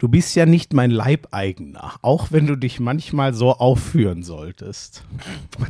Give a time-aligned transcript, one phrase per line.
[0.00, 5.04] du bist ja nicht mein Leibeigener, auch wenn du dich manchmal so aufführen solltest.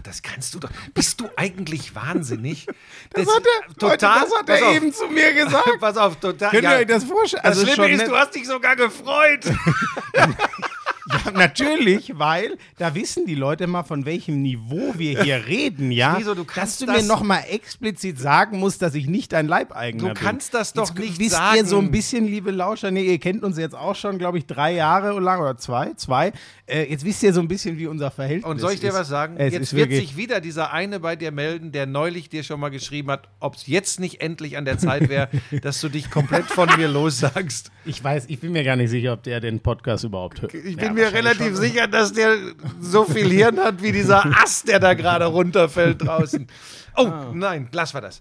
[0.04, 0.70] Das kannst du doch.
[0.94, 2.66] Bist du eigentlich wahnsinnig?
[3.12, 5.68] Das, hat er, total, Leute, das hat er auf, eben zu mir gesagt.
[5.80, 6.50] Pass auf, total.
[6.50, 7.42] Könnt ihr euch das vorstellen?
[7.42, 9.44] Das also Schlimme ist, du hast dich sogar gefreut.
[11.12, 16.16] Ja, natürlich, weil da wissen die Leute mal, von welchem Niveau wir hier reden, ja.
[16.18, 20.08] Wieso, du kannst dass du mir nochmal explizit sagen musst, dass ich nicht dein Leibeigener
[20.08, 20.14] bin.
[20.14, 21.56] Du kannst das doch jetzt nicht wisst sagen.
[21.56, 24.46] ihr so ein bisschen, liebe Lauscher, nee, ihr kennt uns jetzt auch schon, glaube ich,
[24.46, 26.32] drei Jahre lang oder zwei, zwei.
[26.66, 28.50] Äh, jetzt wisst ihr so ein bisschen, wie unser Verhältnis ist.
[28.50, 28.94] Und soll ich dir ist.
[28.94, 29.36] was sagen?
[29.38, 32.70] Es jetzt wird sich wieder dieser eine bei dir melden, der neulich dir schon mal
[32.70, 35.28] geschrieben hat, ob es jetzt nicht endlich an der Zeit wäre,
[35.62, 37.70] dass du dich komplett von mir lossagst.
[37.84, 40.52] Ich weiß, ich bin mir gar nicht sicher, ob der den Podcast überhaupt hört.
[40.54, 41.56] Ich bin ja, mir relativ schon.
[41.56, 42.36] sicher, dass der
[42.80, 46.46] so viel Hirn hat wie dieser Ast, der da gerade runterfällt draußen.
[46.96, 48.20] Oh, oh, nein, lass wir das.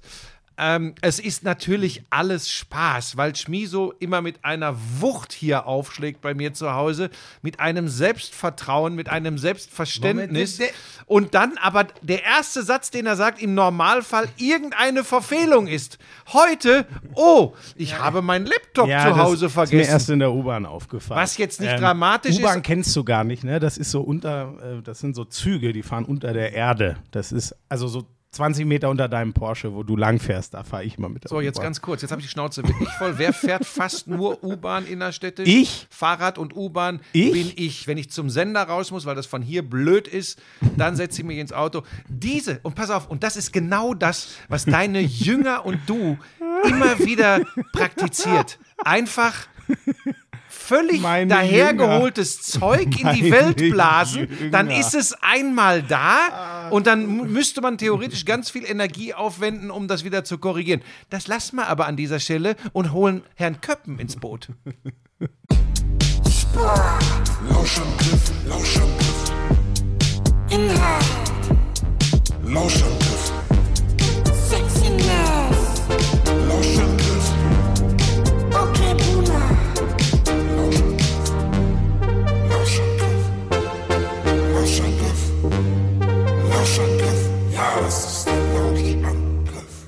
[0.62, 6.34] Ähm, es ist natürlich alles Spaß, weil Schmiso immer mit einer Wucht hier aufschlägt bei
[6.34, 7.10] mir zu Hause,
[7.42, 10.60] mit einem Selbstvertrauen, mit einem Selbstverständnis.
[10.60, 15.98] Moment, und dann aber der erste Satz, den er sagt, im Normalfall irgendeine Verfehlung ist.
[16.34, 16.86] Heute,
[17.16, 18.00] oh, ich ja.
[18.00, 19.80] habe meinen Laptop ja, zu Hause das vergessen.
[19.80, 21.22] Ist mir erst in der U-Bahn aufgefallen.
[21.22, 22.40] Was jetzt nicht ähm, dramatisch ist.
[22.40, 23.62] U-Bahn kennst du gar nicht, ne?
[23.62, 26.98] Das ist so unter, äh, das sind so Züge, die fahren unter der Erde.
[27.12, 31.00] Das ist also so 20 Meter unter deinem Porsche, wo du langfährst, da fahre ich
[31.00, 31.28] mal mit.
[31.28, 33.18] So, jetzt ganz kurz, jetzt habe ich die Schnauze wirklich voll.
[33.18, 35.48] Wer fährt fast nur U-Bahn innerstädtisch?
[35.48, 35.88] Ich.
[35.90, 37.88] Fahrrad und U-Bahn bin ich.
[37.88, 40.40] Wenn ich zum Sender raus muss, weil das von hier blöd ist,
[40.78, 41.84] dann setze ich mich ins Auto.
[42.08, 46.18] Diese, und pass auf, und das ist genau das, was deine Jünger und du
[46.64, 47.42] immer wieder
[47.74, 48.60] praktiziert.
[48.78, 49.48] Einfach
[50.50, 52.60] völlig Meine dahergeholtes Jünger.
[52.60, 54.52] Zeug in die Welt blasen, Jünger.
[54.52, 59.88] dann ist es einmal da und dann müsste man theoretisch ganz viel Energie aufwenden, um
[59.88, 60.82] das wieder zu korrigieren.
[61.10, 64.50] Das lassen wir aber an dieser Stelle und holen Herrn Köppen ins Boot.
[67.50, 69.32] Lauschangriff, Lauschangriff.
[70.50, 71.06] Inhalt.
[72.44, 73.39] Lauschangriff.
[86.70, 87.30] Lauschangriff.
[87.52, 89.88] Ja, das ist der Lauschangriff.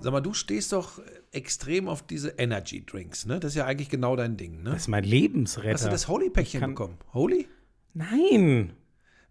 [0.00, 1.00] Sag mal, du stehst doch
[1.32, 3.40] extrem auf diese Energy Drinks, ne?
[3.40, 4.70] Das ist ja eigentlich genau dein Ding, ne?
[4.70, 5.74] Das ist mein Lebensretter.
[5.74, 6.98] Hast du das Holy-Päckchen bekommen?
[7.12, 7.48] Holy?
[7.92, 8.74] Nein.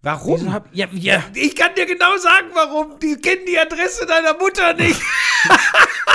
[0.02, 0.52] Warum?
[0.52, 1.24] Hab, ja, ja.
[1.36, 3.00] Ich kann dir genau sagen, warum.
[3.00, 5.00] Die kennen die Adresse deiner Mutter nicht.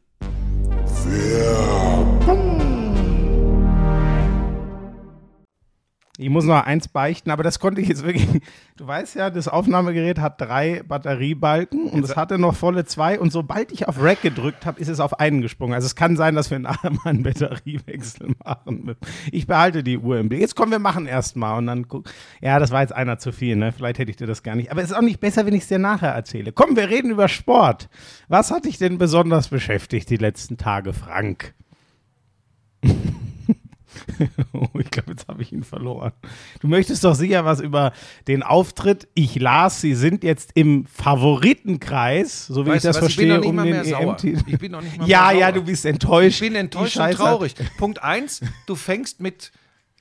[6.21, 8.27] Ich muss noch eins beichten, aber das konnte ich jetzt wirklich.
[8.77, 13.19] Du weißt ja, das Aufnahmegerät hat drei Batteriebalken und es hatte noch volle zwei.
[13.19, 15.75] Und sobald ich auf Rack gedrückt habe, ist es auf einen gesprungen.
[15.75, 18.95] Also es kann sein, dass wir nachher mal einen Batteriewechsel machen.
[19.31, 20.41] Ich behalte die Uhr im Blick.
[20.41, 22.09] Jetzt kommen wir machen erstmal und dann guck.
[22.41, 23.71] Ja, das war jetzt einer zu viel, ne?
[23.71, 24.71] Vielleicht hätte ich dir das gar nicht.
[24.71, 26.51] Aber es ist auch nicht besser, wenn ich es dir nachher erzähle.
[26.51, 27.87] Komm, wir reden über Sport.
[28.29, 31.53] Was hat dich denn besonders beschäftigt die letzten Tage, Frank?
[34.53, 36.11] Oh, ich glaube, jetzt habe ich ihn verloren.
[36.59, 37.93] Du möchtest doch sicher was über
[38.27, 39.07] den Auftritt.
[39.13, 43.29] Ich las, Sie sind jetzt im Favoritenkreis, so wie Weißt ich das was, ich bin
[43.29, 44.09] verstehe, noch nicht um mal den.
[44.09, 44.49] EM-Titel.
[44.51, 45.53] Ich bin noch nicht mal Ja, mehr ja, sauer.
[45.53, 46.41] du bist enttäuscht.
[46.41, 47.55] Ich bin enttäuscht und traurig.
[47.77, 49.51] Punkt eins, du fängst mit,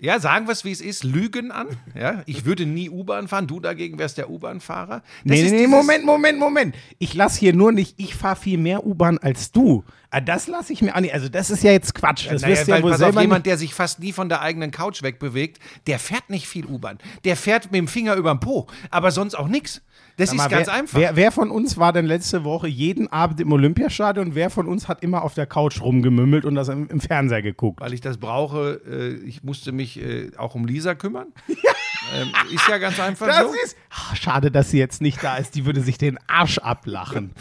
[0.01, 1.67] ja, sagen wir es wie es ist, Lügen an.
[1.95, 5.03] Ja, ich würde nie U-Bahn fahren, du dagegen wärst der U-Bahn-Fahrer.
[5.25, 6.75] Nee, nee, nee, Moment, Moment, Moment.
[6.99, 9.85] Ich lasse hier nur nicht, ich fahre viel mehr U-Bahn als du.
[10.11, 11.15] Ah, Das lasse ich mir nicht.
[11.15, 12.27] Also, das ist ja jetzt Quatsch.
[12.29, 14.13] Das Naja, wirst du ja weil, wohl pass auf, selber jemand, der sich fast nie
[14.13, 16.99] von der eigenen Couch wegbewegt, der fährt nicht viel U-Bahn.
[17.25, 19.83] Der fährt mit dem Finger überm Po, aber sonst auch nichts.
[20.17, 20.99] Das Sag ist mal, ganz wer, einfach.
[20.99, 24.35] Wer, wer von uns war denn letzte Woche jeden Abend im Olympiastadion?
[24.35, 27.81] Wer von uns hat immer auf der Couch rumgemümmelt und das im, im Fernseher geguckt?
[27.81, 31.29] weil ich das brauche, äh, ich musste mich äh, auch um Lisa kümmern.
[31.49, 33.55] ähm, ist ja ganz einfach Das so.
[33.65, 33.77] ist.
[33.91, 35.55] Ach, schade, dass sie jetzt nicht da ist.
[35.55, 37.33] Die würde sich den Arsch ablachen.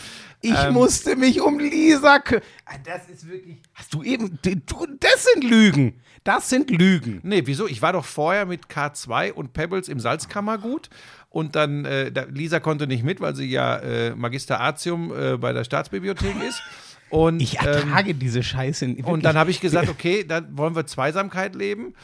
[0.42, 0.74] Ich Ähm.
[0.74, 2.44] musste mich um Lisa kümmern.
[2.86, 3.58] Das ist wirklich.
[3.74, 4.40] Hast du eben.
[4.42, 6.00] Du, das sind Lügen.
[6.24, 7.20] Das sind Lügen.
[7.24, 7.68] Nee, wieso?
[7.68, 10.90] Ich war doch vorher mit K2 und Pebbles im Salzkammergut
[11.30, 15.38] und dann, äh, da, Lisa konnte nicht mit, weil sie ja äh, Magister Artium äh,
[15.38, 16.62] bei der Staatsbibliothek ist.
[17.10, 18.88] Und, Ich ähm, ertrage diese Scheiße.
[18.88, 19.06] wirklich.
[19.06, 21.96] und dann habe ich gesagt, okay, dann wollen wir Zweisamkeit leben.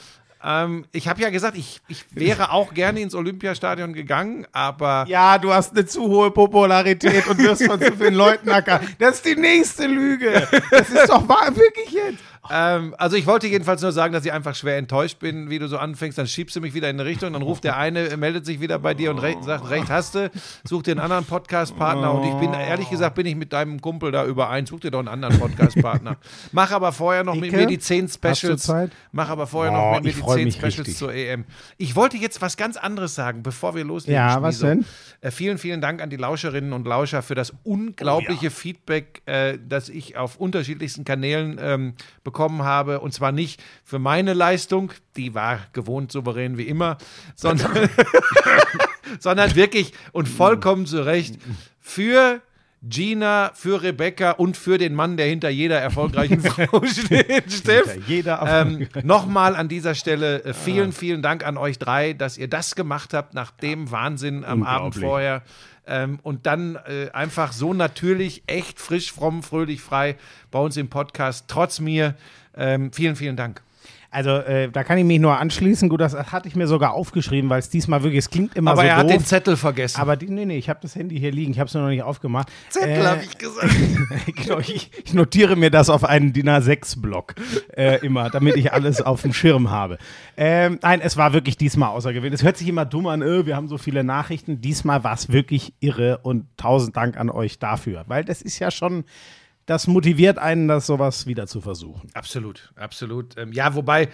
[0.44, 5.40] Ähm, ich habe ja gesagt, ich, ich wäre auch gerne ins Olympiastadion gegangen, aber Ja,
[5.40, 8.80] du hast eine zu hohe Popularität und wirst von zu vielen Leuten acker.
[9.00, 10.48] Das ist die nächste Lüge.
[10.70, 12.20] Das ist doch wahr, wirklich jetzt.
[12.52, 15.68] Ähm, also ich wollte jedenfalls nur sagen, dass ich einfach schwer enttäuscht bin, wie du
[15.68, 16.18] so anfängst.
[16.18, 18.80] Dann schiebst du mich wieder in eine Richtung, dann ruft der eine, meldet sich wieder
[18.80, 20.30] bei dir und re sagt, recht hast du,
[20.64, 22.14] such dir einen anderen Podcast-Partner.
[22.14, 24.66] Und ich bin, ehrlich gesagt, bin ich mit deinem Kumpel da überein.
[24.66, 26.18] Such dir doch einen anderen Podcast-Partner.
[26.52, 27.58] Mach aber vorher noch mit Icke?
[27.58, 28.64] mir die 10 Hast du Specials.
[28.64, 28.92] Zeit?
[29.12, 30.98] Mach aber vorher Oh, noch mit mir die freu 10 mich Specials richtig.
[30.98, 31.46] zur EM.
[31.78, 34.16] Ich wollte jetzt was ganz anderes sagen, bevor wir loslegen.
[34.16, 34.86] Ja, was denn?
[35.22, 39.90] Äh, vielen, vielen Dank an die Lauscherinnen und Lauscher für das unglaubliche Feedback, äh, das
[39.90, 41.94] ich auf unterschiedlichsten Kanälen ähm,
[42.36, 43.00] bekommen habe.
[43.00, 46.98] Und zwar nicht für meine Leistung, die war gewohnt souverän wie immer,
[47.36, 47.90] sondern,
[49.20, 51.40] sondern wirklich und vollkommen zu Recht
[51.80, 52.42] für
[52.82, 57.98] Gina, für Rebecca und für den Mann, der hinter jeder erfolgreichen Frau steht, Steff.
[58.10, 62.76] Ähm, Nochmal an dieser Stelle äh, vielen, vielen Dank an euch drei, dass ihr das
[62.76, 65.42] gemacht habt nach dem Wahnsinn am Abend vorher.
[65.88, 70.16] Ähm, und dann äh, einfach so natürlich, echt frisch, fromm, fröhlich, frei
[70.52, 72.16] bei uns im Podcast, trotz mir.
[72.56, 73.65] Ähm, vielen, vielen Dank.
[74.16, 75.90] Also, äh, da kann ich mich nur anschließen.
[75.90, 78.84] Gut, das hatte ich mir sogar aufgeschrieben, weil es diesmal wirklich, es klingt immer Aber
[78.84, 79.12] so er hat doof.
[79.12, 80.00] den Zettel vergessen.
[80.00, 81.52] aber die, nee, nee, ich habe das Handy hier liegen.
[81.52, 82.48] Ich habe es nur noch nicht aufgemacht.
[82.70, 83.76] Zettel Äh, habe ich gesagt.
[84.36, 87.36] genau, ich, ich notiere mir das auf einen DIN A6-Block
[87.76, 89.98] äh, immer, damit ich alles auf dem Schirm habe.
[90.38, 92.40] Ähm, nein, es war wirklich diesmal außergewöhnlich.
[92.40, 94.62] Es hört sich immer dumm an, äh, wir haben so viele Nachrichten.
[94.62, 98.72] Diesmal war es wirklich irre und tausend Dank an euch dafür, weil das ist ja
[98.72, 99.04] schon,
[99.66, 102.10] das motiviert einen, das sowas wieder zu versuchen.
[102.14, 103.38] Absolut, absolut.
[103.38, 104.10] Ähm, ja, wobei,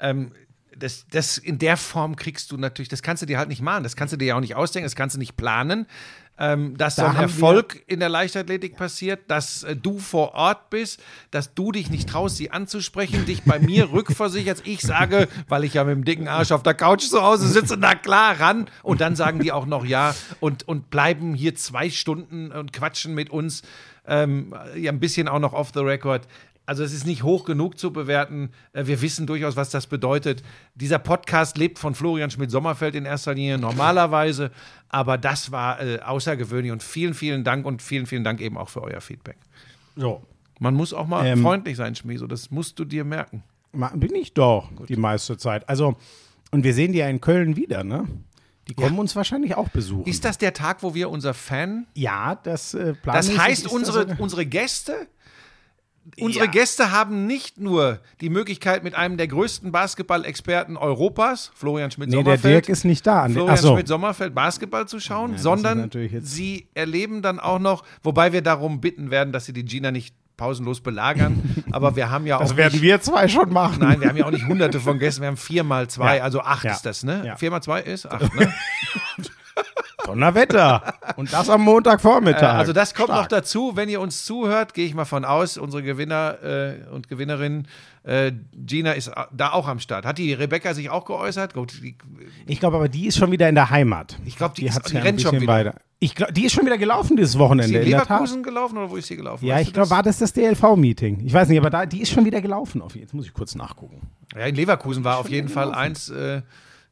[0.00, 0.32] ähm,
[0.76, 3.82] das, das in der Form kriegst du natürlich, das kannst du dir halt nicht machen,
[3.82, 5.86] das kannst du dir ja auch nicht ausdenken, das kannst du nicht planen.
[6.38, 10.68] Ähm, dass Da so ein Erfolg in der Leichtathletik passiert, dass äh, du vor Ort
[10.68, 14.66] bist, dass du dich nicht traust, sie anzusprechen, dich bei mir rückversicherst.
[14.66, 17.78] Ich sage, weil ich ja mit dem dicken Arsch auf der Couch zu Hause sitze,
[17.78, 18.68] na klar, ran.
[18.82, 23.14] Und dann sagen die auch noch ja und, und bleiben hier zwei Stunden und quatschen
[23.14, 23.62] mit uns.
[24.06, 26.26] Ähm, ja, ein bisschen auch noch off the record.
[26.68, 28.50] Also es ist nicht hoch genug zu bewerten.
[28.72, 30.42] Äh, Wir wissen durchaus, was das bedeutet.
[30.74, 34.50] Dieser Podcast lebt von Florian Schmidt-Sommerfeld in erster Linie normalerweise,
[34.88, 38.68] aber das war äh, außergewöhnlich und vielen, vielen Dank und vielen, vielen Dank eben auch
[38.68, 39.36] für euer Feedback.
[39.94, 40.22] So.
[40.58, 43.42] Man muss auch mal Ähm, freundlich sein, Schmieso, das musst du dir merken.
[43.94, 45.68] Bin ich doch die meiste Zeit.
[45.68, 45.96] Also,
[46.50, 48.06] und wir sehen die ja in Köln wieder, ne?
[48.68, 50.06] Die kommen uns wahrscheinlich auch besuchen.
[50.10, 54.20] Ist das der Tag, wo wir unser Fan ja, das äh, Das heißt, unsere, sogar-
[54.20, 55.06] unsere Gäste,
[56.20, 56.50] unsere Ja.
[56.50, 62.06] Gäste haben nicht nur die Möglichkeit, mit einem der größten Basketball-Experten Europas, Florian Nee, der
[62.06, 63.28] Schmidt-Sommerfeld, Dirk ist nicht da.
[63.28, 63.72] Florian Achso.
[63.74, 65.90] Schmidt-Sommerfeld Basketball zu schauen, das ist sondern
[66.22, 70.14] sie erleben dann auch noch, wobei wir darum bitten werden, dass sie die Gina nicht
[70.36, 73.78] pausenlos belagern, aber wir haben ja auch Das werden nicht, wir zwei schon machen.
[73.80, 76.22] Nein, wir haben ja auch nicht hunderte von Gästen, wir haben vier mal zwei, Ja.
[76.24, 76.72] also acht Ja.
[76.72, 77.22] ist das, ne?
[77.24, 77.36] Ja.
[77.36, 78.52] Vier mal zwei ist acht, ne?
[80.04, 80.94] Donnerwetter.
[81.16, 82.42] Und das am Montagvormittag.
[82.42, 83.22] Äh, also das kommt Stark.
[83.22, 87.08] noch dazu, wenn ihr uns zuhört, gehe ich mal von aus, unsere Gewinner äh, und
[87.08, 87.66] Gewinnerinnen,
[88.04, 90.06] äh, Gina ist da auch am Start.
[90.06, 91.54] Hat die Rebecca sich auch geäußert?
[91.54, 91.96] Gut, die,
[92.46, 94.16] Ich glaube aber, die ist schon wieder in der Heimat.
[94.24, 95.52] Ich glaub, die ist- hat's die ja rennt schon wieder.
[95.52, 95.74] weiter.
[95.98, 97.68] Ich glaub, die ist schon wieder gelaufen dieses ist Wochenende.
[97.72, 98.00] die in in der.
[98.00, 99.46] Leverkusen gelaufen oder wo ist sie gelaufen?
[99.46, 101.22] Ja, Weißt ich glaube, war das das DLV-Meeting?
[101.24, 102.82] Ich weiß nicht, aber da, die ist schon wieder gelaufen.
[102.82, 104.02] Auf, jetzt muss ich kurz nachgucken.
[104.34, 106.42] Ja, in Leverkusen war auf jeden Fall eins, äh,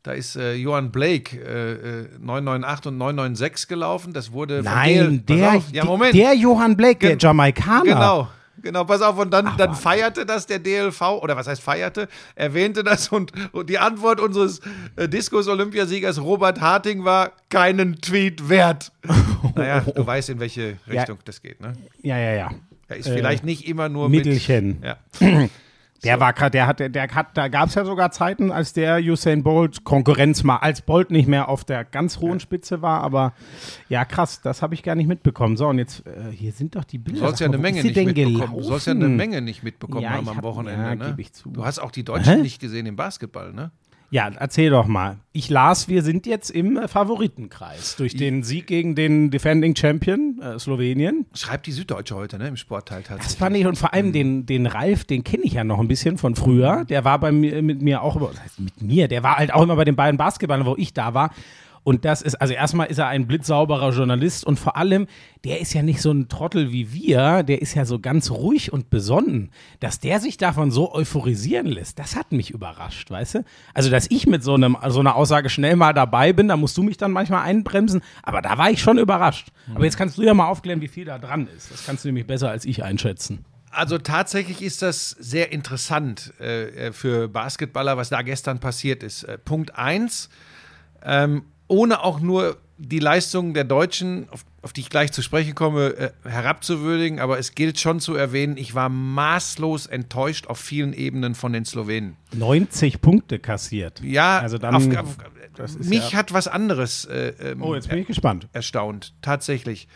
[0.03, 4.13] da ist äh, Johann Blake äh, äh, 998 und 996 gelaufen.
[4.15, 6.15] Das wurde Nein, der, auf, ja, Moment.
[6.15, 7.83] der Johann Blake, der Gen- Jamaikaner.
[7.85, 8.29] Genau.
[8.65, 9.79] Genau, pass auf, und dann, dann Mann.
[9.79, 14.61] feierte das der DLV, oder was heißt feierte, erwähnte das und, und die Antwort unseres
[14.97, 18.91] äh, Diskus-Olympiasiegers Robert Harting war keinen Tweet wert.
[19.55, 21.75] naja, du weißt, in welche Richtung das geht, ne?
[22.03, 22.51] Ja, ja, ja.
[22.89, 24.25] Er ist vielleicht nicht immer nur mit.
[24.25, 24.83] Mittelchen.
[24.83, 24.97] Ja.
[26.03, 28.99] Der war gerade, der hat, der hat, da gab es ja sogar Zeiten, als der
[28.99, 33.33] Usain Bolt Konkurrenz mal, als Bolt nicht mehr auf der ganz hohen Spitze war, aber
[33.89, 35.57] ja, krass, das habe ich gar nicht mitbekommen.
[35.57, 37.21] So, und jetzt, äh, hier sind doch die Bilder.
[37.21, 38.35] Du sollst ja eine Menge nicht mitbekommen.
[38.35, 38.55] gelaufen?
[38.57, 40.85] Du sollst ja eine Menge nicht mitbekommen Ja, haben am hab- Wochenende.
[40.85, 41.15] ja, ne?
[41.17, 41.49] ich zu.
[41.51, 42.43] Du hast auch die Deutschen Hä?
[42.43, 43.71] nicht gesehen im Basketball, ne?
[44.15, 45.17] Ja, erzähl doch mal.
[45.33, 50.41] Ich las, wir sind jetzt im äh, Favoritenkreis durch den Sieg gegen den Defending Champion
[50.41, 51.27] äh, Slowenien.
[51.35, 52.47] Schreibt die Süddeutsche heute, ne?
[52.47, 53.39] Im Sportteil Das tatsächlich.
[53.41, 56.17] fand ich und vor allem den, den Ralf, den kenne ich ja noch ein bisschen
[56.17, 56.85] von früher.
[56.85, 59.53] Der war bei mir mit mir auch, über- was heißt mit mir, der war halt
[59.53, 61.31] auch immer bei den beiden Basketballern, wo ich da war.
[61.85, 65.07] Und das ist, also erstmal ist er ein blitzsauberer Journalist und vor allem,
[65.45, 68.73] der ist ja nicht so ein Trottel wie wir, der ist ja so ganz ruhig
[68.73, 69.51] und besonnen.
[69.81, 73.45] Dass der sich davon so euphorisieren lässt, das hat mich überrascht, weißt du?
[73.75, 76.77] Also, dass ich mit so, einem, so einer Aussage schnell mal dabei bin, da musst
[76.79, 79.49] du mich dann manchmal einbremsen, aber da war ich schon überrascht.
[79.75, 81.71] Aber jetzt kannst du ja mal aufklären, wie viel da dran ist.
[81.71, 83.45] Das kannst du nämlich besser als ich einschätzen.
[83.71, 89.25] Also tatsächlich ist das sehr interessant äh, äh, für Basketballer, was da gestern passiert ist.
[89.25, 90.31] Äh, Punkt eins,
[91.03, 95.55] ähm, ohne auch nur die Leistungen der Deutschen, auf, auf die ich gleich zu sprechen
[95.55, 100.93] komme, äh, herabzuwürdigen, aber es gilt schon zu erwähnen, ich war maßlos enttäuscht auf vielen
[100.93, 102.17] Ebenen von den Slowenen.
[102.35, 104.01] 90 Punkte kassiert.
[104.03, 104.75] Ja, also dann.
[104.75, 108.49] auf, auf, mich ja, hat was anderes äh, ähm, oh, jetzt bin ich gespannt.
[108.53, 109.87] erstaunt, tatsächlich.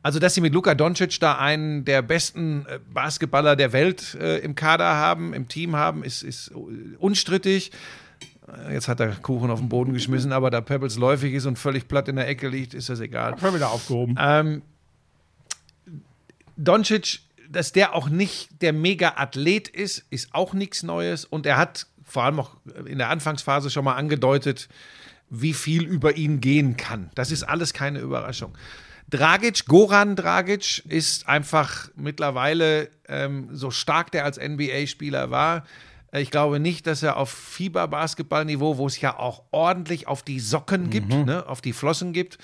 [0.00, 4.38] Also, dass sie mit Luka Doncic da einen der besten äh, Basketballer der Welt äh,
[4.38, 6.54] im Kader haben, im Team haben, ist, ist äh,
[6.98, 7.72] unstrittig.
[8.68, 11.58] Äh, Jetzt hat er Kuchen auf den Boden geschmissen, aber da Pebbles läufig ist und
[11.58, 13.38] völlig platt in der Ecke liegt, ist das egal.
[13.38, 14.16] Schon wieder aufgehoben.
[14.18, 14.62] Ähm,
[16.56, 21.24] Doncic, dass der auch nicht der Mega-Athlet ist, ist auch nichts Neues.
[21.24, 24.68] Und er hat vor allem auch in der Anfangsphase schon mal angedeutet,
[25.30, 27.10] wie viel über ihn gehen kann.
[27.14, 28.56] Das ist alles keine Überraschung.
[29.10, 35.64] Dragic, Goran Dragic ist einfach mittlerweile ähm, so stark der als NBA-Spieler war.
[36.12, 40.40] Äh, Ich glaube nicht, dass er auf Fieber-Basketball-Niveau, wo es ja auch ordentlich auf die
[40.40, 42.38] Socken gibt, ne, auf die Flossen gibt,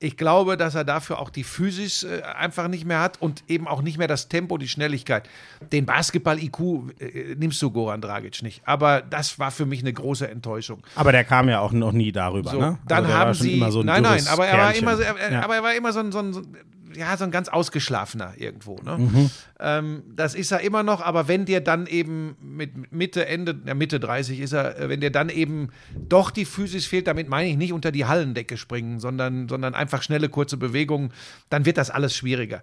[0.00, 3.66] ich glaube, dass er dafür auch die Physis äh, einfach nicht mehr hat und eben
[3.66, 5.28] auch nicht mehr das Tempo, die Schnelligkeit.
[5.72, 6.60] Den Basketball-IQ
[7.00, 8.62] äh, nimmst du Goran Dragic nicht.
[8.64, 10.84] Aber das war für mich eine große Enttäuschung.
[10.94, 12.78] Aber der kam ja auch noch nie darüber, So, ne?
[12.86, 13.54] dann also haben sie.
[13.54, 15.42] Immer so ein nein, nein, aber er war immer, so- er, ja.
[15.42, 16.46] aber er war immer so ein, so ein
[16.94, 18.76] ja, so ein ganz ausgeschlafener irgendwo.
[18.82, 18.98] Ne?
[18.98, 19.30] Mhm.
[19.60, 23.74] Ähm, das ist er immer noch, aber wenn dir dann eben mit Mitte, Ende, ja,
[23.74, 25.68] Mitte 30 ist er, äh, wenn dir dann eben
[26.08, 30.02] doch die Physis fehlt, damit meine ich nicht unter die Hallendecke springen, sondern, sondern einfach
[30.02, 31.12] schnelle, kurze Bewegungen,
[31.50, 32.60] dann wird das alles schwieriger.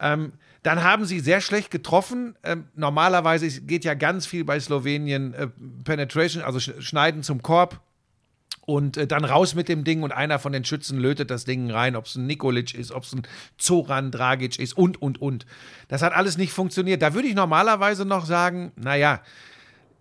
[0.00, 0.32] Ähm,
[0.62, 2.34] dann haben sie sehr schlecht getroffen.
[2.42, 5.48] Ähm, normalerweise geht ja ganz viel bei Slowenien äh,
[5.84, 7.80] Penetration, also Sch- Schneiden zum Korb
[8.68, 11.70] und äh, dann raus mit dem Ding und einer von den Schützen lötet das Ding
[11.70, 13.22] rein, ob es ein Nikolic ist, ob es ein
[13.56, 15.46] Zoran Dragic ist und, und, und.
[15.88, 17.00] Das hat alles nicht funktioniert.
[17.00, 19.22] Da würde ich normalerweise noch sagen, naja,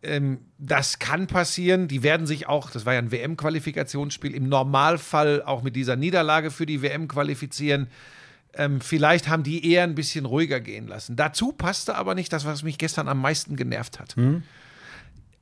[0.03, 1.87] ähm, das kann passieren.
[1.87, 6.51] Die werden sich auch, das war ja ein WM-Qualifikationsspiel, im Normalfall auch mit dieser Niederlage
[6.51, 7.87] für die WM qualifizieren.
[8.53, 11.15] Ähm, vielleicht haben die eher ein bisschen ruhiger gehen lassen.
[11.15, 14.17] Dazu passte aber nicht das, was mich gestern am meisten genervt hat.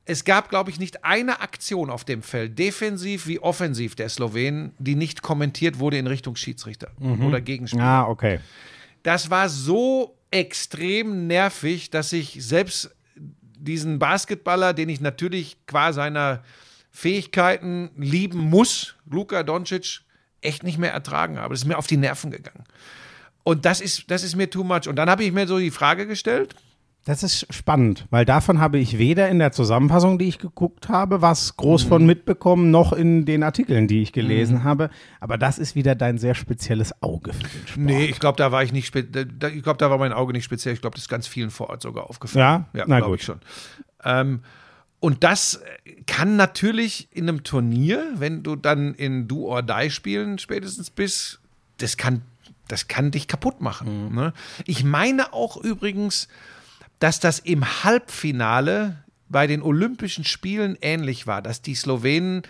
[0.06, 4.74] Es gab, glaube ich, nicht eine Aktion auf dem Feld, defensiv wie offensiv der Slowenen,
[4.78, 7.84] die nicht kommentiert wurde in Richtung Schiedsrichter oder Gegenspieler.
[7.84, 8.40] Ah, okay.
[9.02, 12.96] Das war so extrem nervig, dass ich selbst
[13.58, 16.44] diesen Basketballer, den ich natürlich qua seiner
[16.92, 20.02] Fähigkeiten lieben muss, Luka Doncic,
[20.42, 21.54] echt nicht mehr ertragen habe.
[21.54, 22.64] Das ist mir auf die Nerven gegangen.
[23.44, 24.88] Und das ist, das ist mir too much.
[24.88, 26.56] Und dann habe ich mir so die Frage gestellt,
[27.06, 31.22] Das ist spannend, weil davon habe ich weder in der Zusammenfassung, die ich geguckt habe,
[31.22, 34.90] was groß von mitbekommen, noch in den Artikeln, die ich gelesen habe.
[35.20, 37.86] Aber das ist wieder dein sehr spezielles Auge für den Sport.
[37.86, 40.74] Nee, ich glaube, da war ich nicht, ich glaube, da war mein Auge nicht speziell.
[40.74, 42.66] Ich glaube, das ist ganz vielen vor Ort sogar aufgefallen.
[42.74, 42.80] Ja?
[42.80, 43.40] ja Na glaube ich schon.
[44.04, 44.40] Ähm,
[45.00, 45.62] und das
[46.08, 51.40] kann natürlich in einem Turnier, wenn du dann in Do or Die spielen spätestens bist,
[51.78, 52.24] das kann,
[52.68, 54.10] das kann dich kaputt machen.
[54.10, 54.16] Mhm.
[54.16, 54.34] Ne?
[54.66, 56.30] Ich meine auch übrigens,
[57.00, 62.44] dass das im Halbfinale bei den Olympischen Spielen ähnlich war, dass die Slowenen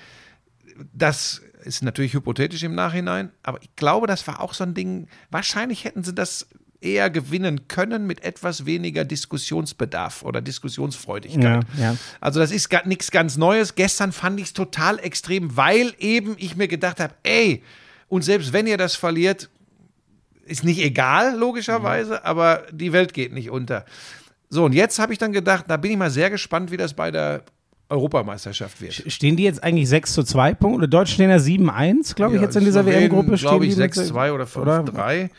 [0.94, 5.08] das ist natürlich hypothetisch im Nachhinein, aber ich glaube, das war auch so ein Ding.
[5.32, 6.48] Wahrscheinlich hätten sie das
[6.82, 11.66] eher gewinnen können mit etwas weniger Diskussionsbedarf oder Diskussionsfreudigkeit.
[11.78, 11.98] Ja, ja.
[12.22, 13.76] Also das ist nichts ganz Neues.
[13.76, 17.64] Gestern fand ich es total extrem, weil eben ich mir gedacht habe, ey,
[18.08, 19.50] und selbst wenn ihr das verliert,
[20.46, 23.86] ist nicht egal, logischerweise, aber die Welt geht nicht unter.
[24.56, 26.94] So, und jetzt habe ich dann gedacht, da bin ich mal sehr gespannt, wie das
[26.94, 27.42] bei der
[27.90, 28.94] Europameisterschaft wird.
[29.12, 30.78] Stehen die jetzt eigentlich 6 zu 2 Punkte?
[30.78, 33.38] Oder Deutsch stehen ja 7-1, glaube ich, jetzt in dieser WM-Gruppe.
[33.38, 35.30] stehen glaube ich, die mit- 6-2 oder 5-3.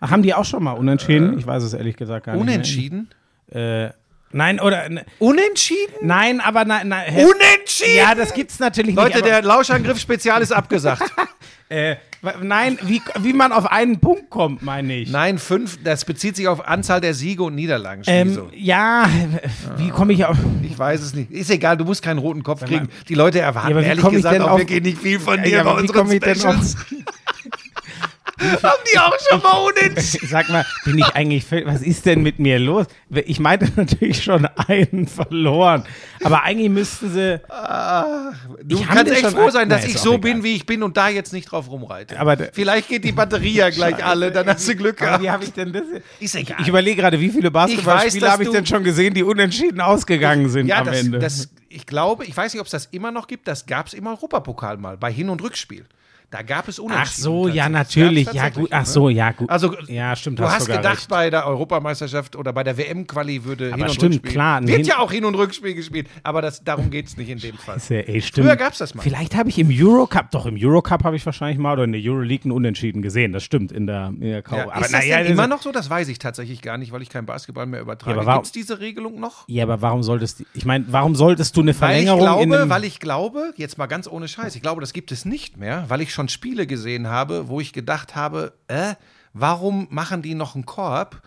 [0.00, 1.38] Ach, Haben die auch schon mal unentschieden?
[1.38, 2.42] ich weiß es ehrlich gesagt gar nicht.
[2.42, 3.08] Unentschieden?
[3.50, 3.88] Äh,
[4.30, 4.88] nein, oder.
[4.90, 5.94] ne- Unentschieden?
[6.02, 6.88] Nein, aber nein.
[6.88, 7.96] nein Unentschieden?
[7.96, 9.26] Ja, das gibt's natürlich Leute, nicht.
[9.26, 11.02] der Lauschangriff-Spezial ist abgesagt.
[11.70, 11.96] äh,
[12.42, 15.10] nein, wie, wie man auf einen Punkt kommt, meine ich.
[15.10, 18.02] Nein, fünf, das bezieht sich auf Anzahl der Siege und Niederlagen.
[18.06, 19.08] Ähm, ja,
[19.76, 20.36] wie komme ich auf.
[20.62, 21.30] ich weiß es nicht.
[21.30, 22.88] Ist egal, du musst keinen roten Kopf kriegen.
[23.08, 25.72] Die Leute erwarten Ja, ehrlich gesagt auch auf- wirklich nicht viel von dir Ja, bei
[25.72, 26.44] unseren Specials.
[26.44, 26.86] auf.
[28.38, 30.28] Haben die auch schon mal unentschieden?
[30.30, 31.46] Sag mal, bin ich eigentlich.
[31.64, 32.86] Was ist denn mit mir los?
[33.10, 35.84] Ich meinte natürlich schon einen verloren.
[36.22, 37.40] Aber eigentlich müssten sie.
[38.62, 40.20] Du Ich hab kannst echt froh ein- sein, dass ist ich so egal.
[40.34, 42.18] bin, wie ich bin und da jetzt nicht drauf rumreite.
[42.20, 45.22] Aber Vielleicht geht die Batterie ja gleich alle, dann hast du Glück gehabt.
[45.22, 45.84] wie habe ich denn das?
[46.20, 46.58] Ist egal.
[46.60, 50.48] Ich überlege gerade, wie viele Basketballspiele habe ich du- denn schon gesehen, die unentschieden ausgegangen
[50.48, 51.18] sind Ja, am das, Ende.
[51.18, 53.94] das, ich glaube, ich weiß nicht, ob es das immer noch gibt, das gab es
[53.94, 55.86] im Europapokal mal, bei Hin- und Rückspiel.
[56.30, 57.08] Da gab es Unentschieden.
[57.08, 58.32] Ach so, ja, natürlich.
[58.32, 58.68] Ja, gut.
[58.72, 58.86] Ach ne?
[58.86, 59.48] so, ja, gut.
[59.48, 60.40] Also, ja, stimmt.
[60.40, 61.08] du hast gedacht, recht.
[61.08, 64.32] bei der Europameisterschaft oder bei der WM-Quali würde Hin- und stimmt, Rückspiel.
[64.32, 67.28] klar, ein Wird ja auch Hin- und Rückspiel gespielt, aber das, darum geht es nicht
[67.28, 67.76] in dem Fall.
[67.76, 68.48] Ist ja, ey, stimmt.
[68.48, 69.02] Früher gab's das mal.
[69.02, 72.00] Vielleicht habe ich im Eurocup, doch im Eurocup habe ich wahrscheinlich mal oder in der
[72.02, 73.32] Euroleague einen Unentschieden gesehen.
[73.32, 74.42] Das stimmt in der, in der.
[74.50, 75.70] Ja, ist das denn immer noch so?
[75.70, 78.16] Das weiß ich tatsächlich gar nicht, weil ich kein Basketball mehr übertrage.
[78.16, 79.44] Ja, aber Gibt es diese Regelung noch?
[79.46, 82.68] Ja, aber warum solltest du, ich meine, warum solltest du eine Weil ich, Verlängerung glaube,
[82.68, 85.84] weil ich glaube, jetzt mal ganz ohne Scheiß, ich glaube, das gibt es nicht mehr,
[85.88, 88.94] weil ich schon Spiele gesehen habe, wo ich gedacht habe, äh,
[89.32, 91.22] warum machen die noch einen Korb?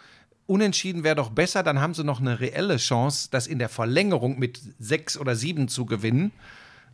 [0.48, 4.40] Unentschieden wäre doch besser, dann haben sie noch eine reelle Chance, das in der Verlängerung
[4.40, 6.32] mit sechs oder sieben zu gewinnen,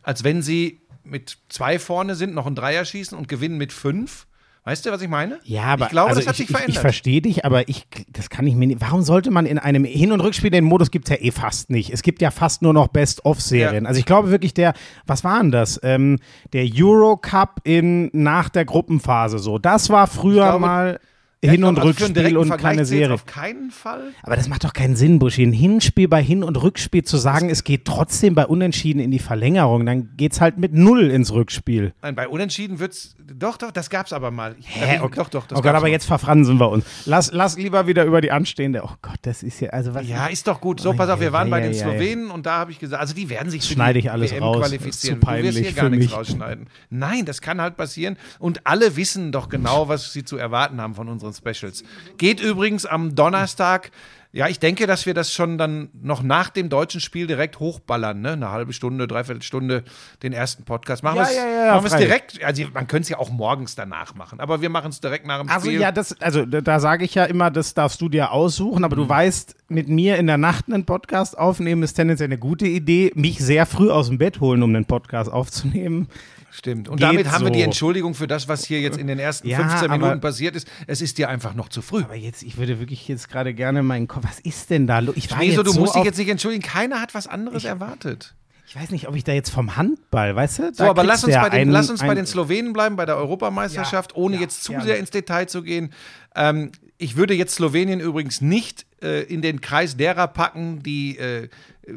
[0.02, 4.25] als wenn sie mit zwei vorne sind, noch einen Dreier schießen und gewinnen mit fünf.
[4.66, 5.38] Weißt du, was ich meine?
[5.44, 6.74] Ja, aber ich glaube, also das hat ich, sich ich, verändert.
[6.74, 8.80] Ich verstehe dich, aber ich, das kann ich mir nicht.
[8.80, 11.70] Warum sollte man in einem Hin- und Rückspiel den Modus gibt es ja eh fast
[11.70, 11.90] nicht.
[11.90, 13.84] Es gibt ja fast nur noch Best-of-Serien.
[13.84, 13.88] Ja.
[13.88, 14.72] Also ich glaube wirklich der,
[15.06, 15.78] was war denn das?
[15.84, 16.18] Ähm,
[16.52, 19.60] der Eurocup in nach der Gruppenphase so.
[19.60, 23.14] Das war früher glaube, mal ich Hin- und glaube, also Rückspiel und Vergleich keine Serie.
[23.14, 24.12] Auf keinen Fall.
[24.22, 25.44] Aber das macht doch keinen Sinn, Buschi.
[25.44, 29.18] Ein Hinspiel bei Hin- und Rückspiel zu sagen, es geht trotzdem bei Unentschieden in die
[29.18, 31.92] Verlängerung, dann geht's halt mit Null ins Rückspiel.
[32.02, 33.14] Nein, bei Unentschieden wird's.
[33.38, 34.56] Doch, doch, das gab's aber mal.
[34.58, 34.98] Ich- Hä?
[35.14, 35.88] Doch, doch, das oh Gott, aber mal.
[35.90, 36.84] jetzt verfransen wir uns.
[37.04, 38.82] Lass, lass lieber wieder über die anstehende.
[38.84, 40.08] Oh Gott, das ist ja, also was.
[40.08, 40.80] Ja, ist doch gut.
[40.80, 41.78] So, Oh, pass auf, wir waren ja, bei den ja.
[41.82, 44.42] Slowenen und da habe ich gesagt, also die werden sich für Schneide ich alles WM
[44.42, 44.58] raus.
[44.58, 45.20] qualifizieren.
[45.20, 46.14] Das ist zu du wirst hier peinlich gar nichts mich.
[46.16, 46.66] rausschneiden.
[46.90, 50.94] Nein, das kann halt passieren und alle wissen doch genau, was sie zu erwarten haben
[50.94, 51.84] von unseren Specials.
[52.18, 53.90] Geht übrigens am Donnerstag.
[54.32, 58.20] Ja, ich denke, dass wir das schon dann noch nach dem deutschen Spiel direkt hochballern,
[58.20, 58.32] ne?
[58.32, 59.82] Eine halbe Stunde, dreiviertel Stunde
[60.22, 61.02] den ersten Podcast.
[61.02, 62.08] Machen Ja, wir es ja, ja, machen wir's freilich.
[62.08, 62.44] direkt.
[62.44, 65.40] Also man könnte es ja auch morgens danach machen, aber wir machen es direkt nach
[65.40, 65.80] dem Also Spiel.
[65.80, 68.94] ja, das, also da, da sage ich ja immer, das darfst du dir aussuchen, aber
[68.96, 69.00] Mhm.
[69.00, 73.12] du weißt, mit mir in der Nacht einen Podcast aufnehmen ist tendenziell eine gute Idee.
[73.14, 76.08] Mich sehr früh aus dem Bett holen, um einen Podcast aufzunehmen.
[76.50, 76.88] Stimmt.
[76.88, 77.64] Und Geht damit haben wir die so.
[77.66, 80.66] Entschuldigung für das, was hier jetzt in den ersten Ja, 15 aber- Minuten passiert ist.
[80.86, 82.02] Es ist dir einfach noch zu früh.
[82.02, 84.24] Aber jetzt, ich würde wirklich jetzt gerade gerne meinen Kopf.
[84.24, 85.00] Was ist denn da?
[85.14, 86.62] Ich war Wieso, jetzt du so musst dich jetzt nicht entschuldigen.
[86.62, 88.34] Keiner hat was anderes erwartet.
[88.68, 90.74] Ich weiß nicht, ob ich da jetzt vom Handball, weißt du?
[90.74, 93.16] So, aber lass uns, bei den, ein- lass uns bei den Slowenen bleiben, bei der
[93.16, 95.92] Europameisterschaft, Ja, ohne ja, jetzt zu sehr ins Detail zu gehen.
[96.34, 101.48] Ähm, ich würde jetzt Slowenien übrigens nicht äh, in den Kreis derer packen, die äh,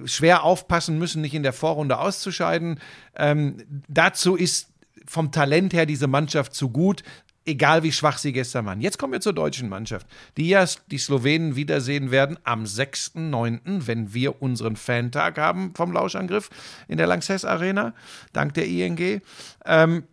[0.06, 2.80] schwer aufpassen müssen, nicht in der Vorrunde auszuscheiden.
[3.16, 3.58] Ähm,
[3.88, 4.70] dazu ist
[5.06, 7.04] vom Talent her diese Mannschaft zu gut.
[7.46, 8.82] Egal wie schwach sie gestern waren.
[8.82, 10.06] Jetzt kommen wir zur deutschen Mannschaft,
[10.38, 16.50] die ja die Slowenen wiedersehen werden am 6.9., wenn wir unseren Fantag haben vom Lauschangriff
[16.88, 17.96] in der Lanxess Arena,
[18.34, 19.22] dank der ING.
[19.66, 20.04] Ähm,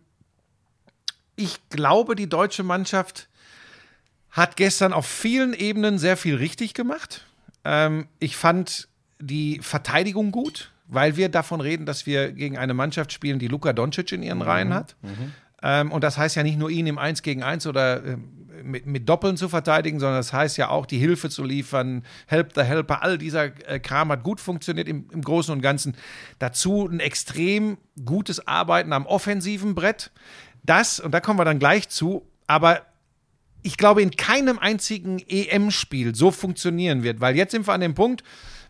[1.35, 3.29] ich glaube, die deutsche Mannschaft
[4.37, 7.25] hat gestern auf vielen Ebenen sehr viel richtig gemacht.
[7.65, 8.87] Ähm, ich fand
[9.19, 13.73] die Verteidigung gut, weil wir davon reden, dass wir gegen eine Mannschaft spielen, die Luka
[13.73, 14.95] Doncic in ihren Reihen hat.
[15.63, 18.85] Ähm, und das heißt ja nicht nur ihn im 1 gegen 1 oder ähm, mit,
[18.85, 22.61] mit Doppeln zu verteidigen, sondern das heißt ja auch, die Hilfe zu liefern, Help the
[22.61, 25.95] Helper, all dieser äh, Kram hat gut funktioniert im, im Großen und Ganzen.
[26.37, 30.11] Dazu ein extrem gutes Arbeiten am offensiven Brett.
[30.61, 32.81] Das, und da kommen wir dann gleich zu, aber
[33.63, 37.95] ich glaube, in keinem einzigen EM-Spiel so funktionieren wird, weil jetzt sind wir an dem
[37.95, 38.23] Punkt,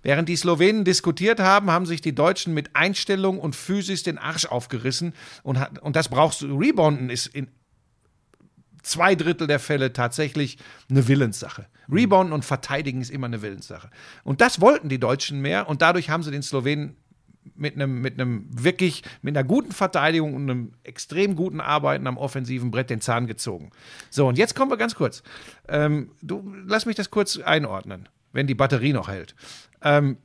[0.04, 4.46] während die Slowenen diskutiert haben, haben sich die Deutschen mit Einstellung und Physis den Arsch
[4.46, 6.58] aufgerissen und, hat, und das brauchst du.
[6.58, 7.50] Rebounden ist in
[8.84, 10.58] zwei Drittel der Fälle tatsächlich
[10.90, 11.68] eine Willenssache.
[11.92, 13.90] Rebounden und Verteidigen ist immer eine Willenssache.
[14.24, 16.96] Und das wollten die Deutschen mehr und dadurch haben sie den Slowenen
[17.56, 22.18] mit einem, mit einem wirklich, mit einer guten Verteidigung und einem extrem guten Arbeiten am
[22.18, 23.72] offensiven Brett den Zahn gezogen.
[24.10, 25.24] So, und jetzt kommen wir ganz kurz.
[25.68, 29.36] Ähm, du, lass mich das kurz einordnen, wenn die Batterie noch hält.
[29.82, 30.18] Ähm,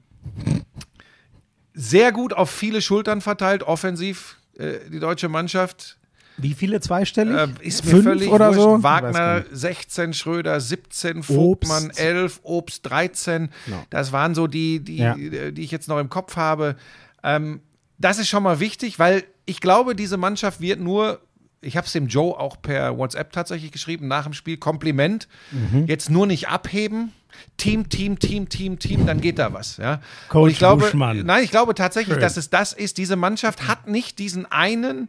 [1.75, 5.99] sehr gut auf viele Schultern verteilt, offensiv, äh, die deutsche Mannschaft.
[6.39, 7.37] Wie viele zweistellig?
[7.37, 8.61] Äh, ist mir Fünf völlig oder wurscht.
[8.61, 8.83] so?
[8.83, 9.49] Wagner nicht.
[9.53, 12.01] 16, Schröder 17, Vogtmann Obst.
[12.01, 13.51] 11, Obst 13.
[13.67, 13.85] Ja.
[13.91, 15.15] Das waren so die, die, Ja.
[15.15, 16.77] die ich jetzt noch im Kopf habe.
[17.23, 17.61] Ähm,
[17.99, 21.21] das ist schon mal wichtig, weil ich glaube, diese Mannschaft wird nur,
[21.61, 25.87] ich habe es dem Joe auch per WhatsApp tatsächlich geschrieben, nach dem Spiel, Kompliment, Mhm.
[25.87, 27.13] jetzt nur nicht abheben.
[27.57, 29.79] Team, Team, Team, Team, Team, dann geht da was.
[29.79, 30.01] Ja?
[30.29, 31.25] Coach Und ich glaube, Buschmann.
[31.25, 32.21] nein, ich glaube tatsächlich, Schön.
[32.23, 32.99] dass es das ist.
[32.99, 35.09] Diese Mannschaft hat nicht diesen einen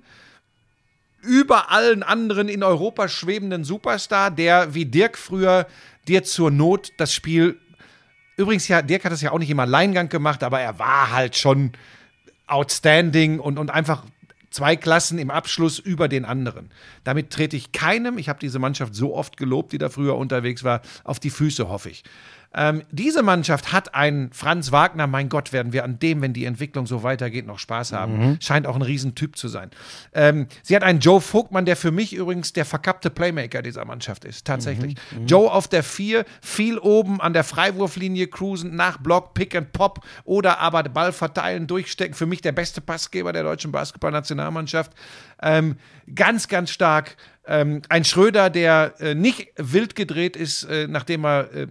[1.22, 5.68] über allen anderen in Europa schwebenden Superstar, der wie Dirk früher
[6.08, 7.58] dir zur Not das Spiel.
[8.36, 11.38] Übrigens, ja, Dirk hat das ja auch nicht im Alleingang gemacht, aber er war halt
[11.38, 11.72] schon
[12.54, 14.04] outstanding und, und einfach
[14.54, 16.70] zwei Klassen im Abschluss über den anderen.
[17.04, 20.64] Damit trete ich keinem, ich habe diese Mannschaft so oft gelobt, die da früher unterwegs
[20.64, 22.04] war, auf die Füße, hoffe ich.
[22.56, 26.46] Ähm, diese Mannschaft hat einen Franz Wagner, mein Gott, werden wir an dem, wenn die
[26.46, 28.38] Entwicklung so weitergeht, noch Spaß haben.
[28.40, 29.72] Scheint auch ein Riesentyp zu sein.
[30.14, 34.26] Ähm, sie hat einen Joe Vogtmann, der für mich übrigens der verkappte Playmaker dieser Mannschaft
[34.26, 34.96] ist, tatsächlich.
[35.26, 40.06] Joe auf der 4, viel oben an der Freiwurflinie cruisen, nach Block, Pick and Pop
[40.24, 42.14] oder aber Ball verteilen, durchstecken.
[42.14, 44.92] Für mich der beste Passgeber der deutschen Basketballnationalmannschaft.
[45.42, 45.78] Ähm,
[46.14, 47.18] ganz, ganz stark.
[47.46, 51.68] Ähm, ein Schröder, der äh, nicht wild gedreht ist, äh, nachdem er äh,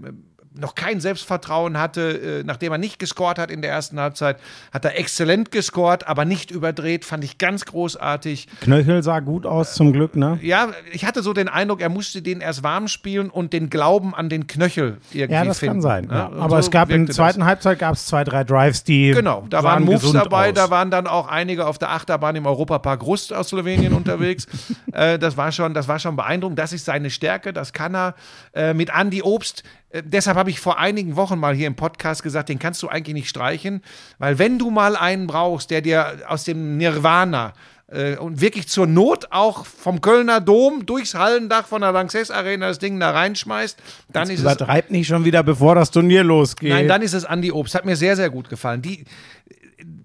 [0.55, 4.39] noch kein Selbstvertrauen hatte, äh, nachdem er nicht gescored hat in der ersten Halbzeit,
[4.73, 8.49] hat er exzellent gescored, aber nicht überdreht, fand ich ganz großartig.
[8.61, 10.39] Knöchel sah gut aus, zum Glück, ne?
[10.43, 14.15] Ja, ich hatte so den Eindruck, er musste den erst warm spielen und den Glauben
[14.15, 15.75] an den Knöchel irgendwie Ja, das finden.
[15.75, 16.09] kann sein.
[16.11, 16.31] Ja.
[16.33, 19.13] Aber so es gab in der zweiten Halbzeit gab es zwei, drei Drives, die.
[19.13, 20.55] Genau, da waren Moves dabei, aus.
[20.55, 24.47] da waren dann auch einige auf der Achterbahn im Europapark Rust aus Slowenien unterwegs.
[24.93, 26.59] Äh, das, war schon, das war schon beeindruckend.
[26.59, 28.15] Das ist seine Stärke, das kann er.
[28.53, 29.63] Äh, mit Andy Obst,
[30.01, 33.15] deshalb habe ich vor einigen Wochen mal hier im Podcast gesagt, den kannst du eigentlich
[33.15, 33.83] nicht streichen,
[34.19, 37.53] weil wenn du mal einen brauchst, der dir aus dem Nirvana
[37.89, 42.69] äh, und wirklich zur Not auch vom Kölner Dom durchs Hallendach von der Lanxess Arena
[42.69, 43.79] das Ding da reinschmeißt,
[44.13, 46.71] dann ist es Übertreib nicht schon wieder, bevor das Turnier losgeht.
[46.71, 47.75] Nein, dann ist es Andy Obst.
[47.75, 48.81] Hat mir sehr, sehr gut gefallen.
[48.81, 49.05] Die,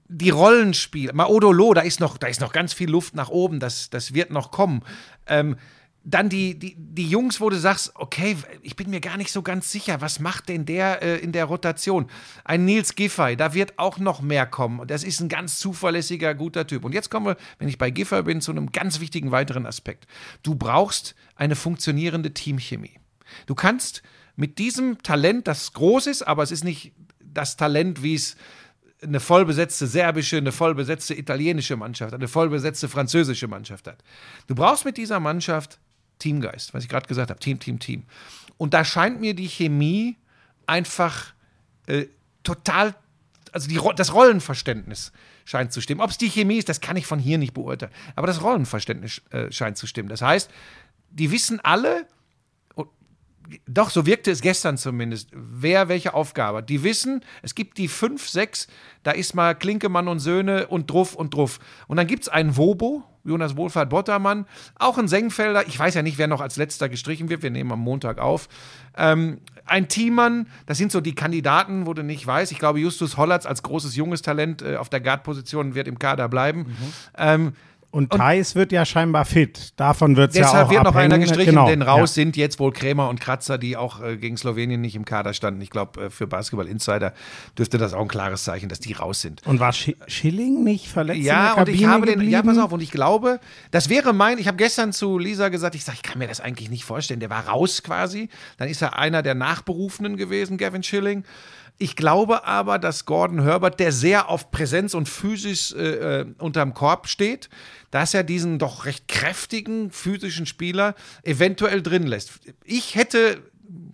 [0.09, 3.89] die Rollenspiele, Maodolo, da ist noch, da ist noch ganz viel Luft nach oben, das,
[3.89, 4.81] das wird noch kommen.
[5.27, 5.57] Ähm,
[6.09, 9.41] dann die, die, die Jungs, wo du sagst, okay, ich bin mir gar nicht so
[9.41, 12.09] ganz sicher, was macht denn der äh, in der Rotation?
[12.45, 14.87] Ein Nils Giffey, da wird auch noch mehr kommen.
[14.87, 16.85] Das ist ein ganz zuverlässiger, guter Typ.
[16.85, 20.07] Und jetzt kommen wir, wenn ich bei Giffey bin, zu einem ganz wichtigen weiteren Aspekt.
[20.43, 22.99] Du brauchst eine funktionierende Teamchemie.
[23.45, 24.01] Du kannst
[24.37, 28.37] mit diesem Talent, das groß ist, aber es ist nicht das Talent, wie es
[29.03, 34.01] eine vollbesetzte serbische, eine vollbesetzte italienische Mannschaft, eine vollbesetzte französische Mannschaft hat.
[34.47, 35.79] Du brauchst mit dieser Mannschaft
[36.19, 38.03] Teamgeist, was ich gerade gesagt habe, Team, Team, Team.
[38.57, 40.17] Und da scheint mir die Chemie
[40.65, 41.33] einfach
[41.87, 42.07] äh,
[42.43, 42.95] total,
[43.51, 45.11] also die, das Rollenverständnis
[45.45, 46.01] scheint zu stimmen.
[46.01, 47.91] Ob es die Chemie ist, das kann ich von hier nicht beurteilen.
[48.15, 50.09] Aber das Rollenverständnis äh, scheint zu stimmen.
[50.09, 50.49] Das heißt,
[51.09, 52.05] die wissen alle,
[53.65, 55.29] doch, so wirkte es gestern zumindest.
[55.31, 56.69] Wer welche Aufgabe hat.
[56.69, 58.67] Die wissen, es gibt die fünf, sechs,
[59.03, 61.59] da ist mal Klinkemann und Söhne und Druff und Druff.
[61.87, 65.67] Und dann gibt es einen Wobo, Jonas Wohlfahrt Bottermann, auch ein Sengfelder.
[65.67, 67.43] Ich weiß ja nicht, wer noch als letzter gestrichen wird.
[67.43, 68.47] Wir nehmen am Montag auf.
[68.97, 72.51] Ähm, ein Thiemann, das sind so die Kandidaten, wo du nicht weißt.
[72.51, 76.29] Ich glaube, Justus Hollatz als großes junges Talent äh, auf der Guard-Position wird im Kader
[76.29, 76.75] bleiben.
[77.17, 77.53] Ähm,
[77.97, 79.73] Und Thais wird ja scheinbar fit.
[79.75, 81.67] Davon wird es ja auch Deshalb wird noch einer gestrichen, genau.
[81.67, 82.21] denn raus Ja.
[82.23, 85.59] sind jetzt wohl Krämer und Kratzer, die auch äh, gegen Slowenien nicht im Kader standen.
[85.61, 87.13] Ich glaube, äh, für Basketball Insider
[87.57, 89.41] dürfte das auch ein klares Zeichen, dass die raus sind.
[89.47, 92.59] Und war Schi- Schilling nicht verletzt in Ja, der und ich habe den, ja, pass
[92.59, 93.39] auf, und ich glaube,
[93.71, 96.39] das wäre mein, ich habe gestern zu Lisa gesagt, ich sage, ich kann mir das
[96.39, 97.19] eigentlich nicht vorstellen.
[97.19, 98.29] Der war raus quasi.
[98.57, 101.23] Dann ist er einer der Nachberufenen gewesen, Gavin Schilling.
[101.79, 106.73] Ich glaube aber, dass Gordon Herbert, der sehr auf Präsenz und Physis äh, äh, unterm
[106.73, 107.49] Korb steht,
[107.91, 112.39] dass er diesen doch recht kräftigen physischen Spieler eventuell drin lässt.
[112.63, 113.43] Ich hätte,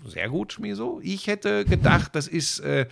[0.05, 2.87] sehr gut, Schmiso, ich hätte gedacht, das ist äh,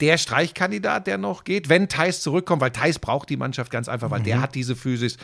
[0.00, 4.10] der Streichkandidat, der noch geht, wenn Thais zurückkommt, weil Thais braucht die Mannschaft ganz einfach,
[4.10, 5.16] weil der hat diese Physis.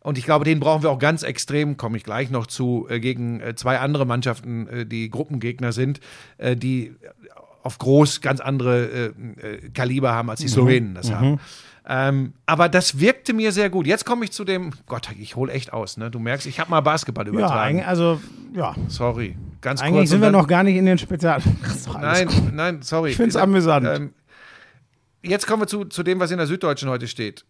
[0.00, 3.00] Und ich glaube, den brauchen wir auch ganz extrem, komme ich gleich noch zu, äh,
[3.00, 6.00] gegen äh, zwei andere Mannschaften, die Gruppengegner sind,
[6.38, 6.94] die
[7.62, 9.06] auf groß ganz andere äh,
[9.40, 11.38] äh, Kaliber haben, als die Slowenen das haben.
[11.86, 13.86] Ähm, aber das wirkte mir sehr gut.
[13.86, 16.10] Jetzt komme ich zu dem, Gott, ich hole echt aus, ne?
[16.10, 17.60] Du merkst, ich habe mal Basketball Ja, übertragen.
[17.76, 18.20] eigentlich, also,
[18.54, 18.74] ja.
[18.88, 20.10] sorry, ganz Eigentlich kurz.
[20.10, 21.40] sind wir noch gar nicht in den Spezial.
[21.86, 22.00] Gut.
[22.00, 23.10] Nein, nein, sorry.
[23.10, 23.86] Ich find's amüsant.
[23.86, 24.12] Ähm,
[25.22, 27.44] jetzt kommen wir zu, zu dem, was in der Süddeutschen heute steht.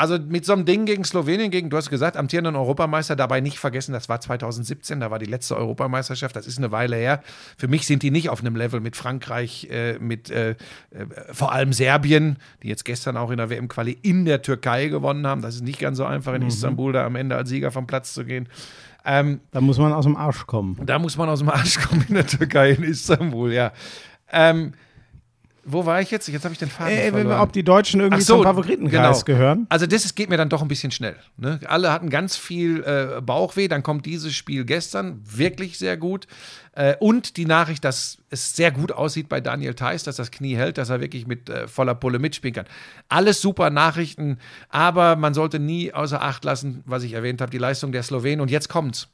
[0.00, 3.58] Also mit so einem Ding gegen Slowenien, gegen, du hast gesagt, amtierenden Europameister, dabei nicht
[3.58, 7.20] vergessen, das war 2017, da war die letzte Europameisterschaft, das ist eine Weile her.
[7.56, 10.54] Für mich sind die nicht auf einem Level mit Frankreich, äh, mit äh, äh,
[11.32, 15.42] vor allem Serbien, die jetzt gestern auch in der WM-Quali in der Türkei gewonnen haben.
[15.42, 18.14] Das ist nicht ganz so einfach, in Istanbul da am Ende als Sieger vom Platz
[18.14, 18.48] zu gehen.
[19.04, 20.78] Ähm, Da muss man aus dem Arsch kommen.
[20.86, 23.72] da muss man aus dem Arsch kommen in der Türkei, in Istanbul, ja.
[24.30, 24.74] Ähm,
[25.70, 26.26] wo war ich jetzt?
[26.28, 27.40] Jetzt habe ich den Faden Äh, verloren.
[27.40, 29.38] ob die Deutschen irgendwie Ach so, zum Favoritenkreis genau.
[29.38, 29.66] gehören?
[29.68, 31.16] Also das ist- geht mir dann doch ein bisschen schnell.
[31.36, 31.60] Ne?
[31.66, 36.26] Alle hatten ganz viel äh, Bauchweh, dann kommt dieses Spiel gestern, wirklich sehr gut.
[36.72, 40.56] Äh, und die Nachricht, dass es sehr gut aussieht bei Daniel Theiss, dass das Knie
[40.56, 42.66] hält, dass er wirklich mit äh, voller Pulle mitspielen kann.
[43.08, 47.58] Alles super Nachrichten, aber man sollte nie außer Acht lassen, was ich erwähnt habe, die
[47.58, 48.40] Leistung der Slowenen.
[48.40, 49.08] Und jetzt kommt's.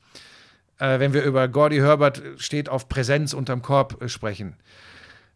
[0.79, 4.57] Äh, wenn wir über Gordy Herbert äh, steht auf Präsenz unterm Korb sprechen.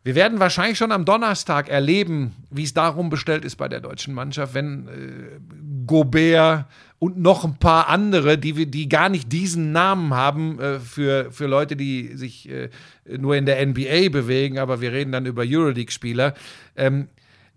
[0.09, 4.15] Wir werden wahrscheinlich schon am Donnerstag erleben, wie es darum bestellt ist bei der deutschen
[4.15, 5.39] Mannschaft, wenn äh,
[5.87, 6.65] Gobert
[6.99, 11.47] und noch ein paar andere, die, die gar nicht diesen Namen haben äh, für, für
[11.47, 12.71] Leute, die sich äh,
[13.19, 16.33] nur in der NBA bewegen, aber wir reden dann über Euroleague-Spieler.
[16.75, 17.09] Ähm,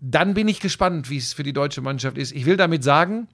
[0.02, 2.32] dann bin ich gespannt, wie es für die deutsche Mannschaft ist.
[2.32, 3.28] Ich will damit sagen,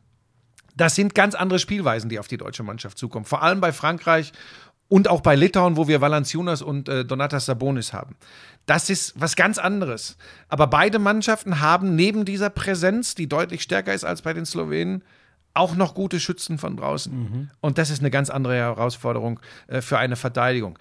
[0.76, 3.24] das sind ganz andere Spielweisen, die auf die deutsche Mannschaft zukommen.
[3.24, 4.32] Vor allem bei Frankreich
[4.86, 8.16] und auch bei Litauen, wo wir Valanciunas und äh, Donatas Sabonis haben.
[8.68, 10.18] Das ist was ganz anderes.
[10.50, 15.02] Aber beide Mannschaften haben neben dieser Präsenz, die deutlich stärker ist als bei den Slowenen,
[15.54, 17.50] auch noch gute Schützen von draußen.
[17.62, 20.78] Und das ist eine ganz andere Herausforderung äh, für eine Verteidigung.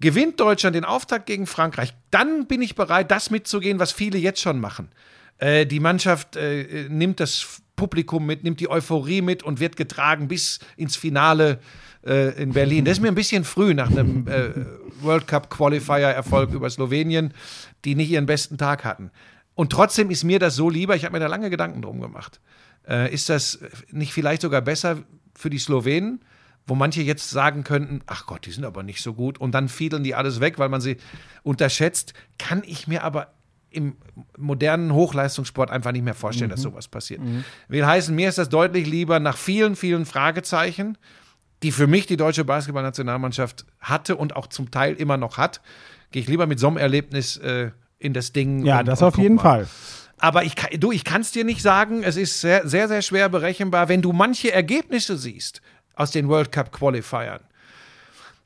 [0.00, 4.42] Gewinnt Deutschland den Auftakt gegen Frankreich, dann bin ich bereit, das mitzugehen, was viele jetzt
[4.42, 4.90] schon machen.
[5.38, 10.28] Äh, die Mannschaft äh, nimmt das Publikum mit, nimmt die Euphorie mit und wird getragen
[10.28, 11.58] bis ins Finale
[12.04, 12.84] äh, in Berlin.
[12.84, 14.50] Das ist mir ein bisschen früh nach einem äh,
[15.02, 17.32] World Cup Qualifier-Erfolg über Slowenien,
[17.84, 19.10] die nicht ihren besten Tag hatten.
[19.54, 22.40] Und trotzdem ist mir das so lieber, ich habe mir da lange Gedanken drum gemacht.
[22.88, 23.60] Äh, ist das
[23.90, 24.98] nicht vielleicht sogar besser
[25.34, 26.20] für die Slowenen,
[26.66, 29.68] wo manche jetzt sagen könnten, ach Gott, die sind aber nicht so gut und dann
[29.68, 30.96] fiedeln die alles weg, weil man sie
[31.42, 33.32] unterschätzt, kann ich mir aber
[33.70, 33.96] im
[34.36, 37.20] modernen Hochleistungssport einfach nicht mehr vorstellen, dass sowas passiert.
[37.68, 40.98] Will heißen, mir ist das deutlich lieber nach vielen, vielen Fragezeichen,
[41.62, 45.60] die für mich die deutsche Basketballnationalmannschaft hatte und auch zum Teil immer noch hat,
[46.10, 48.64] gehe ich lieber mit so einem Erlebnis äh, in das Ding.
[48.64, 49.42] Ja, und- das und auf jeden mal.
[49.42, 49.68] Fall.
[50.18, 52.02] Aber ich, kann- du, ich kann es dir nicht sagen.
[52.02, 53.88] Es ist sehr, sehr, sehr schwer berechenbar.
[53.88, 55.62] Wenn du manche Ergebnisse siehst
[55.94, 57.40] aus den World Cup Qualifiern,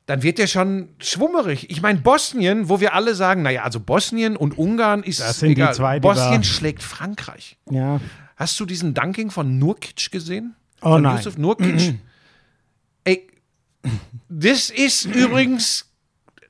[0.05, 1.69] dann wird dir schon schwummerig.
[1.71, 5.49] Ich meine, Bosnien, wo wir alle sagen, naja, also Bosnien und Ungarn ist Das sind
[5.49, 5.73] die egal.
[5.73, 7.57] zwei, die Bosnien wir- schlägt Frankreich.
[7.69, 7.99] Ja.
[8.35, 10.55] Hast du diesen Dunking von Nurkic gesehen?
[10.81, 11.17] Oh von nein.
[11.17, 11.95] Yusuf Nurkic?
[13.05, 13.27] Ey,
[14.27, 15.85] das ist übrigens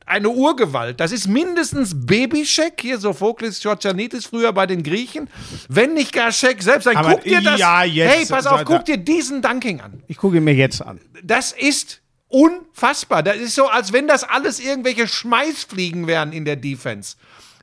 [0.07, 0.99] eine Urgewalt.
[0.99, 5.29] Das ist mindestens Babyscheck, hier Sophokles Georgianitis früher bei den Griechen,
[5.67, 6.85] wenn nicht gar Scheck selbst.
[6.85, 7.59] Dann Aber guck dir das.
[7.59, 10.01] ja, jetzt- hey, pass auf, so- guck dir diesen Dunking an.
[10.07, 10.99] Ich gucke ihn mir jetzt an.
[11.23, 13.23] Das ist unfassbar.
[13.23, 17.15] Das ist so, als wenn das alles irgendwelche Schmeißfliegen wären in der Defense.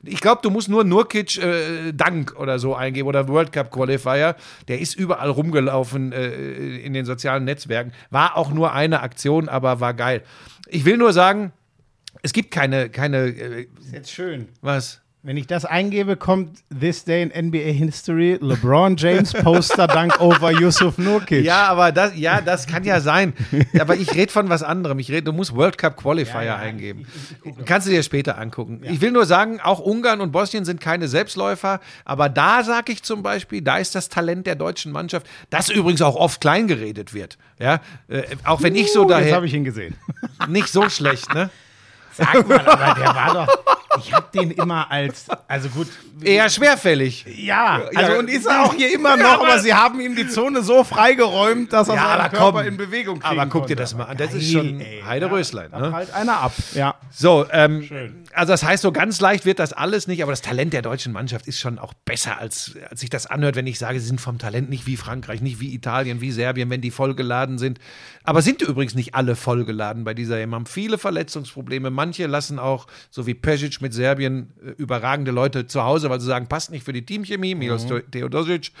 [0.05, 4.35] Ich glaube, du musst nur Nurkic äh, Dank oder so eingeben oder World Cup Qualifier.
[4.67, 7.93] Der ist überall rumgelaufen äh, in den sozialen Netzwerken.
[8.09, 10.23] War auch nur eine Aktion, aber war geil.
[10.67, 11.53] Ich will nur sagen,
[12.21, 14.49] es gibt keine, keine, äh, Ist jetzt schön.
[14.61, 15.02] was?
[15.25, 20.51] Wenn ich das eingebe, kommt This Day in NBA History, LeBron James Poster Dank over
[20.51, 21.45] Yusuf Nurkic.
[21.45, 23.31] Ja, aber das, ja, das kann ja sein.
[23.79, 24.99] Aber ich rede von was anderem.
[24.99, 27.07] Ich rede, du musst World Cup Qualifier eingeben.
[27.65, 28.81] Kannst du dir später angucken.
[28.83, 31.79] Ich will nur sagen, auch Ungarn und Bosnien sind keine Selbstläufer.
[32.03, 36.01] Aber da sage ich zum Beispiel, da ist das Talent der deutschen Mannschaft, das übrigens
[36.01, 37.37] auch oft klein geredet wird.
[37.59, 39.95] Ja, äh, auch wenn ich so Uh, jetzt daher habe ich ihn gesehen.
[40.49, 41.49] nicht so schlecht, ne?
[42.15, 43.75] Sag mal, aber der war doch.
[43.99, 45.87] Ich habe den immer als, also gut,
[46.23, 47.25] Eher schwerfällig.
[47.37, 50.27] ja, also Ja, und ist er auch hier immer noch, aber, sie haben ihm die
[50.27, 52.67] Zone so freigeräumt, dass er Ja, seinen aber Körper komm.
[52.69, 54.17] in Bewegung kriegen Aber guck dir das mal an.
[54.17, 55.03] Das Geil, ist schon ey.
[55.05, 55.69] Heideröslein.
[55.71, 55.91] Da Ne?
[55.93, 56.53] halt einer ab.
[56.73, 56.95] Ja.
[57.11, 57.87] So, ähm,
[58.33, 61.13] also das heißt, so ganz leicht wird das alles nicht, aber das Talent der deutschen
[61.13, 64.19] Mannschaft ist schon auch besser, als, als sich das anhört, wenn ich sage, sie sind
[64.21, 67.79] vom Talent nicht wie Frankreich, nicht wie Italien, wie Serbien, wenn die vollgeladen sind.
[68.23, 71.91] Aber sind übrigens nicht alle vollgeladen bei dieser EM, haben viele Verletzungsprobleme.
[72.03, 76.27] Manche lassen auch, so wie Pesic mit Serbien, äh, überragende Leute zu Hause, weil sie
[76.27, 78.71] sagen, passt nicht für die Teamchemie, Milos Teodosic.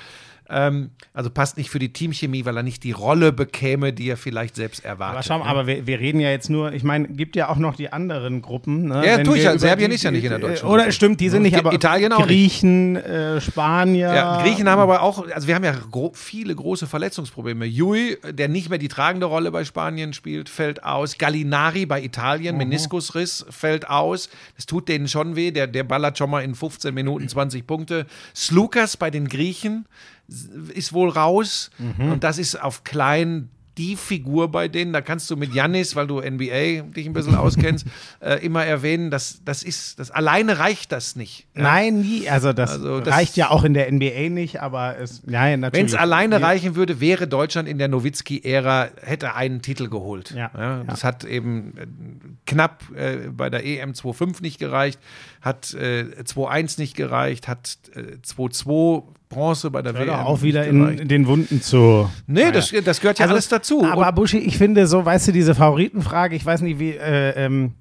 [0.49, 4.17] Ähm, also passt nicht für die Teamchemie, weil er nicht die Rolle bekäme, die er
[4.17, 5.15] vielleicht selbst erwartet.
[5.15, 7.55] Aber schau mal, aber wir, wir reden ja jetzt nur, ich meine, gibt ja auch
[7.57, 8.85] noch die anderen Gruppen.
[8.89, 9.05] Ne?
[9.05, 9.57] Ja, Wenn tue ich ja.
[9.57, 10.91] Serbien die- ist ja nicht in der deutschen Oder Gruppe.
[10.93, 12.25] stimmt, die sind nicht, aber Italien auch.
[12.27, 14.13] Griechen, äh, Spanier.
[14.13, 17.65] Ja, Griechen haben aber auch, also wir haben ja gro viele große Verletzungsprobleme.
[17.65, 21.17] Jui, der nicht mehr die tragende Rolle bei Spanien spielt, fällt aus.
[21.17, 24.29] Gallinari bei Italien, Meniskusriss, fällt aus.
[24.57, 25.51] Das tut denen schon weh.
[25.51, 28.05] Der, der ballert schon mal in 15 Minuten 20 Punkte.
[28.35, 29.85] Slukas bei den Griechen
[30.27, 31.69] ist wohl raus.
[31.99, 36.05] Und das ist auf klein die Figur bei denen, da kannst du mit Janis, weil
[36.05, 37.87] du NBA dich ein bisschen auskennst,
[38.19, 41.47] äh, immer erwähnen, dass das ist, das alleine reicht das nicht.
[41.55, 41.63] Ja.
[41.63, 42.29] Nein, nie.
[42.29, 45.79] Also das, Also das- reicht ja auch in der NBA nicht, aber es, nein, natürlich.
[45.79, 50.29] Wenn es alleine Wir- reichen würde, wäre Deutschland in der Nowitzki-Ära, hätte einen Titel geholt.
[50.37, 51.87] Ja, das hat eben äh,
[52.45, 54.99] knapp äh, bei der EM 2.5 nicht gereicht,
[55.43, 60.65] hat äh, 2.1 nicht gereicht, hat äh, 2.2 Bronze bei der WM doch auch wieder
[60.65, 62.09] in, in den Wunden zu.
[62.27, 63.81] Nee, das, das gehört ja alles dazu.
[63.81, 66.91] Also, Aber Und- Buschi, ich finde so, weißt du, diese Favoritenfrage, ich weiß nicht, wie,
[66.91, 67.73] äh, ähm,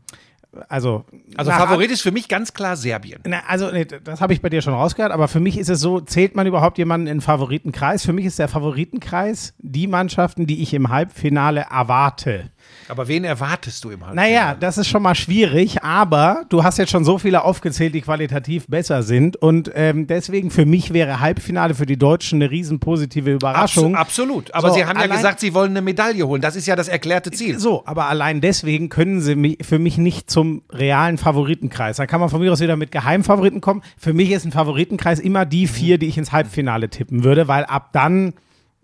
[0.68, 1.05] also.
[1.37, 3.20] also Favorit ist für mich ganz klar Serbien.
[3.27, 5.81] Na, also, nee, das habe ich bei dir schon rausgehört, aber für mich ist es
[5.81, 8.05] so, zählt man überhaupt jemanden in den Favoritenkreis?
[8.05, 12.51] Für mich ist der Favoritenkreis die Mannschaften, die ich im Halbfinale erwarte.
[12.88, 14.29] Aber wen erwartest du im Halbfinale?
[14.31, 18.01] Naja, das ist schon mal schwierig, aber du hast jetzt schon so viele aufgezählt, die
[18.01, 22.81] qualitativ besser sind und ähm, deswegen für mich wäre Halbfinale für die Deutschen eine riesen
[22.81, 23.94] positive Überraschung.
[23.94, 24.55] Absu- absolut.
[24.55, 26.42] Aber So, sie haben ja gesagt, sie wollen eine Medaille holen.
[26.42, 27.59] Das ist ja das erklärte Ziel.
[27.59, 31.96] So, aber allein deswegen können sie mich, für mich nicht zum realen Favoritenkreis.
[31.96, 33.83] Da kann man von mir aus wieder mit Geheimfavoriten kommen.
[33.96, 37.64] Für mich ist ein Favoritenkreis immer die vier, die ich ins Halbfinale tippen würde, weil
[37.64, 38.35] ab dann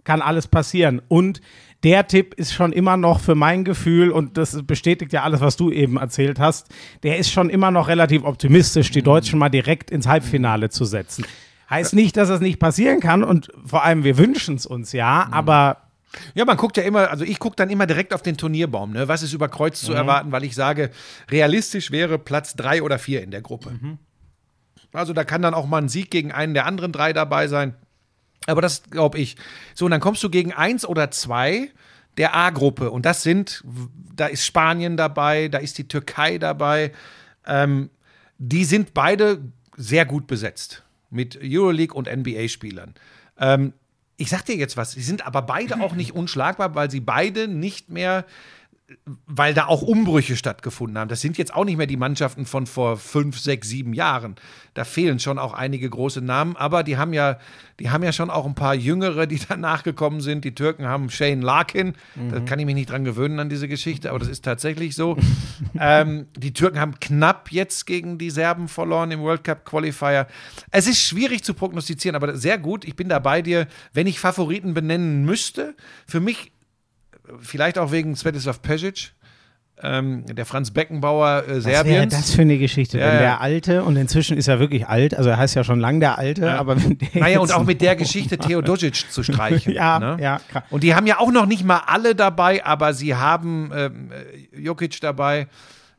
[0.04, 1.02] kann alles passieren.
[1.08, 1.40] Und
[1.84, 5.56] der Tipp ist schon immer noch für mein Gefühl, und das bestätigt ja alles, was
[5.56, 6.68] du eben erzählt hast,
[7.02, 11.24] der ist schon immer noch relativ optimistisch, die Deutschen mal direkt ins Halbfinale zu setzen.
[11.70, 15.28] Heißt nicht, dass das nicht passieren kann und vor allem wir wünschen es uns ja,
[15.30, 15.88] aber
[16.34, 19.08] Ja, man guckt ja immer, also ich gucke dann immer direkt auf den Turnierbaum, ne?
[19.08, 20.90] Was ist über Kreuz zu erwarten, weil ich sage,
[21.30, 23.72] realistisch wäre Platz drei oder vier in der Gruppe.
[24.92, 27.74] Also da kann dann auch mal ein Sieg gegen einen der anderen drei dabei sein.
[28.48, 29.36] Aber das glaube ich.
[29.74, 31.70] So, und dann kommst du gegen eins oder zwei
[32.16, 32.90] der A-Gruppe.
[32.90, 33.62] Und das sind,
[34.14, 36.92] da ist Spanien dabei, da ist die Türkei dabei.
[37.46, 37.90] Ähm,
[38.38, 39.40] die sind beide
[39.76, 42.94] sehr gut besetzt mit Euroleague und NBA-Spielern.
[43.38, 43.72] Ähm,
[44.16, 47.46] ich sag dir jetzt was, sie sind aber beide auch nicht unschlagbar, weil sie beide
[47.46, 48.24] nicht mehr,
[49.26, 51.08] weil da auch Umbrüche stattgefunden haben.
[51.08, 54.36] Das sind jetzt auch nicht mehr die Mannschaften von vor fünf, sechs, sieben Jahren.
[54.72, 57.38] Da fehlen schon auch einige große Namen, aber die haben ja,
[57.80, 60.42] die haben ja schon auch ein paar Jüngere, die danach gekommen sind.
[60.44, 61.94] Die Türken haben Shane Larkin,
[62.30, 65.18] da kann ich mich nicht dran gewöhnen an diese Geschichte, aber das ist tatsächlich so.
[65.78, 70.26] ähm, die Türken haben knapp jetzt gegen die Serben verloren im World Cup Qualifier.
[70.70, 72.86] Es ist schwierig zu prognostizieren, aber sehr gut.
[72.86, 73.66] Ich bin da bei dir.
[73.92, 75.74] Wenn ich Favoriten benennen müsste,
[76.06, 76.52] für mich
[77.40, 79.12] vielleicht auch wegen Svetislav Pesic,
[79.80, 82.14] ähm, der Franz Beckenbauer äh, Was wäre Serbiens.
[82.14, 83.20] das für eine Geschichte, Ja, wenn ja.
[83.20, 86.18] der Alte, und inzwischen ist er wirklich alt, also er heißt ja schon lang der
[86.18, 89.72] Alte, aber wenn der naja, und auch mit der Geschichte Theodosic zu streichen.
[89.78, 90.16] Ja, ne?
[90.20, 90.64] ja, klar.
[90.70, 94.10] Und die haben ja auch noch nicht mal alle dabei, aber sie haben ähm,
[94.52, 95.46] äh, Jokic dabei.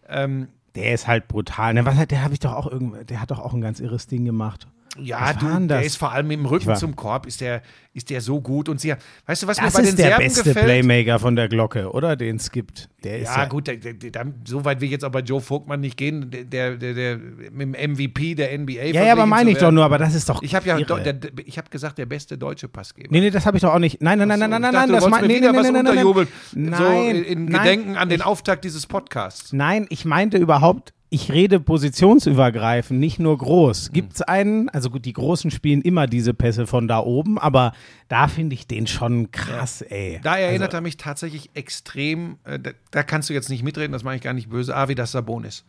[0.09, 1.73] Ähm, Der ist halt brutal.
[1.73, 1.85] Ne?
[1.85, 4.07] Was hat, der habe ich doch auch irgendwie, der hat doch auch ein ganz irres
[4.07, 4.67] Ding gemacht.
[4.97, 5.85] Ja, du, der das?
[5.85, 7.61] ist vor allem im Rücken zum Korb, ist der,
[7.93, 8.69] ist der so gut.
[8.69, 8.93] Und sie,
[9.25, 10.65] weißt du, was Das mir bei den ist der Serben beste gefällt?
[10.65, 12.15] Playmaker von der Glocke, oder?
[12.15, 12.89] Den es gibt.
[13.03, 15.79] Der Ja, gut, der, der, der, so weit will ich jetzt auch bei Joe Vogtmann
[15.79, 18.73] nicht gehen, der, der, der, mit dem MVP der NBA.
[18.73, 21.57] Ja, ja, aber meine ich doch nur, aber das ist doch Ich habe ja, ich
[21.57, 23.09] habe gesagt, der beste deutsche Passgeber.
[23.11, 24.01] Nee, nee, das habe ich doch auch nicht.
[24.01, 25.33] Nein, nein, nein, nein, So, nein, ich nein, dachte, nein, du das wolltest mein, mir
[25.33, 26.27] nee, wieder nee, was nee, nein, nein, unterjubeln.
[26.53, 26.73] nein.
[26.75, 29.53] So Nein, in, in nein, Gedenken an den Auftakt dieses Podcasts.
[29.53, 33.91] Nein, ich meinte überhaupt, ich rede positionsübergreifend, nicht nur groß.
[33.91, 37.73] Gibt es einen, also gut, die Großen spielen immer diese Pässe von da oben, aber
[38.07, 40.19] da finde ich den schon krass, ey.
[40.23, 44.03] Da erinnert er mich tatsächlich extrem, äh, da, da kannst du jetzt nicht mitreden, das
[44.03, 45.65] mache ich gar nicht böse, ah, wie das Sabonis.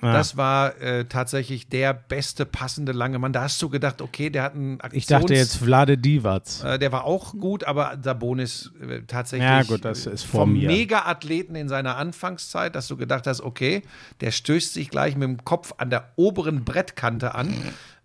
[0.00, 3.32] Das war äh, tatsächlich der beste passende lange Mann.
[3.32, 4.94] Da hast du gedacht, okay, der hat einen Aktions...
[4.94, 6.42] Ich dachte jetzt Vlade Divac.
[6.64, 10.54] Äh, der war auch gut, aber Sabonis äh, tatsächlich Ja, gut, das ist vor vom.
[10.54, 13.82] Mega-Athleten in seiner Anfangszeit, dass du gedacht hast, okay,
[14.20, 17.52] der stößt sich gleich mit dem Kopf an der oberen Brettkante an.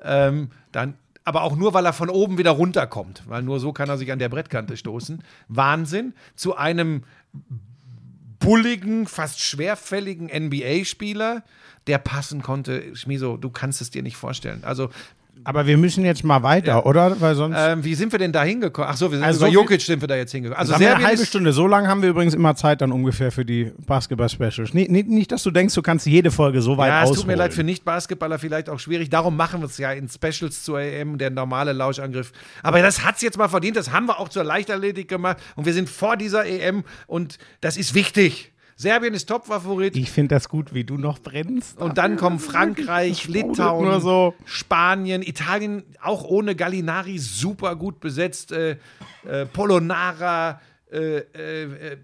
[0.04, 3.90] Ähm, dann, aber auch nur, weil er von oben wieder runterkommt, weil nur so kann
[3.90, 5.24] er sich an der Brettkante stoßen.
[5.48, 6.14] Wahnsinn.
[6.36, 7.04] Zu einem
[8.40, 11.44] bulligen, fast schwerfälligen NBA-Spieler,
[11.88, 12.96] der passen konnte.
[12.96, 14.64] Schmiso, du kannst es dir nicht vorstellen.
[14.64, 14.90] Also
[15.44, 17.20] Aber wir müssen jetzt mal weiter, oder?
[17.20, 17.56] Weil sonst.
[17.58, 18.90] ähm, wie sind wir denn da hingekommen?
[18.92, 20.60] Ach so, wir sind Also über so Jokic sind wir da jetzt hingekommen.
[20.60, 21.52] Also wir eine halbe Stunde.
[21.54, 24.74] So lange haben wir übrigens immer Zeit dann ungefähr für die Basketball-Specials.
[24.74, 27.18] Nicht, nicht, nicht, dass du denkst, du kannst jede Folge so weit Ja, es ausholen.
[27.20, 29.10] tut mir leid für Nicht-Basketballer vielleicht auch schwierig.
[29.10, 32.32] Darum machen wir es ja in Specials zur EM, der normale Lauschangriff.
[32.64, 33.78] Aber das hat es jetzt mal verdient.
[33.78, 35.38] Das haben wir auch zur Leichtathletik gemacht.
[35.56, 38.52] Und wir sind vor dieser EM und das ist wichtig.
[38.82, 39.96] Serbien ist Top-Favorit.
[39.96, 41.78] Ich finde das gut, wie du noch brennst.
[41.80, 44.34] Und dann kommen Frankreich, Litauen, so.
[44.44, 48.52] Spanien, Italien, auch ohne Gallinari super gut besetzt.
[48.52, 48.78] Äh,
[49.24, 50.60] äh, Polonara,
[50.92, 51.98] äh, äh, äh,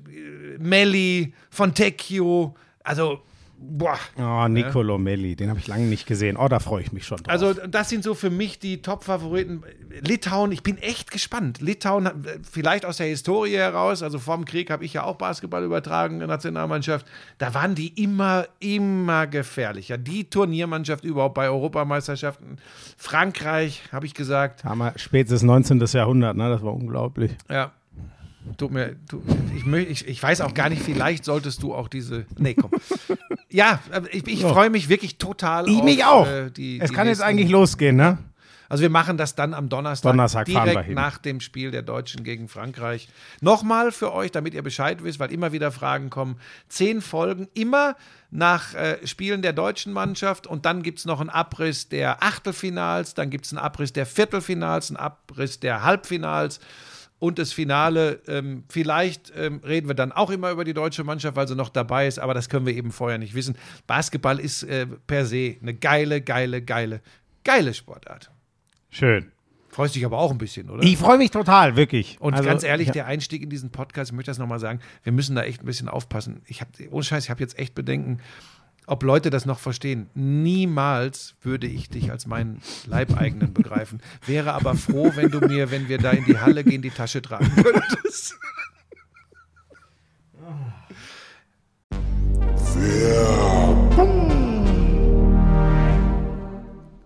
[0.59, 2.55] Melli, Fontecchio.
[2.83, 3.21] Also,
[3.59, 3.97] boah.
[4.17, 6.37] Oh, Nicolo Melli, den habe ich lange nicht gesehen.
[6.37, 7.29] Oh, da freue ich mich schon drauf.
[7.29, 9.63] Also, das sind so für mich die Top-Favoriten.
[10.01, 11.61] Litauen, ich bin echt gespannt.
[11.61, 12.11] Litauen, äh,
[12.49, 16.19] vielleicht aus der Historie heraus, also vorm Krieg habe ich ja auch Basketball übertragen in
[16.19, 17.05] der Nationalmannschaft.
[17.37, 19.97] Da waren die immer, immer gefährlicher.
[19.97, 22.57] Die Turniermannschaft überhaupt bei Europameisterschaften.
[22.97, 24.63] Frankreich, habe ich gesagt.
[24.63, 25.79] wir spätes 19.
[25.79, 26.49] Jahrhundert, ne?
[26.49, 27.31] Das war unglaublich.
[27.49, 27.71] Ja.
[28.57, 29.21] Tut mir, tu,
[29.55, 32.25] ich, ich, ich weiß auch gar nicht, vielleicht solltest du auch diese.
[32.37, 32.71] Nee, komm.
[33.49, 34.49] Ja, aber ich, ich So.
[34.49, 35.69] freue mich wirklich total.
[35.69, 36.27] Ich auf, mich auch.
[36.27, 38.17] äh, die, es die kann jetzt eigentlich losgehen, ne?
[38.69, 42.49] Also wir machen das dann am Donnerstag, Donnerstag direkt nach dem Spiel der Deutschen gegen
[42.49, 43.07] Frankreich.
[43.39, 46.35] Nochmal für euch, damit ihr Bescheid wisst, weil immer wieder Fragen kommen.
[46.67, 47.95] Zehn Folgen, immer
[48.29, 53.13] nach äh, Spielen der deutschen Mannschaft und dann gibt es noch einen Abriss der Achtelfinals,
[53.13, 56.59] dann gibt es einen Abriss der Viertelfinals, einen Abriss der Halbfinals
[57.19, 58.21] und das Finale.
[58.27, 61.69] Ähm, vielleicht ähm, reden wir dann auch immer über die deutsche Mannschaft, weil sie noch
[61.69, 63.57] dabei ist, aber das können wir eben vorher nicht wissen.
[63.87, 67.01] Basketball ist äh, per se eine geile, geile, geile,
[67.43, 68.31] geile Sportart.
[68.89, 69.31] Schön.
[69.69, 70.81] Freust dich aber auch ein bisschen, oder?
[70.81, 72.17] Ich freue mich total, wirklich.
[72.19, 72.93] und Also, ganz ehrlich, ja.
[72.93, 75.67] der Einstieg in diesen Podcast, ich möchte das nochmal sagen, wir müssen da echt ein
[75.67, 76.41] bisschen aufpassen.
[76.47, 78.19] Ich habe, ohne Scheiß, ich habe jetzt echt Bedenken,
[78.87, 80.09] ob Leute das noch verstehen.
[80.15, 84.01] Niemals würde ich dich als meinen Leibeigenen begreifen.
[84.25, 87.21] Wäre aber froh, wenn du mir, wenn wir da in die Halle gehen, die Tasche
[87.21, 88.35] tragen würdest.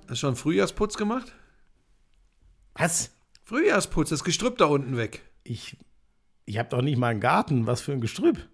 [0.03, 1.33] Hast du schon Frühjahrsputz gemacht?
[2.75, 3.11] Was?
[3.43, 5.23] Frühjahrsputz, das Gestrüpp da unten weg.
[5.43, 5.77] Ich,
[6.45, 7.65] ich habe doch nicht mal einen Garten.
[7.65, 8.47] Was für ein Gestrüpp.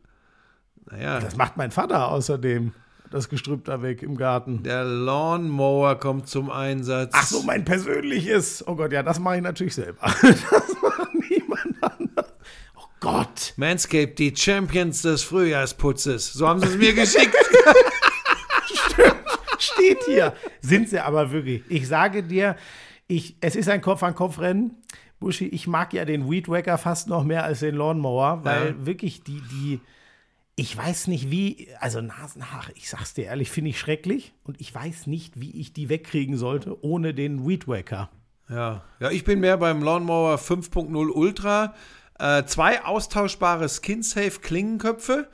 [0.86, 2.74] Naja, Das macht mein Vater außerdem.
[3.12, 4.64] Das Gestrüpp da weg im Garten.
[4.64, 7.12] der Lawnmower kommt zum Einsatz.
[7.16, 8.68] Ach so, mein persönliches.
[8.68, 10.02] Oh Gott, ja, das mache ich natürlich selber.
[10.22, 10.42] Das
[10.82, 12.34] macht niemand anders.
[12.76, 13.54] Oh Gott.
[13.56, 16.34] Manscaped, die Champions des Frühjahrsputzes.
[16.34, 17.36] So haben sie es mir geschickt.
[19.60, 20.34] Steht hier.
[20.62, 21.64] Sind sie aber wirklich.
[21.70, 22.56] Ich sage dir,
[23.08, 24.72] ich, es ist ein Kopf-an-Kopf-Rennen.
[25.20, 28.86] Buschi, ich mag ja den Weed Wacker fast noch mehr als den Lawnmower, weil Ja.
[28.86, 29.80] wirklich die, die,
[30.60, 34.74] ich weiß nicht wie, also Nasenhaare, ich sag's dir ehrlich, finde ich schrecklich und ich
[34.74, 38.10] weiß nicht, wie ich die wegkriegen sollte ohne den Weed Wacker.
[38.50, 38.84] Ja.
[39.00, 41.76] ja, ich bin mehr beim Lawnmower 5.0 Ultra.
[42.18, 45.30] Äh, zwei austauschbare Skin-Safe Klingenköpfe,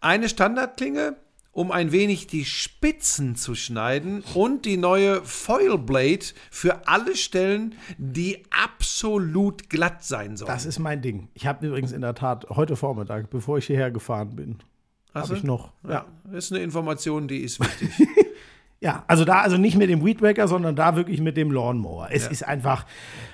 [0.00, 1.16] eine Standardklinge,
[1.58, 7.74] um ein wenig die Spitzen zu schneiden und die neue Foil Blade für alle Stellen,
[7.98, 10.52] die absolut glatt sein sollen.
[10.52, 11.26] Das ist mein Ding.
[11.34, 14.58] Ich habe übrigens in der Tat heute Vormittag, bevor ich hierher gefahren bin,
[15.12, 16.06] habe ich noch, ja.
[16.26, 17.90] Das ist eine Information, die ist wichtig.
[18.80, 22.10] Ja, also da, also nicht mit dem Weed Wacker, sondern da wirklich mit dem Lawnmower.
[22.12, 22.86] Es ist einfach,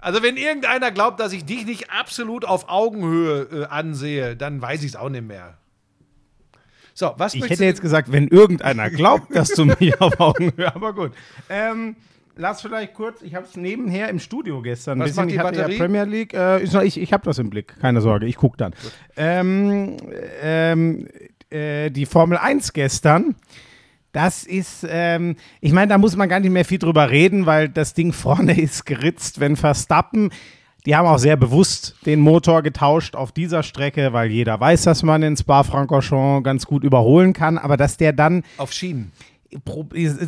[0.00, 4.82] Also, wenn irgendeiner glaubt, dass ich dich nicht absolut auf Augenhöhe äh, ansehe, dann weiß
[4.82, 5.58] ich es auch nicht mehr.
[6.94, 10.92] So, was Ich hätte jetzt gesagt, wenn irgendeiner glaubt, dass du mich auf Augenhöhe, aber
[10.92, 11.12] gut.
[11.48, 11.94] Ähm,
[12.38, 14.98] lass vielleicht kurz, ich habe es nebenher im Studio gestern.
[14.98, 15.22] Was bisschen.
[15.22, 15.72] macht die ich hatte Batterie?
[15.74, 18.74] Ja Premier League, äh, ich, ich habe das im Blick, keine Sorge, ich gucke dann.
[19.16, 19.96] Ähm,
[20.42, 21.06] ähm,
[21.50, 23.36] äh, die Formel 1 gestern,
[24.12, 27.68] das ist, ähm, ich meine, da muss man gar nicht mehr viel drüber reden, weil
[27.68, 30.30] das Ding vorne ist geritzt, wenn Verstappen.
[30.86, 35.02] Die haben auch sehr bewusst den Motor getauscht auf dieser Strecke, weil jeder weiß, dass
[35.02, 37.58] man in Spa-Francorchamps ganz gut überholen kann.
[37.58, 39.12] Aber dass der dann Auf Schienen.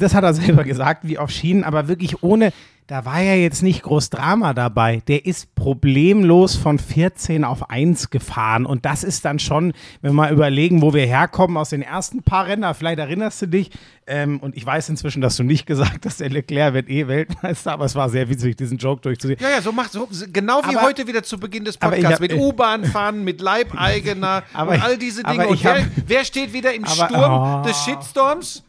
[0.00, 2.52] Das hat er selber gesagt, wie auf Schienen, aber wirklich ohne,
[2.86, 5.02] da war ja jetzt nicht groß Drama dabei.
[5.08, 10.14] Der ist problemlos von 14 auf 1 gefahren und das ist dann schon, wenn wir
[10.14, 13.70] mal überlegen, wo wir herkommen aus den ersten paar Rennen, vielleicht erinnerst du dich,
[14.06, 17.72] ähm, und ich weiß inzwischen, dass du nicht gesagt hast, der Leclerc wird eh Weltmeister,
[17.72, 19.38] aber es war sehr witzig, diesen Joke durchzusehen.
[19.40, 22.20] Ja, ja, so macht so genau wie Aber- heute wieder zu Beginn des Podcasts hab-
[22.20, 25.46] mit U-Bahn fahren, mit Leibeigener Aber und all diese Dinge.
[25.46, 27.68] Und ich hab- wer, wer steht wieder im Aber- Sturm oh.
[27.68, 28.64] des Shitstorms?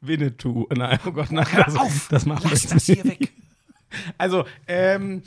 [0.00, 0.66] Winnetou.
[0.74, 3.32] Nein, oh Gott, nein, Hör das, auf, das machen wir lass das hier weg.
[4.18, 5.22] Also, ähm,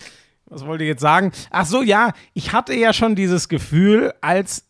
[0.45, 1.31] was wollte ich jetzt sagen?
[1.49, 4.65] Ach so, ja, ich hatte ja schon dieses Gefühl, als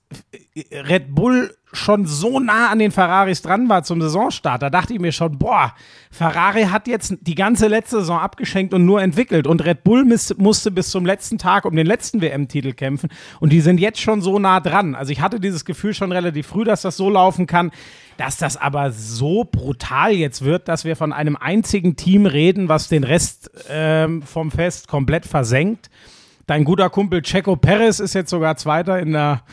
[0.72, 4.99] Red Bull schon so nah an den Ferraris dran war zum Saisonstart, da dachte ich
[4.99, 5.74] mir schon, boah,
[6.12, 10.38] Ferrari hat jetzt die ganze letzte Saison abgeschenkt und nur entwickelt und Red Bull miss,
[10.38, 14.22] musste bis zum letzten Tag um den letzten WM-Titel kämpfen und die sind jetzt schon
[14.22, 14.93] so nah dran.
[14.93, 17.72] Also ich hatte dieses Gefühl schon relativ früh, dass das so laufen kann,
[18.18, 22.88] dass das aber so brutal jetzt wird, dass wir von einem einzigen Team reden, was
[22.88, 25.89] den Rest ähm, vom Fest komplett versenkt.
[26.45, 29.43] Dein guter Kumpel Checo Perez ist jetzt sogar Zweiter in der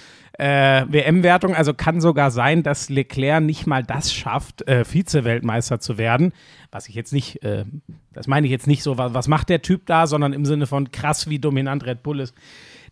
[0.41, 1.55] äh, WM-Wertung.
[1.55, 6.33] Also kann sogar sein, dass Leclerc nicht mal das schafft, äh, Vize-Weltmeister zu werden.
[6.73, 7.65] Was ich jetzt nicht, äh,
[8.13, 10.67] das meine ich jetzt nicht so, was, was macht der Typ da, sondern im Sinne
[10.67, 12.35] von krass, wie dominant Red Bull ist.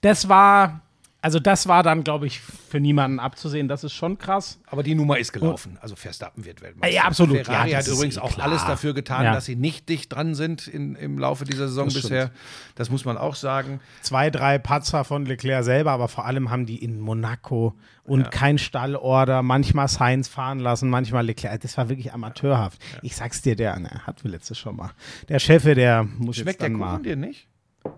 [0.03, 0.83] Das war,
[1.21, 3.67] also das war dann, glaube ich, für niemanden abzusehen.
[3.67, 4.61] Das ist schon krass.
[4.67, 5.77] Aber die Nummer ist gelaufen.
[5.81, 6.95] Also Verstappen wird Weltmeister.
[6.95, 7.39] Ja, absolut.
[7.45, 8.47] Ferrari Ja, hat übrigens eh auch klar.
[8.47, 9.33] alles dafür getan, Ja.
[9.33, 12.05] dass sie nicht dicht dran sind in, im Laufe dieser Saison Das stimmt.
[12.05, 12.31] bisher.
[12.77, 13.81] Das muss man auch sagen.
[14.03, 18.57] Zwei, drei Patzer von Leclerc selber, aber vor allem haben die in Monaco und kein
[18.57, 21.61] Stallorder, manchmal Sainz fahren lassen, manchmal Leclerc.
[21.61, 22.81] Das war wirklich amateurhaft.
[23.03, 24.93] Ich sag's dir, der ne, hat wir letztes schon mal.
[25.29, 27.03] Der Chefe, der muss Schmeckt jetzt der dann Kuchen mal.
[27.03, 27.49] dir nicht?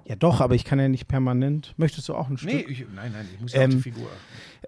[0.05, 1.75] Ja, doch, aber ich kann ja nicht permanent.
[1.77, 2.51] Möchtest du auch ein Stück?
[2.53, 4.09] Nee, ich, nein, nein, ich muss ja auf Ähm, die Figur.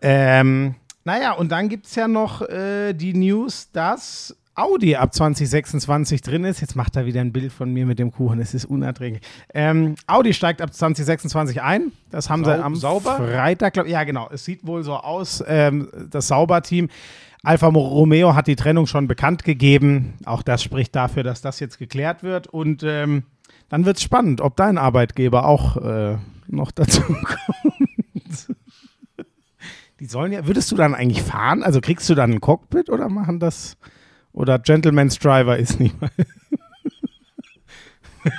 [0.01, 6.21] Ähm, naja, und dann gibt es ja noch äh, die News, dass Audi ab 2026
[6.23, 6.61] drin ist.
[6.61, 8.39] Jetzt macht er wieder ein Bild von mir mit dem Kuchen.
[8.41, 9.23] Es ist unerträglich.
[9.55, 11.93] Ähm, Audi steigt ab 2026 ein.
[12.11, 13.17] Das haben sie Sau- am sauber?
[13.17, 14.29] Freitag, glaub, ja genau.
[14.33, 16.89] Es sieht wohl so aus, ähm, das Sauber-Team.
[17.45, 20.15] Alfa Romeo hat die Trennung schon bekannt gegeben.
[20.25, 22.47] Auch das spricht dafür, dass das jetzt geklärt wird.
[22.47, 23.25] Und ähm,
[23.73, 28.49] dann wird es spannend, ob dein Arbeitgeber auch äh, noch dazu kommt.
[29.99, 31.63] Die sollen ja, würdest du dann eigentlich fahren?
[31.63, 33.79] Also kriegst du dann ein Cockpit oder machen das?
[34.35, 36.11] Oder Gentleman's Driver ist nicht mal.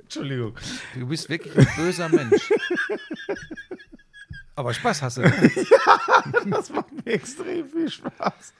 [0.00, 0.54] Entschuldigung.
[0.98, 2.50] Du bist wirklich ein böser Mensch.
[4.54, 5.22] Aber Spaß hast du.
[6.50, 8.54] Das macht mir extrem viel Spaß.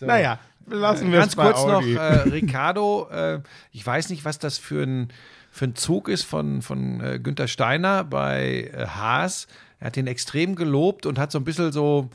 [0.00, 0.06] so.
[0.06, 0.38] Naja,
[0.70, 1.94] lassen wir Ganz kurz noch, Audi.
[1.94, 3.40] äh, Ricardo, äh,
[3.72, 5.08] ich weiß nicht, was das für ein,
[5.50, 9.46] für ein Zug ist von, von äh, Günther Steiner bei äh, Haas.
[9.80, 12.10] Er hat den extrem gelobt und hat so ein bisschen so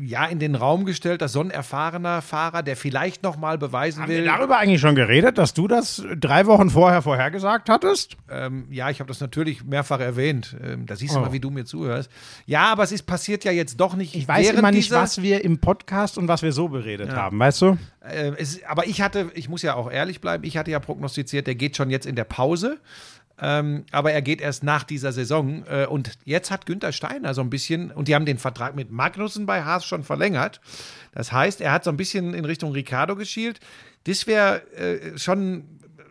[0.00, 4.02] ja, in den Raum gestellt, dass so ein erfahrener Fahrer, der vielleicht noch mal beweisen
[4.02, 8.16] Haben wir will, darüber eigentlich schon geredet, dass du das drei Wochen vorher vorhergesagt hattest?
[8.30, 10.56] ähm, ja, ich habe das natürlich mehrfach erwähnt.
[10.62, 11.22] Ähm, da siehst du Oh.
[11.22, 12.10] mal, wie du mir zuhörst.
[12.46, 14.14] Ja, aber es ist passiert ja jetzt doch nicht.
[14.14, 17.38] Ich weiß immer nicht, dieser, was wir im Podcast und was wir so beredet haben,
[17.38, 17.78] weißt du?
[18.00, 21.46] Äh, es, aber ich hatte, ich muss ja auch ehrlich bleiben, ich hatte ja prognostiziert,
[21.46, 22.78] der geht schon jetzt in der Pause.
[23.40, 25.64] Ähm, aber er geht erst nach dieser Saison.
[25.66, 28.90] Äh, und jetzt hat Günther Steiner so ein bisschen, und die haben den Vertrag mit
[28.90, 30.60] Magnussen bei Haas schon verlängert.
[31.12, 33.60] Das heißt, er hat so ein bisschen in Richtung Ricardo geschielt.
[34.04, 35.64] Das wäre äh, schon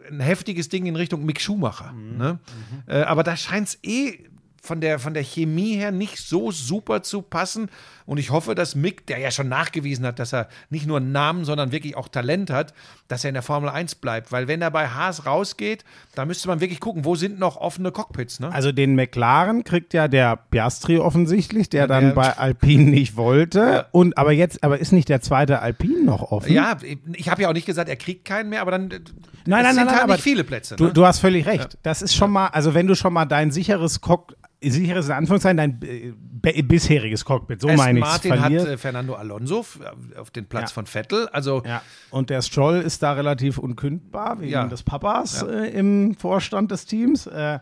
[0.09, 1.93] ein heftiges Ding in Richtung Mick Schumacher.
[1.93, 2.39] Ne?
[2.87, 4.19] Äh, aber da scheint es eh
[4.61, 7.69] von der, von der Chemie her nicht so super zu passen.
[8.05, 11.11] Und ich hoffe, dass Mick, der ja schon nachgewiesen hat, dass er nicht nur einen
[11.11, 12.73] Namen, sondern wirklich auch Talent hat,
[13.09, 14.31] dass er in der Formel 1 bleibt.
[14.31, 15.83] Weil wenn er bei Haas rausgeht,
[16.15, 18.39] da müsste man wirklich gucken, wo sind noch offene Cockpits.
[18.39, 18.51] Ne?
[18.51, 23.87] Also den McLaren kriegt ja der Piastri offensichtlich, der dann der- bei Alpine nicht wollte.
[23.91, 26.53] Und aber jetzt, aber ist nicht der zweite Alpine noch offen?
[26.53, 26.77] Ja,
[27.13, 29.03] ich habe ja auch nicht gesagt, er kriegt keinen mehr, aber dann Nein, es
[29.45, 30.75] nein, sind nein, nein, halt aber nicht viele Plätze.
[30.77, 30.93] Du, ne?
[30.93, 31.77] du hast völlig recht.
[31.83, 35.57] Das ist schon mal, also wenn du schon mal dein sicheres Cock, sicheres in Anführungszeichen,
[35.57, 39.79] dein äh, bisheriges Cockpit, so Aston meine ich Martin hat äh, Fernando Alonso f-
[40.19, 40.73] auf den Platz Ja.
[40.75, 41.27] von Vettel.
[41.29, 41.81] Also ja.
[42.09, 44.65] Und der Stroll ist da relativ unkündbar wegen Ja.
[44.65, 47.27] des Papas äh, im Vorstand des Teams.
[47.27, 47.59] Äh,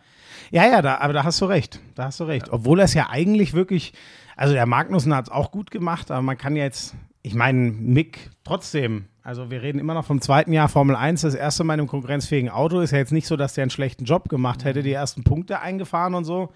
[0.51, 1.79] ja, ja, da, aber da hast du recht.
[1.95, 2.49] Da hast du recht.
[2.51, 3.93] Obwohl er es ja eigentlich wirklich,
[4.35, 8.29] also der Magnussen hat es auch gut gemacht, aber man kann jetzt, ich meine, Mick
[8.43, 11.79] trotzdem Also wir reden immer noch vom zweiten Jahr Formel 1, das erste Mal in
[11.81, 12.79] einem konkurrenzfähigen Auto.
[12.79, 15.59] Ist ja jetzt nicht so, dass der einen schlechten Job gemacht hätte, die ersten Punkte
[15.61, 16.53] eingefahren und so.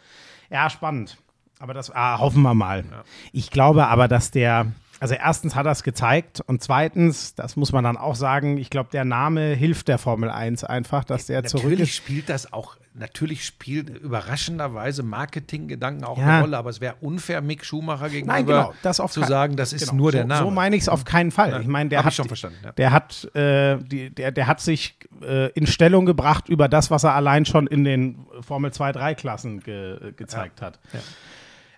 [0.50, 1.18] Ja, spannend.
[1.60, 2.86] Aber das ah, hoffen wir mal.
[3.34, 7.72] Ich glaube aber, dass der, also erstens hat er es gezeigt und zweitens, das muss
[7.72, 11.44] man dann auch sagen, ich glaube, der Name hilft der Formel 1 einfach, dass der
[11.46, 11.96] zurück Natürlich ist.
[11.96, 16.26] spielt das auch, natürlich spielt überraschenderweise Marketinggedanken auch Ja.
[16.26, 19.56] eine Rolle, aber es wäre unfair, Mick Schumacher gegenüber Nein, genau, das auf zu sagen,
[19.56, 20.42] das ist Genau, nur so, der Name.
[20.46, 21.52] So meine ich es auf keinen Fall.
[21.52, 22.72] Ja, Ich meine, der hat ich schon verstanden, ja.
[22.74, 27.04] Der hat, äh, die, der, der hat sich äh, in Stellung gebracht über das, was
[27.06, 30.80] er allein schon in den Formel 2, 3 Klassen ge, gezeigt hat.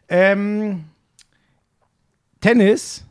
[0.09, 0.85] Ähm,
[2.39, 3.05] Tennis,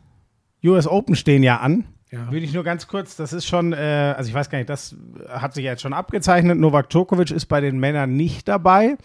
[0.64, 1.84] US Open stehen ja an.
[2.10, 2.30] Ja.
[2.30, 4.96] Würde ich nur ganz kurz, das ist schon, äh, also ich weiß gar nicht, das
[5.28, 6.58] hat sich jetzt schon abgezeichnet.
[6.58, 8.96] Novak Djokovic ist bei den Männern nicht dabei,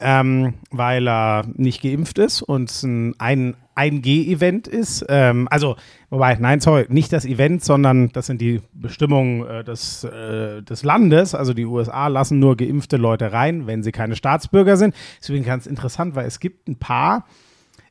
[0.00, 5.06] ähm, weil er nicht geimpft ist und es ein, ein 1G-Event ist.
[5.08, 5.76] Ähm, also,
[6.10, 10.82] wobei, nein, sorry, nicht das Event, sondern das sind die Bestimmungen äh, des, äh, des
[10.82, 11.36] Landes.
[11.36, 14.96] Also die USA lassen nur geimpfte Leute rein, wenn sie keine Staatsbürger sind.
[15.20, 17.24] Deswegen ganz interessant, weil es gibt ein paar,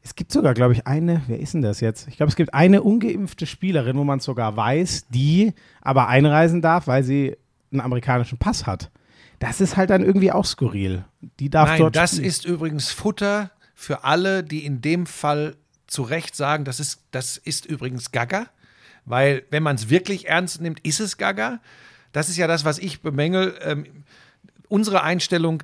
[0.07, 2.07] es gibt sogar, glaube ich, eine, wer ist denn das jetzt?
[2.07, 6.61] Ich glaube, es gibt eine ungeimpfte Spielerin, wo man es sogar weiß, die aber einreisen
[6.61, 7.35] darf, weil sie
[7.73, 8.89] einen amerikanischen Pass hat.
[9.39, 11.03] Das ist halt dann irgendwie auch skurril.
[11.41, 12.25] Die darf Nein, dort das spielen.
[12.25, 17.35] ist übrigens Futter für alle, die in dem Fall zu Recht sagen, das ist, das
[17.35, 18.47] ist übrigens Gaga.
[19.03, 21.59] Weil, wenn man es wirklich ernst nimmt, ist es Gaga.
[22.13, 23.55] Das ist ja das, was ich bemängel.
[23.61, 23.85] Ähm,
[24.69, 25.63] unsere Einstellung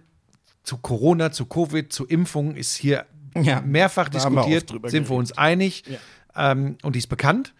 [0.63, 3.05] zu Corona, zu Covid, zu Impfungen ist hier
[3.35, 5.83] Ja, mehrfach da diskutiert, sind wir uns einig
[6.35, 7.53] ähm, und die ist bekannt.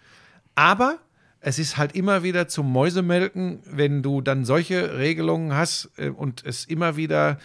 [0.56, 1.00] Aber
[1.40, 6.44] es ist halt immer wieder zum Mäusemelken, wenn du dann solche Regelungen hast äh, und
[6.46, 7.38] es immer wieder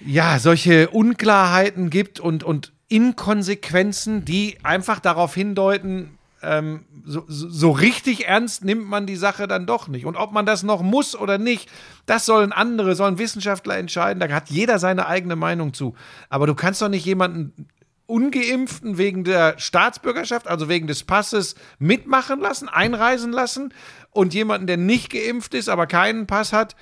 [0.00, 6.15] ja, solche Unklarheiten gibt und, und Inkonsequenzen, die einfach darauf hindeuten,
[6.46, 10.06] ähm, so, so richtig ernst nimmt man die Sache dann doch nicht.
[10.06, 11.68] Und ob man das noch muss oder nicht,
[12.06, 14.20] das sollen andere, sollen Wissenschaftler entscheiden.
[14.20, 15.94] Da hat jeder seine eigene Meinung zu.
[16.28, 17.68] Aber du kannst doch nicht jemanden
[18.06, 23.74] Ungeimpften wegen der Staatsbürgerschaft, also wegen des Passes, mitmachen lassen, einreisen lassen
[24.10, 26.76] und jemanden, der nicht geimpft ist, aber keinen Pass hat,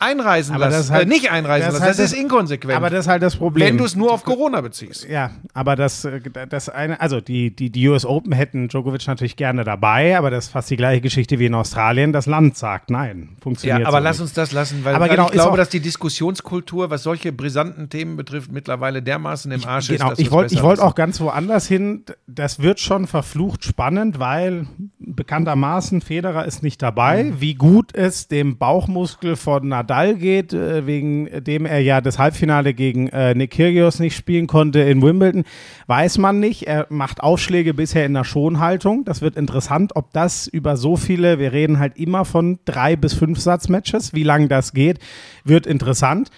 [0.00, 0.76] einreisen Aber lassen.
[0.78, 1.82] das ist halt- äh, nicht einreisen das ist lassen.
[1.84, 2.74] halt das ist das- inkonsequent.
[2.76, 3.68] Aber das ist halt das Problem.
[3.68, 5.08] wenn du es nur auf Corona beziehst.
[5.08, 9.36] Ja, aber das, äh, das eine, also die, die, die US Open hätten Djokovic natürlich
[9.36, 12.12] gerne dabei, aber das ist fast die gleiche Geschichte wie in Australien.
[12.12, 14.22] Das Land sagt nein, funktioniert Ja, aber so lass nicht.
[14.22, 17.88] uns das lassen, weil, Aber genau, ich ist glaube, dass die Diskussionskultur, was solche brisanten
[17.90, 19.98] Themen betrifft, mittlerweile dermaßen im Arsch ist.
[20.00, 22.04] Genau, ich wir's wollte ich besser wollt auch ganz woanders hin.
[22.26, 24.66] Das wird schon verflucht spannend, weil
[24.98, 27.24] bekanntermaßen Federer ist nicht dabei.
[27.24, 27.40] Mhm.
[27.40, 32.74] Wie gut es dem Bauchmuskel von Nadal geht, äh, wegen dem er ja das Halbfinale
[32.74, 35.44] gegen äh, Nick Kyrgios nicht spielen konnte in Wimbledon,
[35.86, 36.66] weiß man nicht.
[36.66, 39.04] Er macht Aufschläge bisher in der Schonhaltung.
[39.04, 43.14] Das wird interessant, ob das über so viele, wir reden halt immer von drei bis
[43.14, 44.98] fünf Satzmatches, wie lange das geht,
[45.44, 46.30] wird interessant.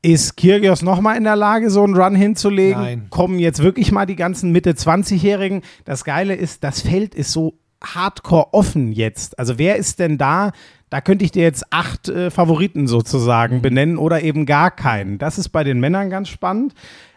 [0.00, 2.82] Ist Kyrgios nochmal in der Lage, so einen Run hinzulegen?
[2.82, 3.06] Nein.
[3.10, 5.62] Kommen jetzt wirklich mal die ganzen Mitte-20-Jährigen?
[5.84, 9.38] Das Geile ist, das Feld ist so hardcore offen jetzt.
[9.38, 10.52] Also wer ist denn da?
[10.90, 15.18] Da könnte ich dir jetzt acht äh, Favoriten sozusagen benennen oder eben gar keinen.
[15.18, 16.74] Das ist bei den Männern ganz spannend.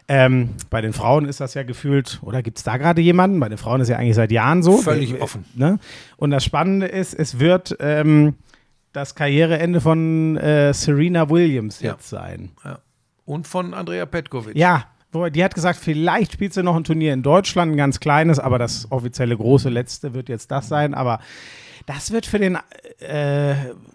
[0.08, 3.40] Ähm, bei den Frauen ist das ja gefühlt, oder gibt es da gerade jemanden?
[3.40, 4.76] Bei den Frauen ist ja eigentlich seit Jahren so.
[4.78, 5.44] Völlig Äh, offen.
[5.54, 5.78] Ne?
[6.16, 8.34] Und das Spannende ist, es wird ähm,
[8.92, 11.92] das Karriereende von äh, Serena Williams Ja.
[11.92, 12.50] jetzt sein.
[12.64, 12.80] Ja.
[13.24, 14.56] Und von Andrea Petkovic.
[14.56, 14.84] Ja,
[15.32, 18.58] die hat gesagt, vielleicht spielt sie noch ein Turnier in Deutschland, ein ganz kleines, aber
[18.58, 20.92] das offizielle große letzte wird jetzt das sein.
[20.94, 21.20] Aber
[21.86, 22.58] das wird für den,
[23.00, 23.54] äh,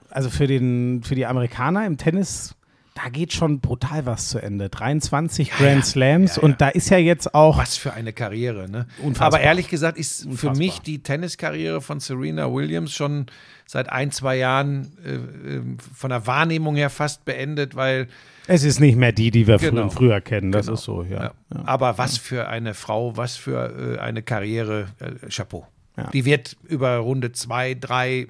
[0.10, 2.54] also für den, für die Amerikaner im Tennis,
[2.96, 4.70] da geht schon brutal was zu Ende.
[4.70, 7.58] 23 Grand Slams und da ist ja jetzt auch.
[7.60, 8.88] Was für eine Karriere, ne?
[9.04, 9.28] Unfassbar.
[9.28, 10.58] Aber ehrlich gesagt ist für Unfassbar.
[10.58, 13.28] mich die Tenniskarriere von Serena Williams schon
[13.68, 15.14] seit ein, zwei Jahren äh,
[15.58, 15.62] äh,
[15.96, 18.08] von der Wahrnehmung her fast beendet, weil
[18.48, 19.90] Es ist nicht mehr die, die wir Genau.
[19.90, 20.52] früher kennen.
[20.52, 20.74] Das Genau.
[20.80, 21.24] ist so, ja.
[21.26, 21.32] Ja.
[21.66, 25.68] Aber was für eine Frau, was für äh, eine Karriere, äh, Chapeau.
[25.98, 26.10] Ja.
[26.12, 28.28] Die wird über Runde zwei, drei,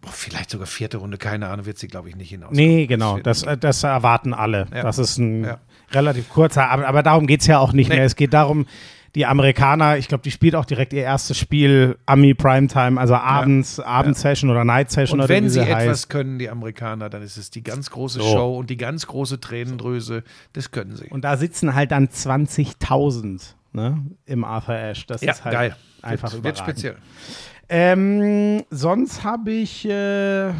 [0.00, 2.52] boah, vielleicht sogar vierte Runde, keine Ahnung, wird sie, glaube ich, nicht hinaus.
[2.52, 3.18] Nee, genau.
[3.18, 4.66] Das, das erwarten alle.
[4.72, 4.82] Ja.
[4.82, 5.58] Das ist ein Ja.
[5.92, 7.96] relativ kurzer, aber, aber darum geht es ja auch nicht Nee.
[7.96, 8.04] mehr.
[8.04, 8.66] Es geht darum,
[9.16, 13.80] die Amerikaner, ich glaube, die spielt auch direkt ihr erstes Spiel Ami Primetime, also abends,
[13.80, 16.10] Abendsession oder Night Session Und oder wenn wie sie sie etwas heißt.
[16.10, 18.24] können, die Amerikaner, dann ist es die ganz große So.
[18.32, 20.22] Show und die ganz große Tränendrüse.
[20.52, 21.08] Das können sie.
[21.08, 25.04] Und da sitzen halt dann 20.000 ne, im Arthur Ashe.
[25.06, 25.76] Das ja, ist halt geil.
[26.02, 26.96] einfach wird, wird speziell.
[27.68, 30.52] Ähm, sonst habe ich, äh,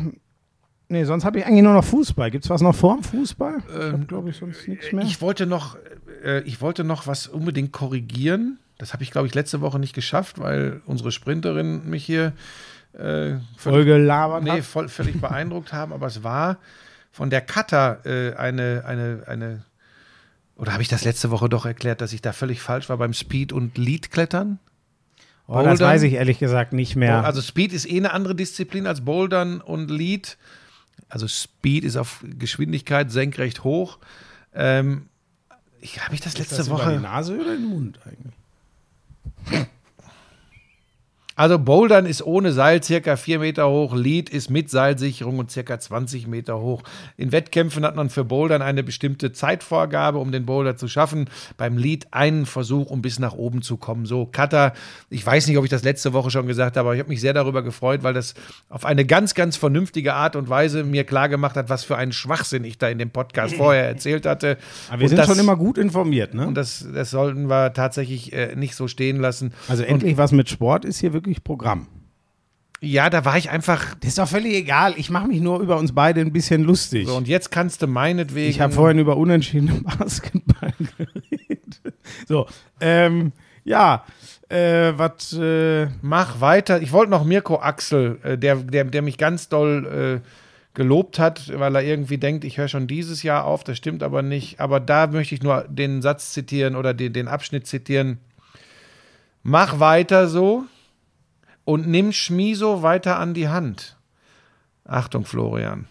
[0.88, 2.30] nee, sonst habe ich eigentlich nur noch Fußball.
[2.30, 3.62] Gibt es was noch vor dem Fußball?
[3.68, 5.04] ich habe, glaube ich, sonst nichts mehr.
[5.04, 5.76] Ich wollte noch,
[6.24, 8.58] äh, ich wollte noch was unbedingt korrigieren.
[8.78, 12.32] Das habe ich, glaube ich, letzte Woche nicht geschafft, weil unsere Sprinterin mich hier
[12.92, 14.64] äh, Voll gelabert nee, hat.
[14.64, 16.58] voll, völlig beeindruckt haben, aber es war
[17.12, 19.64] von der Cutter äh, eine, eine, eine,
[20.60, 23.14] oder habe ich das letzte Woche doch erklärt, dass ich da völlig falsch war beim
[23.14, 24.58] Speed- und Lead-Klettern?
[25.46, 27.24] Oh, das weiß ich ehrlich gesagt nicht mehr.
[27.24, 30.36] Also Speed ist eh eine andere Disziplin als Bouldern und Lead.
[31.08, 33.98] Also Speed ist auf Geschwindigkeit senkrecht hoch.
[34.54, 35.06] Ähm,
[35.80, 36.92] ich, habe ich das ist letzte das über Woche?
[36.92, 39.66] die Nase oder den Mund eigentlich?
[41.40, 45.80] Also Bouldern ist ohne Seil circa 4 Meter hoch, Lead ist mit Seilsicherung und circa
[45.80, 46.82] 20 Meter hoch.
[47.16, 51.30] In Wettkämpfen hat man für Bouldern eine bestimmte Zeitvorgabe, um den Boulder zu schaffen.
[51.56, 54.04] Beim Lead einen Versuch, um bis nach oben zu kommen.
[54.04, 54.74] So, Cutter,
[55.08, 57.22] ich weiß nicht, ob ich das letzte Woche schon gesagt habe, aber ich habe mich
[57.22, 58.34] sehr darüber gefreut, weil das
[58.68, 62.64] auf eine ganz, ganz vernünftige Art und Weise mir klargemacht hat, was für einen Schwachsinn
[62.64, 64.58] ich da in dem Podcast vorher erzählt hatte.
[64.90, 66.46] Aber wir Und sind das, schon immer gut informiert, ne?
[66.46, 69.54] Und das, das sollten wir tatsächlich äh, nicht so stehen lassen.
[69.68, 71.86] Also endlich was mit Sport ist hier wirklich Programm.
[72.82, 74.94] Ja, da war ich einfach Das ist doch völlig egal.
[74.96, 77.06] Ich mache mich nur über uns beide ein bisschen lustig.
[77.06, 78.48] So, und jetzt kannst du meinetwegen.
[78.48, 81.80] ich habe vorhin über unentschiedene Basketball geredet.
[82.26, 82.46] So,
[82.80, 83.32] ähm,
[83.64, 84.04] ja,
[84.48, 86.80] äh, was, äh, Mach weiter.
[86.80, 90.28] Ich wollte noch Mirko Axel, äh, der, der, der mich ganz doll äh,
[90.72, 93.62] gelobt hat, weil er irgendwie denkt, ich höre schon dieses Jahr auf.
[93.62, 94.58] Das stimmt aber nicht.
[94.58, 98.20] Aber da möchte ich nur den Satz zitieren oder den, den Abschnitt zitieren.
[99.42, 100.64] Mach weiter so
[101.70, 103.96] und nimm Schmiso weiter an die Hand.
[104.84, 105.86] Achtung, Florian.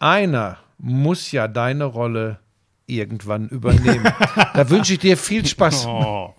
[0.00, 2.40] Einer muss ja deine Rolle
[2.86, 4.12] irgendwann übernehmen.
[4.54, 5.86] da wünsche ich dir viel Spaß.
[5.86, 6.34] oh,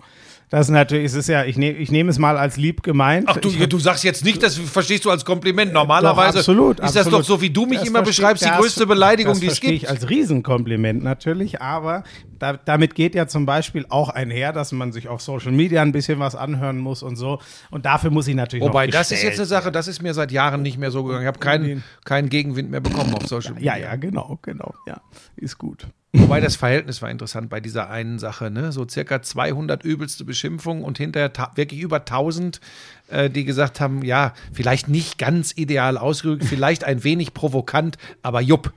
[0.50, 3.26] das ist natürlich, es ist ja, ich, nehm, ich nehme es mal als lieb gemeint.
[3.28, 5.74] Ach du, ich, du sagst jetzt nicht, das verstehst du als Kompliment.
[5.74, 7.20] Normalerweise Doch, absolut, ist das absolut.
[7.22, 9.48] doch so, wie du mich Das immer verstehe- beschreibst, die das- größte Beleidigung, das die
[9.48, 9.84] es verstehe gibt.
[9.84, 12.04] ich als Riesenkompliment natürlich, aber
[12.38, 15.92] da, damit geht ja zum Beispiel auch einher, dass man sich auf Social Media ein
[15.92, 17.40] bisschen was anhören muss und so.
[17.72, 20.32] Und dafür muss ich natürlich Wobei, das ist jetzt eine Sache, das ist mir seit
[20.32, 21.24] Jahren nicht mehr so gegangen.
[21.24, 23.76] Ich habe keinen, keinen Gegenwind mehr bekommen auf Social Media.
[23.78, 24.74] Ja, ja, genau, genau.
[24.86, 25.02] Ja,
[25.38, 25.88] ist gut.
[26.20, 28.50] Wobei das Verhältnis war interessant bei dieser einen Sache.
[28.52, 28.72] Ne?
[28.72, 32.60] So circa 200 übelste Beschimpfungen und hinterher wirklich über 1000,
[33.10, 38.42] äh, die gesagt haben, ja, vielleicht nicht ganz ideal ausgedrückt, vielleicht ein wenig provokant, aber
[38.42, 38.74] jupp.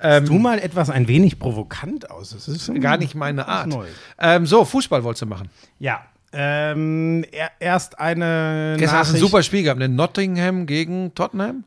[0.00, 2.30] Ähm, Du mal etwas ein wenig provokant aus.
[2.30, 3.74] Das ist gar nicht meine Art.
[4.18, 5.48] Ähm, so, Fußball wolltest du machen.
[5.78, 6.02] Ja.
[6.32, 9.88] Ähm, er, erst eine Gestern hast du ein super Spiel gehabt, ne?
[9.88, 11.62] Nottingham gegen Tottenham.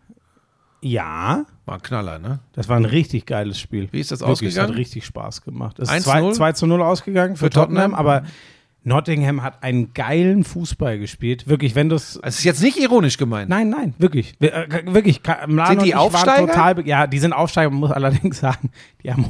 [0.82, 2.40] Ja, War ein Knaller, ne?
[2.54, 3.90] das war ein richtig geiles Spiel.
[3.92, 4.70] Wie ist das Wirklich, Es ausgegangen?
[4.72, 5.78] hat richtig Spaß gemacht.
[5.80, 6.34] Es 1 ist zu 2, 0?
[6.34, 8.00] 2 zu 0 ausgegangen für, Für Tottenham, Tottenham?
[8.00, 8.24] aber
[8.84, 11.48] Nottingham hat einen geilen Fußball gespielt.
[11.50, 12.18] Wirklich, wenn du es.
[12.24, 13.50] Es ist jetzt nicht ironisch gemeint.
[13.50, 14.36] Nein, nein, wirklich.
[14.40, 15.22] Wir- äh, Wirklich.
[15.48, 16.48] Mlano Sind die Aufsteiger?
[16.48, 17.70] Total, ja, die sind Aufsteiger.
[17.70, 18.72] Man muss allerdings sagen,
[19.04, 19.30] die haben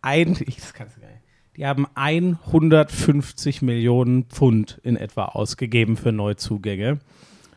[0.00, 1.20] ein, ich, das kannst du gar nicht.
[1.58, 7.00] Die haben 150 Millionen Pfund in etwa ausgegeben für Neuzugänge.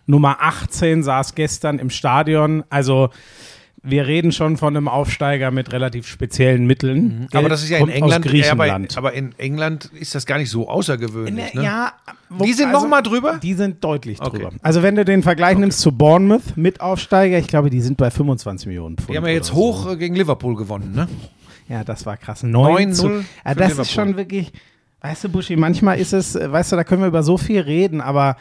[0.05, 2.65] Nummer 18 saß gestern im Stadion.
[2.69, 3.09] Also
[3.85, 7.27] wir reden schon von einem Aufsteiger mit relativ speziellen Mitteln.
[7.33, 8.25] aber das ist ja in England.
[8.25, 8.97] Ja, aber, Griechenland.
[8.97, 11.53] aber in England ist das gar nicht so außergewöhnlich.
[11.53, 11.63] Ne?
[11.63, 11.91] Ja,
[12.29, 13.39] wo- Die sind noch mal drüber?
[13.43, 14.37] Die sind deutlich Okay.
[14.37, 14.51] drüber.
[14.61, 18.09] Also wenn du den Vergleich nimmst zu Bournemouth mit Aufsteiger, ich glaube, die sind bei
[18.09, 19.09] 25 Millionen Pfund.
[19.09, 19.61] Die haben ja jetzt oder so.
[19.85, 21.07] hoch äh, gegen Liverpool gewonnen, ne?
[21.67, 22.41] Ja, das war krass.
[22.43, 23.81] 9 9-0 zu, ja, das Liverpool.
[23.81, 24.53] ist schon wirklich,
[25.01, 27.59] weißt du, Buschi, manchmal ist es, äh, weißt du, da können wir über so viel
[27.61, 28.37] reden, aber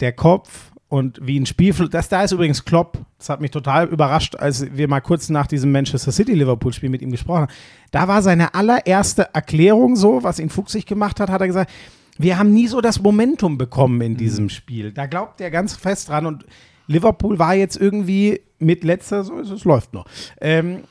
[0.00, 3.88] der Kopf und wie ein Spielfluss, das da ist übrigens Klopp, das hat mich total
[3.88, 7.52] überrascht, als wir mal kurz nach diesem Manchester City-Liverpool-Spiel mit ihm gesprochen haben.
[7.90, 11.70] Da war seine allererste Erklärung so, was ihn fuchsig gemacht hat, hat er gesagt,
[12.16, 14.92] wir haben nie so das Momentum bekommen in diesem Spiel.
[14.92, 16.46] Da glaubt er ganz fest dran und
[16.86, 20.06] Liverpool war jetzt irgendwie mit letzter, so es läuft noch.
[20.40, 20.84] Ähm,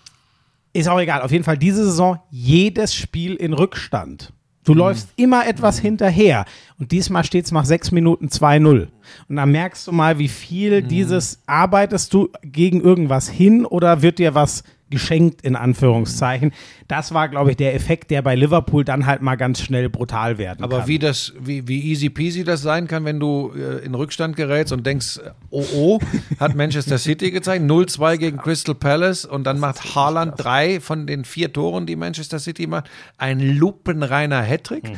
[0.73, 1.21] ist auch egal.
[1.21, 4.31] Auf jeden Fall diese Saison jedes Spiel in Rückstand.
[4.67, 6.43] Du läufst immer etwas hinterher.
[6.77, 8.87] Und diesmal steht es nach sechs Minuten 2-0.
[9.29, 14.19] Und dann merkst du mal, wie viel dieses arbeitest du gegen irgendwas hin oder wird
[14.19, 16.53] dir was geschenkt, in Anführungszeichen.
[16.87, 20.37] Das war, glaube ich, der Effekt, der bei Liverpool dann halt mal ganz schnell brutal
[20.37, 20.87] werden Aber kann.
[20.87, 24.71] wie das, wie, wie easy peasy das sein kann, wenn du äh, in Rückstand gerätst
[24.71, 25.99] und denkst, äh, oh oh,
[26.39, 31.25] hat Manchester City gezeigt, 0-2 gegen Crystal Palace und dann macht Haaland drei von den
[31.25, 34.91] vier Toren, die Manchester City macht, ein lupenreiner Hattrick.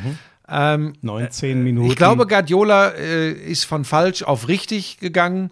[0.48, 1.90] Ähm, 19 Minuten.
[1.90, 5.50] ich glaube, Guardiola äh, ist von falsch auf richtig gegangen,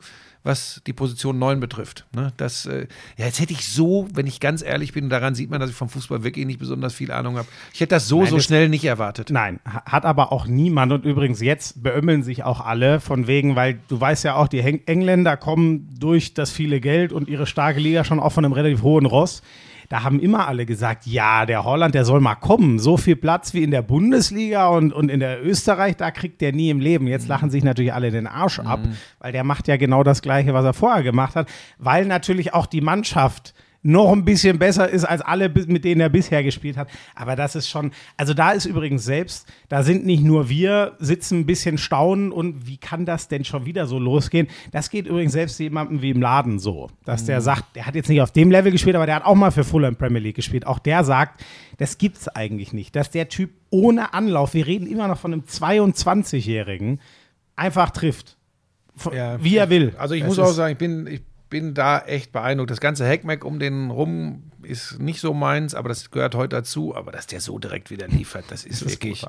[0.48, 2.06] was die Position 9 betrifft.
[2.12, 2.32] Ne?
[2.38, 5.60] Das, äh, ja, jetzt hätte ich so, wenn ich ganz ehrlich bin, daran sieht man,
[5.60, 7.46] dass ich vom Fußball wirklich nicht besonders viel Ahnung habe.
[7.72, 9.30] Ich hätte das so, Nein, so das- schnell nicht erwartet.
[9.30, 10.90] Nein, ha- hat aber auch niemand.
[10.92, 14.58] Und übrigens, jetzt beömmeln sich auch alle von wegen, weil du weißt ja auch, die
[14.60, 18.82] Engländer kommen durch das viele Geld und ihre starke Liga schon auch von einem relativ
[18.82, 19.42] hohen Ross.
[19.90, 22.78] Da haben immer alle gesagt, ja, der Holland, der soll mal kommen.
[22.78, 26.52] So viel Platz wie in der Bundesliga und, und in der Österreich, da kriegt der
[26.52, 27.06] nie im Leben.
[27.06, 28.80] Jetzt lachen sich natürlich alle den Arsch ab,
[29.18, 32.54] weil der macht ja genau das Gleiche Gleiche, was er vorher gemacht hat, weil natürlich
[32.54, 36.76] auch die Mannschaft noch ein bisschen besser ist als alle, mit denen er bisher gespielt
[36.76, 36.88] hat.
[37.14, 41.40] Aber das ist schon, also da ist übrigens selbst, da sind nicht nur wir, sitzen
[41.40, 44.48] ein bisschen staunen und wie kann das denn schon wieder so losgehen?
[44.72, 48.08] Das geht übrigens selbst jemandem wie im Laden so, dass der sagt, der hat jetzt
[48.08, 50.66] nicht auf dem Level gespielt, aber der hat auch mal für Fulham Premier League gespielt.
[50.66, 51.40] Auch der sagt,
[51.76, 55.42] das gibt's eigentlich nicht, dass der Typ ohne Anlauf, wir reden immer noch von einem
[55.44, 57.00] 22-Jährigen,
[57.56, 58.36] einfach trifft.
[58.96, 59.42] Von- Ja.
[59.42, 59.94] wie er will.
[59.98, 61.20] Also ich Es muss auch sagen, ich bin, ich
[61.50, 62.70] bin da echt beeindruckt.
[62.70, 66.94] Das ganze Heckmeck um den rum ist nicht so meins, aber das gehört heute dazu.
[66.94, 69.24] Aber dass der so direkt wieder liefert, das ist wirklich.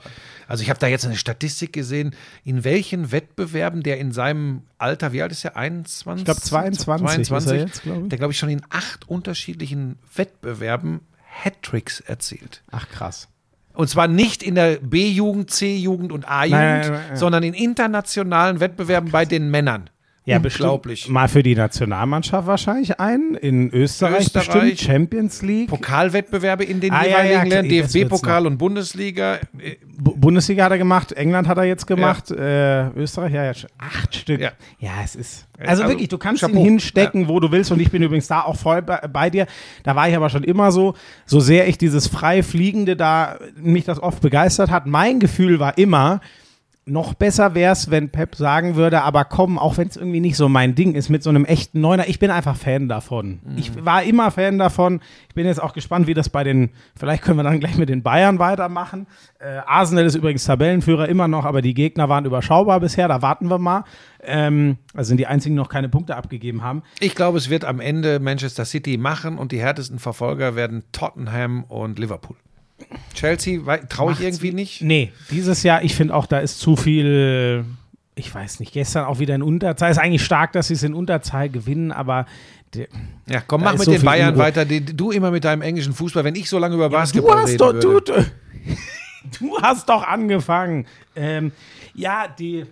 [0.47, 5.13] Also ich habe da jetzt eine Statistik gesehen, in welchen Wettbewerben der in seinem Alter,
[5.13, 5.55] wie alt ist er?
[5.55, 6.21] 21?
[6.21, 8.09] Ich glaub, 22 ist er jetzt, glaub ich.
[8.09, 11.01] Der, glaube ich, schon in acht unterschiedlichen Wettbewerben
[11.43, 12.63] Hattricks erzielt.
[12.71, 13.27] Ach krass.
[13.73, 19.49] Und zwar nicht in der B-Jugend, C-Jugend und A-Jugend, sondern in internationalen Wettbewerben bei den
[19.49, 19.89] Männern.
[20.25, 20.99] Ja, Unglaublich.
[20.99, 21.13] bestimmt.
[21.13, 23.35] Mal für die Nationalmannschaft wahrscheinlich ein.
[23.41, 24.47] In Österreich, Österreich.
[24.47, 24.79] bestimmt.
[24.79, 25.69] Champions League.
[25.69, 29.35] Pokalwettbewerbe in den Ah, ja, jeweiligen ja, wird's DFB-Pokal und Bundesliga.
[29.57, 33.53] Äh, Bu- Bundesliga hat er gemacht, England hat er jetzt gemacht, äh, Österreich, ja, ja,
[33.55, 34.39] schon acht Stück.
[34.39, 34.51] Ja.
[34.79, 35.47] Ja, es ist.
[35.57, 36.59] Also, Also, wirklich, du kannst Chapeau.
[36.59, 37.71] ihn hinstecken, wo du willst.
[37.71, 39.47] Und ich bin übrigens da auch voll bei, bei dir.
[39.83, 40.93] Da war ich aber schon immer so,
[41.25, 44.85] so sehr ich dieses frei Fliegende da mich das oft begeistert hat.
[44.85, 46.21] Mein Gefühl war immer,
[46.89, 50.35] noch besser wäre es, wenn Pep sagen würde, aber komm, auch wenn es irgendwie nicht
[50.35, 52.07] so mein Ding ist, mit so einem echten Neuner.
[52.07, 53.39] Ich bin einfach Fan davon.
[53.55, 55.01] Ich war immer Fan davon.
[55.27, 57.89] Ich bin jetzt auch gespannt, wie das bei den, vielleicht können wir dann gleich mit
[57.89, 59.07] den Bayern weitermachen.
[59.39, 63.07] Äh, Arsenal ist übrigens Tabellenführer immer noch, aber die Gegner waren überschaubar bisher.
[63.07, 63.83] Da warten wir mal.
[64.21, 66.83] Ähm, also sind die einzigen, die noch keine Punkte abgegeben haben.
[66.99, 71.63] Ich glaube, es wird am Ende Manchester City machen und die härtesten Verfolger werden Tottenham
[71.63, 72.35] und Liverpool.
[73.13, 73.59] Chelsea
[73.89, 74.81] traue ich irgendwie nicht.
[74.81, 77.65] Nee, dieses Jahr, ich finde auch, da ist zu viel,
[78.15, 79.91] ich weiß nicht, gestern auch wieder in Unterzahl.
[79.91, 82.25] Ist eigentlich stark, dass sie es in Unterzahl gewinnen, aber
[82.73, 82.87] der,
[83.27, 84.43] Ja, komm, mach mit so den Bayern Unruhe.
[84.43, 84.65] weiter.
[84.65, 86.23] Die- Du immer mit deinem englischen Fußball.
[86.23, 88.31] Wenn ich so lange über Basketball du hast reden doch, würde.
[89.39, 90.85] du, du hast doch angefangen.
[91.15, 91.51] Ähm,
[91.95, 92.65] ja, die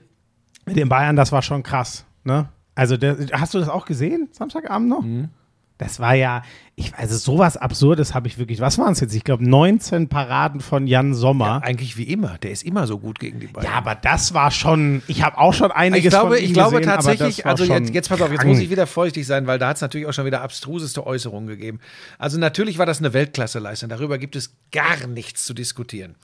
[0.66, 2.05] mit den Bayern, das war schon krass.
[2.24, 2.47] Ne?
[2.76, 5.01] Also, der, hast du das auch gesehen, Samstagabend noch?
[5.01, 5.30] Mhm.
[5.78, 6.41] Das war ja,
[6.75, 8.59] ich also sowas Absurdes habe ich wirklich.
[8.59, 9.13] Was waren es jetzt?
[9.13, 11.61] Ich glaube 19 Paraden von Jan Sommer.
[11.63, 12.38] Eigentlich wie immer.
[12.39, 13.71] Der ist immer so gut gegen die Bayern.
[13.71, 15.03] Ja, aber das war schon.
[15.07, 17.93] Ich habe auch schon einiges Ich glaube, von ihm ich glaube gesehen, tatsächlich, also jetzt,
[17.93, 18.49] jetzt pass auf, jetzt krank.
[18.49, 21.47] muss ich wieder vorsichtig sein, weil da hat es natürlich auch schon wieder abstruseste Äußerungen
[21.47, 21.80] gegeben.
[22.17, 26.15] Also natürlich war das eine Weltklasseleistung, darüber gibt es gar nichts zu diskutieren.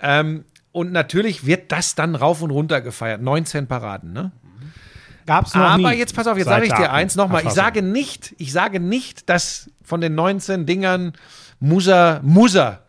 [0.00, 3.22] Ähm, und natürlich wird das dann rauf und runter gefeiert.
[3.22, 4.32] 19 Paraden, ne?
[5.30, 5.96] Gab's noch Aber nie.
[5.96, 7.44] jetzt pass auf, jetzt sage ich dir eins nochmal.
[7.46, 11.12] Ich sage nicht, ich sage nicht, dass von den 19 Dingern
[11.60, 12.82] muss er, muss er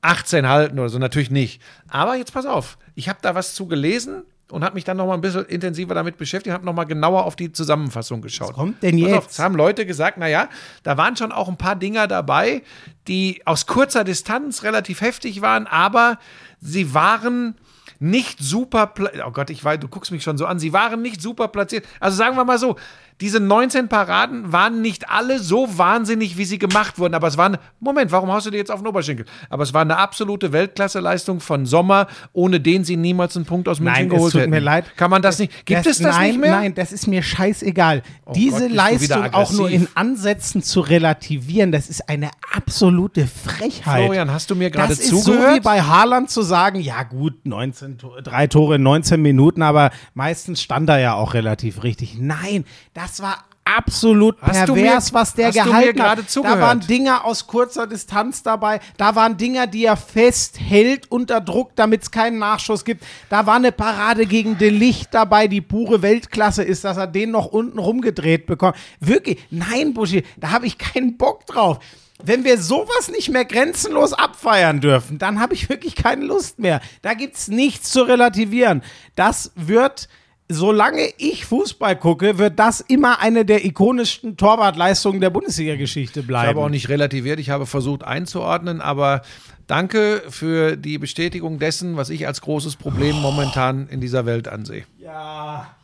[0.00, 1.60] 18 halten oder so, natürlich nicht.
[1.86, 5.06] Aber jetzt pass auf, ich habe da was zu gelesen und habe mich dann noch
[5.06, 8.48] mal ein bisschen intensiver damit beschäftigt und habe noch mal genauer auf die Zusammenfassung geschaut.
[8.48, 9.32] Was kommt denn auf, jetzt?
[9.32, 10.48] es haben Leute gesagt, naja,
[10.82, 12.62] da waren schon auch ein paar Dinger dabei,
[13.06, 16.18] die aus kurzer Distanz relativ heftig waren, aber
[16.58, 17.56] sie waren
[17.98, 21.02] nicht super, pla- oh Gott, ich weiß, du guckst mich schon so an, sie waren
[21.02, 21.86] nicht super platziert.
[22.00, 22.76] Also sagen wir mal so,
[23.20, 27.56] diese 19 Paraden waren nicht alle so wahnsinnig, wie sie gemacht wurden, aber es waren,
[27.80, 29.24] Moment, warum haust du dir jetzt auf den Oberschenkel?
[29.48, 33.80] Aber es war eine absolute Weltklasseleistung von Sommer, ohne den sie niemals einen Punkt aus
[33.80, 34.50] München Nein, geholt es tut hätten.
[34.50, 34.84] mir leid.
[34.96, 36.52] Kann man das nicht, gibt es das nein, nicht mehr?
[36.52, 38.02] Oh Nein, das ist mir scheißegal.
[38.34, 39.88] Diese Gott, Leistung auch nur in.
[39.94, 44.04] Ansätzen zu relativieren, das ist eine absolute Frechheit.
[44.04, 45.56] Florian, hast du mir gerade das ist so zugehört?
[45.56, 49.90] wie bei Haaland zu sagen, ja gut, 19, To- drei Tore in 19 Minuten, aber
[50.14, 52.16] meistens stand er ja auch relativ richtig.
[52.18, 52.64] Nein,
[53.06, 56.18] das war absolut Hast du pervers, mir- was der gehalten hat.
[56.36, 61.74] Da waren Dinger aus kurzer Distanz dabei, da waren Dinger, die er festhält unter Druck,
[61.74, 63.04] damit es keinen Nachschuss gibt.
[63.28, 67.32] Da war eine Parade gegen De Licht dabei, die pure Weltklasse ist, dass er den
[67.32, 68.76] noch unten rumgedreht bekommt.
[69.00, 71.78] Wirklich, nein, Buschi, da habe ich keinen Bock drauf.
[72.22, 76.80] Wenn wir sowas nicht mehr grenzenlos abfeiern dürfen, dann habe ich wirklich keine Lust mehr.
[77.02, 78.82] Da gibt's nichts zu relativieren.
[79.16, 80.08] Das wird
[80.48, 86.48] solange ich Fußball gucke, wird das immer eine der ikonischsten Torwartleistungen der Bundesliga-Geschichte Ich bleiben.
[86.48, 89.22] habe auch nicht relativiert, ich habe versucht einzuordnen, aber
[89.66, 94.84] danke für die Bestätigung dessen, was ich als großes Problem momentan in dieser Welt ansehe.
[94.98, 95.74] Ja.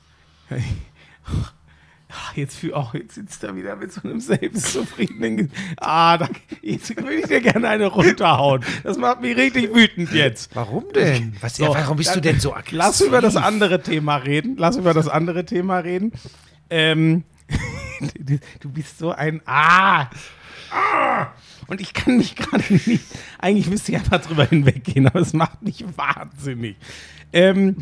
[2.14, 5.50] Ah, Jetzt, fühl, auch, jetzt sitzt er wieder mit so einem selbstzufriedenen.
[5.78, 6.28] Ah, da,
[6.60, 8.62] jetzt würde ich dir gerne eine runterhauen.
[8.84, 10.54] Das macht mich richtig wütend jetzt.
[10.54, 11.34] Warum denn?
[11.40, 12.76] Was, So, warum bist du dann- denn so aggressiv?
[12.78, 14.56] Lass über das andere Thema reden.
[14.58, 16.12] Lass über das andere Thema reden.
[16.68, 17.24] Ähm,
[18.18, 19.40] du du bist so ein.
[19.46, 20.10] Ah!
[20.70, 21.28] ah!
[21.68, 23.04] Und ich kann mich gerade nicht.
[23.38, 26.76] Eigentlich müsste ich einfach drüber hinweggehen, aber es macht mich wahnsinnig.
[27.32, 27.76] Ähm,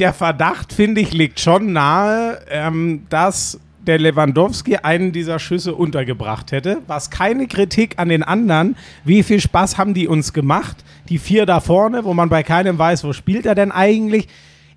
[0.00, 6.52] der Verdacht, finde ich, liegt schon nahe, ähm, dass der Lewandowski einen dieser Schüsse untergebracht
[6.52, 6.78] hätte.
[6.86, 8.76] Was keine Kritik an den anderen.
[9.04, 10.84] Wie viel Spaß haben die uns gemacht?
[11.08, 14.28] Die vier da vorne, wo man bei keinem weiß, wo spielt er denn eigentlich?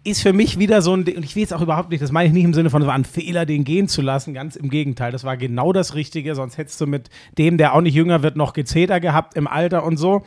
[0.05, 2.28] Ist für mich wieder so ein, und ich will es auch überhaupt nicht, das meine
[2.28, 4.69] ich nicht im Sinne von, es war ein Fehler, den gehen zu lassen, ganz im
[4.69, 8.21] Gegenteil, das war genau das Richtige, sonst hättest du mit dem, der auch nicht jünger
[8.21, 10.24] wird, noch Gezeter gehabt im Alter und so.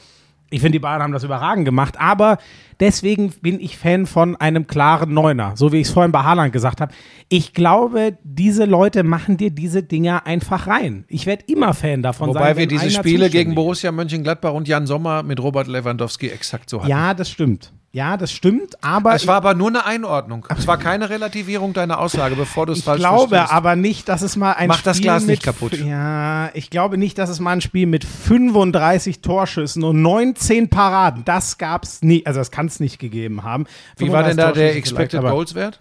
[0.51, 2.39] Ich finde, die Bayern haben das überragend gemacht, aber
[2.79, 6.53] deswegen bin ich Fan von einem klaren Neuner, so wie ich es vorhin bei Haaland
[6.53, 6.95] gesagt habe.
[7.29, 11.05] Ich glaube, diese Leute machen dir diese Dinger einfach rein.
[11.09, 12.43] Ich werde immer Fan davon sein.
[12.43, 13.57] Wobei wir diese Spiele gegen.
[13.57, 16.91] Borussia Mönchengladbach und Jan Sommer mit Robert Lewandowski exakt so hatten.
[16.91, 17.73] Ja, das stimmt.
[17.97, 20.47] Ja, das stimmt, aber Es war aber nur eine Einordnung.
[20.55, 23.55] Es war keine Relativierung deiner Aussage, bevor du es ich falsch glaube verstehst.
[23.55, 25.73] aber nicht, dass es mal ein Mach Spiel das Glas mit, nicht kaputt.
[25.79, 31.25] Ja, ich glaube nicht, dass es mal ein Spiel mit 35 Torschüssen und 19 Paraden,
[31.25, 33.65] das gab's nie, also das kann es nicht gegeben haben.
[33.97, 35.81] Wie war denn da 35 der Expected Goals Wert?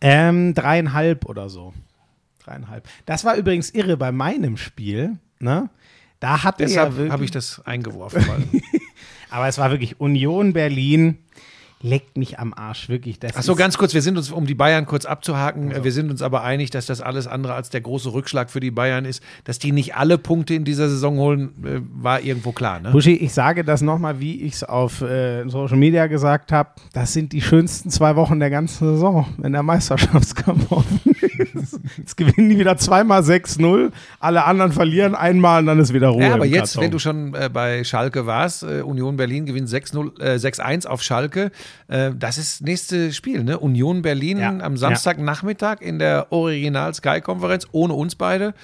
[0.00, 1.74] Ähm, dreieinhalb oder so.
[2.42, 2.88] Dreieinhalb.
[3.06, 5.70] Das war übrigens irre bei meinem Spiel, ne?
[6.18, 8.24] Da hatte Deshalb ja habe ich das eingeworfen.
[9.30, 11.18] Aber es war wirklich Union Berlin
[11.82, 13.18] leckt mich am Arsch, wirklich.
[13.18, 15.92] Das Ach so, ganz kurz, wir sind uns, um die Bayern kurz abzuhaken, äh, wir
[15.92, 19.04] sind uns aber einig, dass das alles andere als der große Rückschlag für die Bayern
[19.04, 19.22] ist.
[19.44, 22.80] Dass die nicht alle Punkte in dieser Saison holen, äh, war irgendwo klar.
[22.80, 22.90] Ne?
[22.90, 26.70] Buschi, ich sage das nochmal, wie ich es auf äh, Social Media gesagt habe.
[26.92, 31.00] Das sind die schönsten zwei Wochen der ganzen Saison, wenn der Meisterschaftskampf offen
[31.54, 31.80] ist.
[31.98, 36.22] Jetzt gewinnen die wieder zweimal 6-0, alle anderen verlieren einmal und dann ist wieder Ruhe.
[36.22, 36.84] Ja, aber im jetzt, Karton.
[36.84, 41.02] wenn du schon äh, bei Schalke warst, äh, Union Berlin gewinnt 6-0, äh, 6-1 auf
[41.02, 41.50] Schalke.
[41.88, 43.58] Äh, das ist nächste Spiel, ne?
[43.58, 48.54] Union Berlin Ja, am Samstagnachmittag in der Original Sky-Konferenz, ohne uns beide.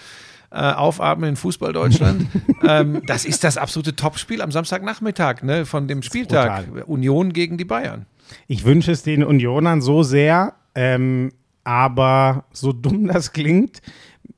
[0.50, 2.26] Äh, aufatmen in Fußball Deutschland.
[2.66, 6.64] ähm, das ist das absolute Topspiel am Samstagnachmittag ne, von dem Spieltag.
[6.86, 8.06] Union gegen die Bayern.
[8.46, 11.32] Ich wünsche es den Unionern so sehr, ähm,
[11.64, 13.82] aber so dumm das klingt,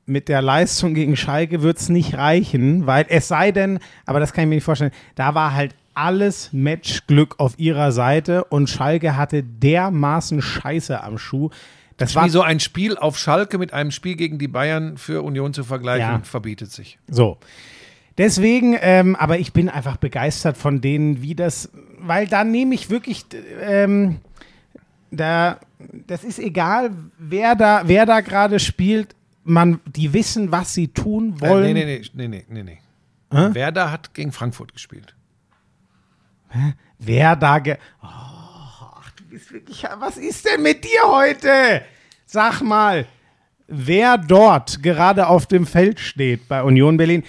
[0.05, 4.33] mit der Leistung gegen Schalke wird es nicht reichen, weil es sei denn, aber das
[4.33, 9.15] kann ich mir nicht vorstellen, da war halt alles Matchglück auf ihrer Seite und Schalke
[9.17, 11.49] hatte dermaßen Scheiße am Schuh.
[11.97, 15.21] Das war Wie so ein Spiel auf Schalke mit einem Spiel gegen die Bayern für
[15.21, 16.21] Union zu vergleichen, Ja.
[16.23, 16.97] verbietet sich.
[17.07, 17.37] So.
[18.17, 21.69] Deswegen, ähm, aber ich bin einfach begeistert von denen, wie das,
[21.99, 23.25] weil da nehme ich wirklich,
[23.61, 24.17] ähm,
[25.11, 25.59] da,
[26.07, 31.39] das ist egal, wer da, wer da gerade spielt, man, die wissen, was sie tun
[31.39, 31.75] wollen.
[31.75, 32.77] Äh, nee, nee, nee, nee, nee, nee.
[33.31, 33.53] Hä?
[33.53, 35.15] Werder hat gegen Frankfurt gespielt.
[36.99, 41.81] Wer da ge oh, ach, du bist wirklich, was ist denn mit dir heute?
[42.25, 43.05] Sag mal,
[43.67, 47.23] wer dort gerade auf dem Feld steht bei Union Berlin,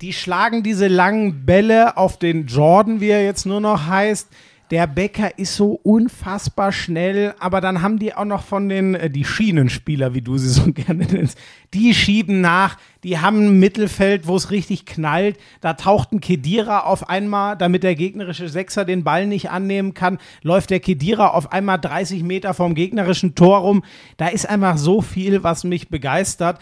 [0.00, 4.28] die schlagen diese langen Bälle auf den Jordan, wie er jetzt nur noch heißt.
[4.72, 9.10] Der Becker ist so unfassbar schnell, aber dann haben die auch noch von den, äh,
[9.10, 11.36] die Schienenspieler, wie du sie so gerne nennst,
[11.74, 15.36] die schieben nach, die haben ein Mittelfeld, wo es richtig knallt.
[15.60, 20.16] Da taucht ein Kedira auf einmal, damit der gegnerische Sechser den Ball nicht annehmen kann,
[20.40, 23.84] läuft der Kedira auf einmal 30 Meter vom gegnerischen Tor rum.
[24.16, 26.58] Da ist einfach so viel, was mich begeistert.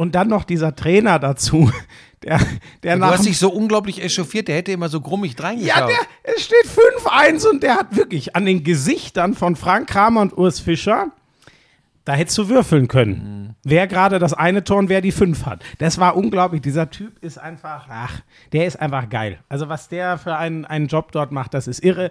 [0.00, 1.70] Und dann noch dieser Trainer dazu,
[2.22, 2.40] der,
[2.82, 5.78] der Du nach hast dich so unglaublich echauffiert, der hätte immer so grummig reingeschaut.
[5.78, 6.64] ja, der, es steht
[7.04, 11.08] 5-1 und der hat wirklich an den Gesichtern von Frank Kramer und Urs Fischer,
[12.06, 13.56] da hättest du würfeln können.
[13.62, 15.62] Wer gerade das eine Tor und wer die fünf hat.
[15.80, 16.62] Das war unglaublich.
[16.62, 18.22] Dieser Typ ist einfach, ach,
[18.52, 19.40] der ist einfach geil.
[19.50, 22.10] Also was der für einen, einen Job dort macht, das ist irre.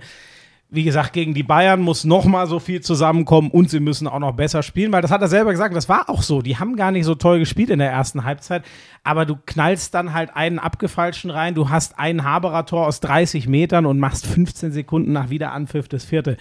[0.71, 4.19] Wie gesagt, gegen die Bayern muss noch mal so viel zusammenkommen und sie müssen auch
[4.19, 6.43] noch besser spielen, weil das hat er selber gesagt, das war auch so.
[6.43, 8.63] Die haben gar nicht so toll gespielt in der ersten Halbzeit,
[9.03, 13.47] aber du knallst dann halt einen abgefalschten rein, du hast ein Haberer Tor aus 30
[13.47, 16.37] Metern und machst 15 Sekunden nach Wiederanpfiff das vierte.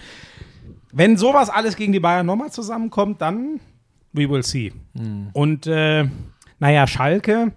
[0.91, 3.59] Wenn sowas alles gegen die Bayern nochmal zusammenkommt, dann
[4.13, 4.71] we will see.
[5.33, 6.05] Und äh,
[6.59, 7.51] naja, Schalke,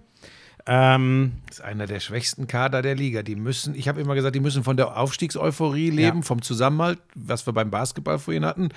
[0.65, 3.21] ähm, Das ist einer der schwächsten Kader der Liga.
[3.21, 6.21] Die müssen, ich habe immer gesagt, die müssen von der Aufstiegseuphorie leben, Ja.
[6.23, 8.69] vom Zusammenhalt, was wir beim Basketball vorhin hatten.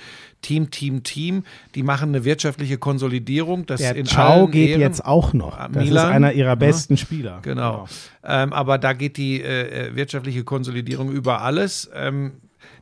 [0.42, 1.44] Team, Team, Team.
[1.74, 3.66] Die machen eine wirtschaftliche Konsolidierung.
[3.66, 4.80] Das der in Ciao geht Ehren.
[4.80, 5.56] jetzt auch noch.
[5.58, 6.56] Ah, Das ist Milan, einer ihrer ne?
[6.56, 7.38] besten Spieler.
[7.42, 7.86] Genau.
[8.24, 11.88] Ähm, aber da geht die äh, äh, wirtschaftliche Konsolidierung über alles.
[11.94, 12.32] Ähm,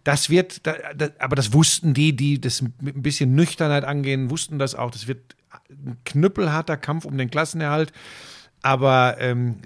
[0.03, 0.61] das wird,
[1.19, 4.91] aber das wussten die, die das mit ein bisschen Nüchternheit angehen, wussten das auch.
[4.91, 5.35] Das wird
[5.71, 7.93] ein knüppelharter Kampf um den Klassenerhalt.
[8.65, 9.57] Aber ähm,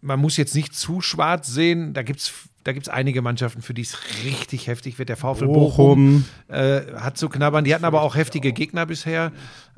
[0.00, 1.92] man muss jetzt nicht zu schwarz sehen.
[1.92, 2.32] Da gibt es
[2.64, 5.08] da gibt's einige Mannschaften, für die es richtig heftig wird.
[5.08, 6.56] Der VfL Bochum, Bochum.
[6.56, 7.64] äh, hat zu knabbern.
[7.64, 9.30] Die hatten aber auch heftige Gegner bisher.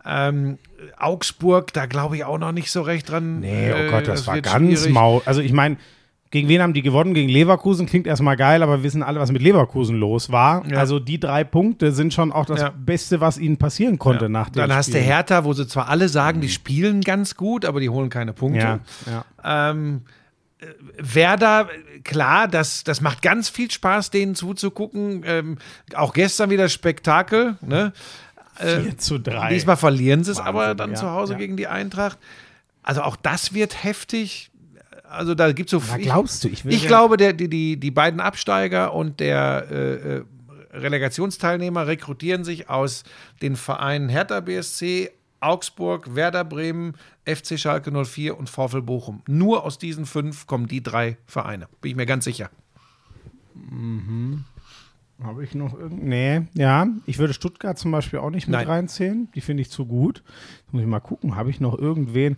[0.07, 0.59] Ähm,
[0.97, 3.41] Augsburg, da glaube ich auch noch nicht so recht dran.
[3.41, 5.21] Nee, oh Äh, Gott, das, war wird ganz mau.
[5.27, 5.77] Also ich meine,
[6.31, 7.15] Gegen wen haben die gewonnen?
[7.15, 10.67] Gegen Leverkusen klingt erstmal geil, aber wir wissen alle, was mit Leverkusen los war.
[10.69, 10.79] Ja.
[10.79, 12.71] Also die drei Punkte sind schon auch das Ja.
[12.71, 15.05] Beste, was ihnen passieren konnte nach dem Dann hast du Spiel.
[15.05, 18.59] Hertha, wo sie zwar alle sagen, die spielen ganz gut, aber die holen keine Punkte.
[18.59, 19.71] Ja, ja.
[19.71, 20.03] Ähm,
[20.59, 20.67] äh,
[20.99, 25.23] Werder, äh, klar, das, das macht ganz viel Spaß, denen zuzugucken.
[25.25, 25.59] Ähm,
[25.95, 27.57] auch gestern wieder Spektakel.
[27.61, 27.93] Ne?
[28.59, 29.51] 4 zu 3.
[29.51, 31.39] Diesmal verlieren sie es aber dann ja, zu Hause ja.
[31.39, 32.19] gegen die Eintracht.
[32.83, 34.51] Also auch das wird heftig.
[35.11, 36.49] Also da gibt es so Na, glaubst du?
[36.49, 40.25] Ich will Ich ja- glaube, der, die, die, die beiden Absteiger und der äh, äh,
[40.73, 43.05] Relegationsteilnehmer rekrutieren sich aus
[43.43, 46.95] den Vereinen Hertha BSC, Augsburg, Werder Bremen,
[47.25, 49.23] FC Schalke 04 und VfL Bochum.
[49.27, 51.69] Nur aus diesen fünf kommen die drei Vereine.
[51.81, 52.51] Bin ich mir ganz sicher.
[55.23, 56.05] Habe ich noch irgend...
[56.05, 56.87] Nee, ja.
[57.07, 58.67] Ich würde Stuttgart zum Beispiel auch nicht mit Nein.
[58.67, 59.29] reinzählen.
[59.35, 60.23] Die finde ich zu gut.
[60.65, 61.35] Jetzt muss ich mal gucken.
[61.35, 62.37] Habe ich noch irgendwen?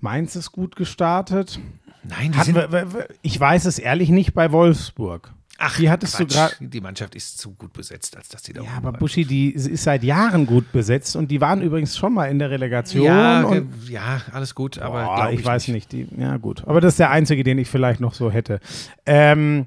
[0.00, 1.58] Mainz ist gut gestartet.
[2.04, 2.56] Nein, die sind.
[2.56, 5.32] w- w- w- ich weiß es ehrlich nicht bei Wolfsburg.
[5.64, 8.62] Ach, die hattest du gerade- Die Mannschaft ist zu gut besetzt, als dass die da
[8.62, 8.92] Ja, aber.
[8.94, 12.50] Buschi, die ist seit Jahren gut besetzt und die waren übrigens schon mal in der
[12.50, 13.04] Relegation.
[13.04, 15.92] Ja, und ja, alles gut, aber Boah, glaub ich, weiß nicht.
[15.92, 16.64] Die, ja, gut.
[16.66, 18.58] Aber das ist der einzige, den ich vielleicht noch so hätte.
[19.06, 19.66] Ähm,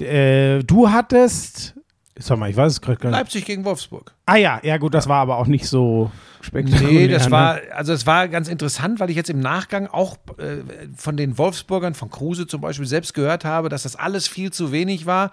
[0.00, 1.74] äh, du hattest.
[2.20, 3.18] Sag mal, ich weiß es gerade gar nicht.
[3.18, 4.14] Leipzig gegen Wolfsburg.
[4.26, 6.10] Ah ja, ja gut, das war aber auch nicht so
[6.40, 6.92] spektakulär.
[6.92, 7.30] Nee, das ne?
[7.30, 10.58] war, also es war ganz interessant, weil ich jetzt im Nachgang auch äh,
[10.96, 14.72] von den Wolfsburgern, von Kruse zum Beispiel, selbst gehört habe, dass das alles viel zu
[14.72, 15.30] wenig war.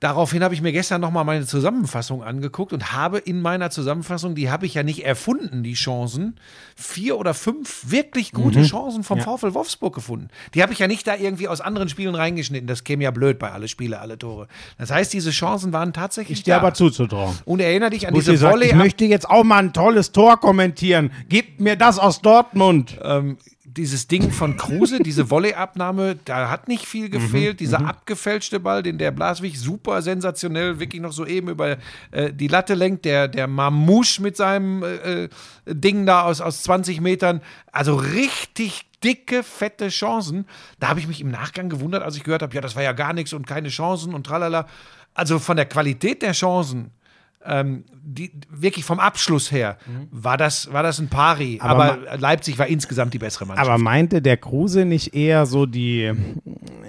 [0.00, 4.48] Daraufhin habe ich mir gestern nochmal meine Zusammenfassung angeguckt und habe in meiner Zusammenfassung, die
[4.48, 6.36] habe ich ja nicht erfunden, die Chancen,
[6.76, 9.24] vier oder fünf wirklich gute Chancen vom Ja.
[9.24, 10.28] VfL Wolfsburg gefunden.
[10.54, 12.68] Die habe ich ja nicht da irgendwie aus anderen Spielen reingeschnitten.
[12.68, 14.46] Das käme ja blöd bei alle Spiele, alle Tore.
[14.78, 17.36] Das heißt, diese Chancen waren tatsächlich Ist dir aber zuzutrauen.
[17.44, 18.68] und erinnere dich an diese sagt, Volley.
[18.68, 21.10] ich möchte jetzt auch mal ein tolles Tor kommentieren.
[21.28, 22.96] Gib mir das aus Dortmund.
[23.02, 23.36] ähm,
[23.78, 27.60] dieses Ding von Kruse, diese Volleyabnahme, da hat nicht viel gefehlt.
[27.60, 31.78] Dieser abgefälschte Ball, den der Blaswig super sensationell wirklich noch so eben über
[32.10, 33.04] äh, die Latte lenkt.
[33.04, 35.28] Der, der Mamouche mit seinem äh, äh,
[35.66, 37.40] Ding da aus, aus 20 Metern.
[37.72, 40.46] Also richtig dicke, fette Chancen.
[40.80, 42.92] Da habe ich mich im Nachgang gewundert, als ich gehört habe, ja, das war ja
[42.92, 44.66] gar nichts und keine Chancen und tralala.
[45.14, 46.90] Also von der Qualität der Chancen,
[47.44, 49.78] ähm, die, wirklich vom Abschluss her,
[50.10, 51.58] war, das, war das ein Pari.
[51.60, 53.68] Aber Aber, Leipzig war insgesamt die bessere Mannschaft.
[53.68, 56.12] Aber meinte der Kruse nicht eher so die,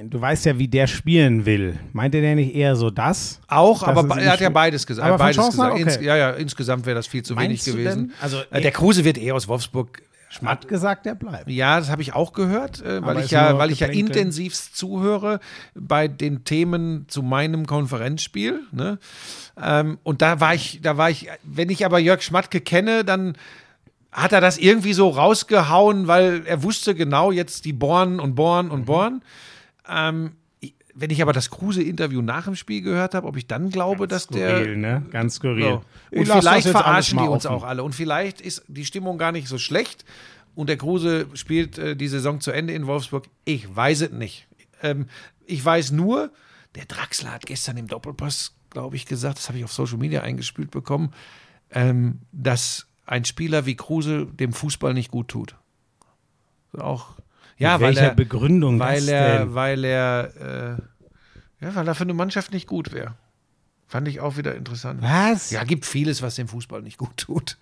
[0.04, 1.78] du weißt ja, wie der spielen will.
[1.94, 3.42] Meinte der nicht eher so das?
[3.48, 5.08] auch, aber er hat ja beides gesagt.
[5.08, 5.80] Aber beides gesagt.
[5.80, 6.06] Ins, okay.
[6.06, 8.14] ja, ja, insgesamt wäre das viel zu Meinst wenig gewesen.
[8.22, 10.02] Also, äh, der Kruse wird eh aus Wolfsburg.
[10.44, 11.50] Hat gesagt, der bleibt.
[11.50, 15.40] Ja, das habe ich auch gehört, äh, weil ich ja, weil ich ja intensivst zuhöre
[15.74, 18.62] bei den Themen zu meinem Konferenzspiel.
[18.72, 19.00] Ne?
[19.62, 23.36] Ähm, und da war ich, da war ich, wenn ich aber Jörg Schmatke kenne, dann
[24.12, 28.68] hat er das irgendwie so rausgehauen, weil er wusste genau jetzt die Born und Born
[28.68, 28.72] Mhm.
[28.72, 29.22] und Born.
[29.88, 30.32] Ähm,
[31.00, 34.28] wenn ich aber das Kruse-Interview nach dem Spiel gehört habe, ob ich dann glaube, dass
[34.28, 35.06] der Skurril, ne?
[35.12, 35.64] Ganz skurril.
[35.64, 35.84] so.
[36.12, 37.56] Und vielleicht verarschen die uns offen.
[37.56, 37.84] auch alle.
[37.84, 40.04] Und vielleicht ist die Stimmung gar nicht so schlecht.
[40.56, 43.28] Und der Kruse spielt äh, die Saison zu Ende in Wolfsburg.
[43.46, 44.48] Ich weiß es nicht.
[44.82, 45.08] Ähm,
[45.46, 46.32] ich weiß nur,
[46.76, 50.22] der Draxler hat gestern im Doppelpass, glaube ich, gesagt, das habe ich auf Social Media
[50.22, 51.14] eingespielt bekommen,
[51.72, 55.56] ähm, dass ein Spieler wie Kruse dem Fußball nicht gut tut.
[56.78, 57.16] Auch.
[57.60, 60.80] Ja, Mit weil welcher er, Begründung weil das er, weil er,
[61.60, 63.16] äh, ja, weil er für eine Mannschaft nicht gut wäre.
[63.86, 65.02] Fand ich auch wieder interessant.
[65.02, 65.52] Was?
[65.52, 67.58] Ja, gibt vieles, was dem Fußball nicht gut tut.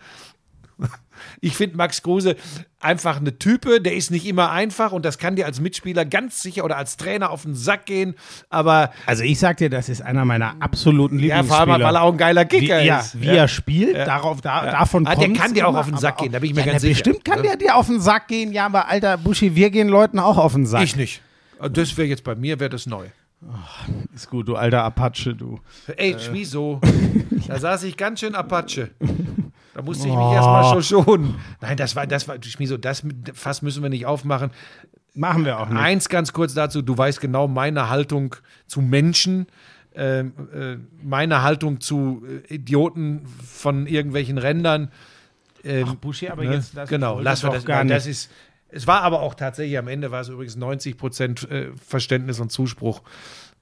[1.42, 2.36] Ich finde Max Kruse
[2.80, 6.42] einfach eine Type, der ist nicht immer einfach und das kann dir als Mitspieler ganz
[6.42, 8.16] sicher oder als Trainer auf den Sack gehen,
[8.50, 11.66] aber Also ich sag dir, das ist einer meiner absoluten ja, Lieblingsspieler.
[11.66, 13.20] vor allem, weil er auch ein geiler wie, Kicker ja, ist.
[13.20, 16.32] wie er spielt, darauf, da, davon Ah, der kann dir auch auf den Sack gehen,
[16.32, 16.94] da bin ich mir ja, ganz sicher.
[17.04, 17.44] Bestimmt kann Ja.
[17.44, 20.54] der dir auf den Sack gehen, ja, aber alter Buschi, wir gehen Leuten auch auf
[20.54, 20.84] den Sack.
[20.84, 21.22] Ich nicht.
[21.60, 23.08] Das wäre jetzt bei mir, wäre das neu.
[24.16, 25.60] Ist gut, du alter Apache, du.
[25.96, 26.80] Ey, wieso?
[27.48, 28.90] Da saß ich ganz schön Apache.
[29.78, 30.34] Da musste ich mich Oh.
[30.34, 31.36] erstmal schon schonen.
[31.62, 33.04] Nein, das war, das war, Schmiso, das
[33.36, 34.50] Fass müssen wir nicht aufmachen.
[35.14, 35.78] Machen wir auch nicht.
[35.78, 38.36] Eins ganz kurz dazu, du weißt genau meine Haltung
[38.66, 39.46] zu Menschen,
[39.94, 44.90] ähm, äh, meine Haltung zu äh, Idioten von irgendwelchen Rändern.
[45.64, 46.56] Ähm, Ach, Buschi, aber ne?
[46.56, 48.14] jetzt lass genau, ich lassen wir das gar weil Das nicht.
[48.14, 48.32] ist,
[48.70, 52.52] es war aber auch tatsächlich am Ende war es übrigens 90 Prozent äh, Verständnis und
[52.52, 53.04] Zuspruch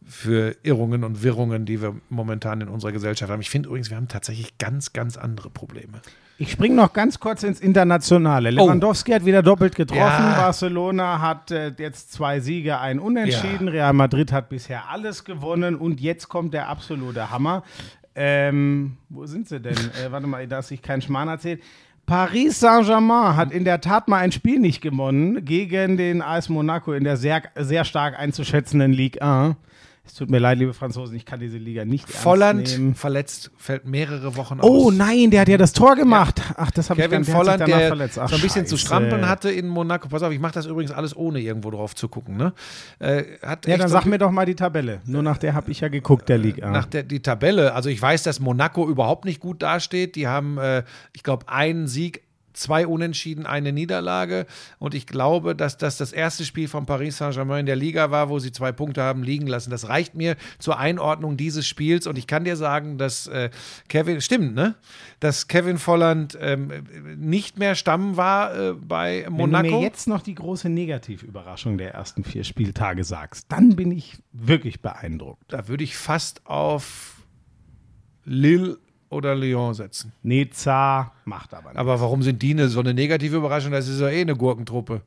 [0.07, 3.41] für Irrungen und Wirrungen, die wir momentan in unserer Gesellschaft haben.
[3.41, 6.01] Ich finde übrigens, wir haben tatsächlich ganz, ganz andere Probleme.
[6.37, 8.51] Ich springe noch ganz kurz ins Internationale.
[8.51, 10.01] Lewandowski hat wieder doppelt getroffen.
[10.01, 10.35] Ja.
[10.35, 13.67] Barcelona hat äh, jetzt zwei Siege, ein Unentschieden.
[13.69, 15.75] Real Madrid hat bisher alles gewonnen.
[15.75, 17.63] Und jetzt kommt der absolute Hammer.
[18.15, 19.75] Ähm, wo sind sie denn?
[20.05, 21.63] äh, warte mal, dass ich keinen Schmarrn erzählt.
[22.05, 26.93] Paris Saint-Germain hat in der Tat mal ein Spiel nicht gewonnen gegen den AS Monaco
[26.93, 29.55] in der sehr, sehr stark einzuschätzenden Ligue 1.
[30.07, 34.35] Es tut mir leid, liebe Franzosen, ich kann diese Liga nicht Volland verletzt, fällt mehrere
[34.35, 34.93] Wochen Oh aus.
[34.93, 36.41] nein, der hat ja das Tor gemacht.
[36.55, 38.19] Ach, das habe ich gar- der hat sich Volland, der verletzt.
[38.19, 40.07] Ach, so ein bisschen zu strampeln hatte in Monaco.
[40.07, 42.37] Pass auf, ich mache das übrigens alles ohne irgendwo drauf zu gucken.
[42.37, 42.53] Ne?
[42.99, 45.01] Äh, Ja, dann sag mir doch mal die Tabelle.
[45.05, 46.69] Nur nach der habe ich ja geguckt, der Liga.
[46.69, 47.73] nach der die Tabelle.
[47.73, 50.15] Also ich weiß, dass Monaco überhaupt nicht gut dasteht.
[50.15, 50.83] Die haben, äh,
[51.13, 52.21] ich glaube, einen Sieg,
[52.57, 54.45] zwei Unentschieden, eine Niederlage.
[54.79, 58.29] Und ich glaube, dass das das erste Spiel von Paris Saint-Germain in der Liga war,
[58.29, 59.69] wo sie zwei Punkte haben liegen lassen.
[59.69, 62.07] Das reicht mir zur Einordnung dieses Spiels.
[62.07, 63.49] Und ich kann dir sagen, dass äh,
[63.87, 64.75] Kevin, stimmt, ne?
[65.19, 66.71] Dass Kevin Volland ähm,
[67.17, 69.79] nicht mehr Stamm war äh, bei Wenn du Monaco.
[69.79, 74.81] mir jetzt noch die große Negativüberraschung der ersten vier Spieltage sagst, dann bin ich wirklich
[74.81, 75.43] beeindruckt.
[75.47, 77.23] da würde ich fast auf
[78.23, 78.77] Lille
[79.09, 80.11] oder Lyon setzen.
[80.23, 81.77] Nizza macht aber nicht.
[81.77, 83.71] Aber warum sind die eine, so eine negative Überraschung?
[83.71, 85.01] Das ist ja eh eine Gurkentruppe.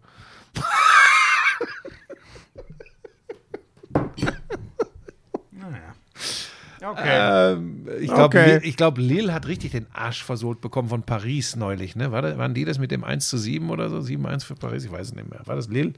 [6.90, 7.52] Okay.
[7.52, 8.46] Ähm, ich glaube, Okay.
[8.46, 11.96] Lille, ich glaub, Lille hat richtig den Arsch versohlt bekommen von Paris neulich.
[11.96, 12.12] Ne?
[12.12, 13.98] War das, waren die das mit dem 1 zu 7 oder so?
[13.98, 14.84] 7-1 für Paris?
[14.84, 15.40] Ich weiß es nicht mehr.
[15.44, 15.92] War das Lille?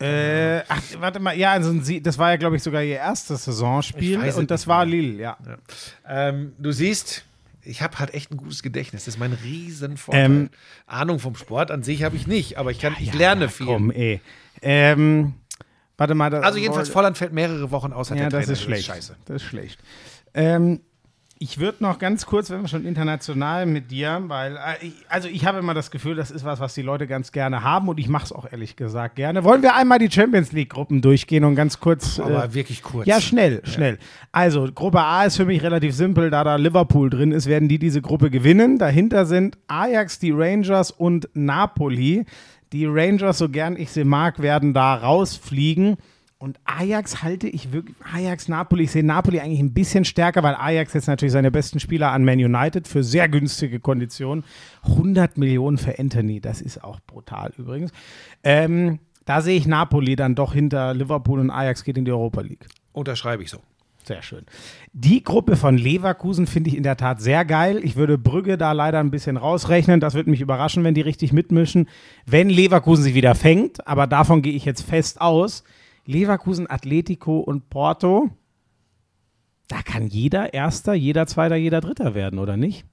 [0.00, 3.44] Äh, ach, warte mal, ja, also sie, das war ja, glaube ich, sogar ihr erstes
[3.44, 4.84] Saisonspiel und das nicht war.
[4.84, 5.36] Lille, ja.
[6.08, 7.24] Ähm, du siehst,
[7.64, 9.04] ich habe halt echt ein gutes Gedächtnis.
[9.04, 10.24] Das ist mein Riesenvorteil.
[10.24, 10.50] Ähm,
[10.86, 13.66] Ahnung vom Sport an sich habe ich nicht, aber ich, kann, ich lerne viel.
[13.66, 14.20] Komm, ey.
[14.60, 15.34] Ähm,
[15.96, 16.30] warte mal.
[16.30, 18.10] Das Also jedenfalls, Volland fällt mehrere Wochen aus.
[18.10, 18.86] Hat Ja, das ist schlecht.
[18.86, 19.16] Scheiße.
[19.26, 19.80] Das ist schlecht.
[20.34, 20.80] Ähm,
[21.42, 25.26] ich würde noch ganz kurz, wenn wir schon international mit dir, weil, äh, ich, also
[25.26, 27.98] ich habe immer das Gefühl, das ist was, was die Leute ganz gerne haben und
[27.98, 29.42] ich mache es auch ehrlich gesagt gerne.
[29.42, 32.20] Wollen wir einmal die Champions League-Gruppen durchgehen und ganz kurz.
[32.20, 33.08] Aber äh, wirklich kurz.
[33.08, 33.98] ja, schnell, schnell.
[34.30, 36.30] Also, Gruppe A ist für mich relativ simpel.
[36.30, 38.78] Da da Liverpool drin ist, werden die diese Gruppe gewinnen.
[38.78, 42.24] Dahinter sind Ajax, die Rangers und Napoli.
[42.72, 45.96] Die Rangers, so gern ich sie mag, werden da rausfliegen.
[46.42, 50.56] Und Ajax halte ich wirklich, Ajax, Napoli, ich sehe Napoli eigentlich ein bisschen stärker, weil
[50.56, 54.42] Ajax jetzt natürlich seine besten Spieler an Man United für sehr günstige Konditionen.
[54.82, 57.92] 100 Millionen für Anthony, das ist auch brutal übrigens.
[58.42, 62.40] Ähm, da sehe ich Napoli dann doch hinter Liverpool und Ajax geht in die Europa
[62.40, 62.66] League.
[62.90, 63.58] Unterschreibe ich so.
[64.02, 64.44] Sehr schön.
[64.92, 67.78] Die Gruppe von Leverkusen finde ich in der Tat sehr geil.
[67.84, 70.00] Ich würde Brügge da leider ein bisschen rausrechnen.
[70.00, 71.88] Das würde mich überraschen, wenn die richtig mitmischen.
[72.26, 75.62] Wenn Leverkusen sich wieder fängt, aber davon gehe ich jetzt fest aus.
[76.04, 78.30] Leverkusen, Atletico und Porto.
[79.68, 82.84] Da kann jeder Erster, jeder Zweiter, jeder Dritter werden, oder nicht?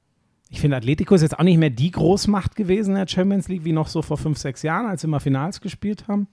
[0.50, 3.66] Ich finde, Atletico ist jetzt auch nicht mehr die Großmacht gewesen in der Champions League
[3.66, 6.28] wie noch so vor fünf, sechs Jahren, als sie mal Finals gespielt haben.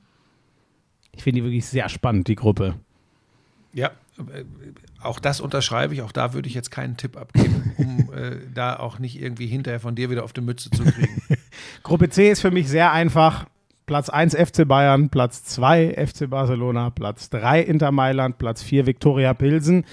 [1.12, 2.77] Ich finde die wirklich sehr spannend, die Gruppe.
[3.73, 4.44] Ja, äh,
[5.03, 6.03] auch das unterschreibe ich.
[6.03, 9.81] Auch da würde ich jetzt keinen Tipp abgeben, um äh, da auch nicht irgendwie hinterher
[9.81, 11.23] von dir wieder auf die Mütze zu kriegen.
[11.82, 13.47] Gruppe C ist für mich sehr einfach.
[13.87, 19.33] Platz 1 FC Bayern, Platz 2 FC Barcelona, Platz 3 Inter Mailand, Platz 4 Viktoria
[19.35, 19.85] Pilsen.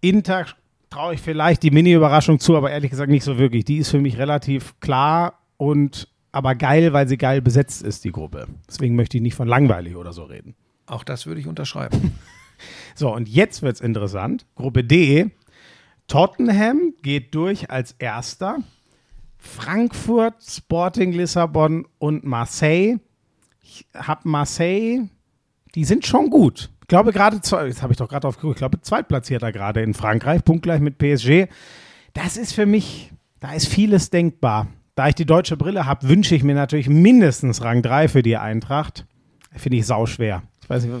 [0.00, 0.46] Inter
[0.90, 3.64] traue ich vielleicht die Mini-Überraschung zu, aber ehrlich gesagt nicht so wirklich.
[3.64, 8.12] Die ist für mich relativ klar und aber geil, weil sie geil besetzt ist, die
[8.12, 8.46] Gruppe.
[8.68, 10.54] Deswegen möchte ich nicht von langweilig oder so reden.
[10.86, 12.18] Auch das würde ich unterschreiben.
[12.94, 14.46] So, und jetzt wird es interessant.
[14.54, 15.30] Gruppe D.
[16.08, 18.58] Tottenham geht durch als erster.
[19.38, 22.98] Frankfurt, Sporting Lissabon und Marseille.
[23.74, 25.08] Ich habe Marseille,
[25.74, 26.70] die sind schon gut.
[26.82, 29.94] Ich glaube gerade, jetzt habe ich doch gerade drauf geguckt, ich glaube zweitplatzierter gerade in
[29.94, 31.46] Frankreich, punktgleich mit PSG.
[32.12, 34.66] Das ist für mich, da ist vieles denkbar.
[34.94, 38.36] Da ich die deutsche Brille habe, wünsche ich mir natürlich mindestens Rang 3 für die
[38.36, 39.06] Eintracht.
[39.56, 40.42] Finde ich sauschwer.
[40.62, 40.94] Ich weiß nicht,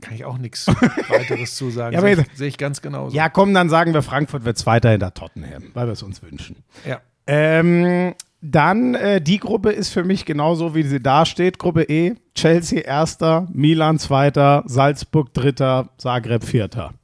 [0.00, 1.92] Kann ich auch nichts weiteres zu sagen.
[1.94, 3.14] Ja, Sehe jetzt- ich, ganz genauso.
[3.14, 6.56] Ja, komm, dann sagen wir, Frankfurt wird Zweiter hinter Tottenham, weil wir es uns wünschen.
[6.86, 7.00] ja.
[7.26, 11.58] Ähm, dann, äh, die Gruppe ist für mich genauso, wie sie da steht.
[11.58, 16.94] Gruppe E, Chelsea Erster, Milan Zweiter, Salzburg Dritter, Zagreb Vierter.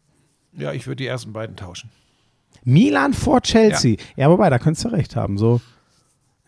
[0.52, 1.90] ja, ich würde die ersten beiden tauschen.
[2.64, 3.96] Milan vor Chelsea.
[4.16, 5.38] Ja, wobei, da könntest du recht haben.
[5.38, 5.60] So,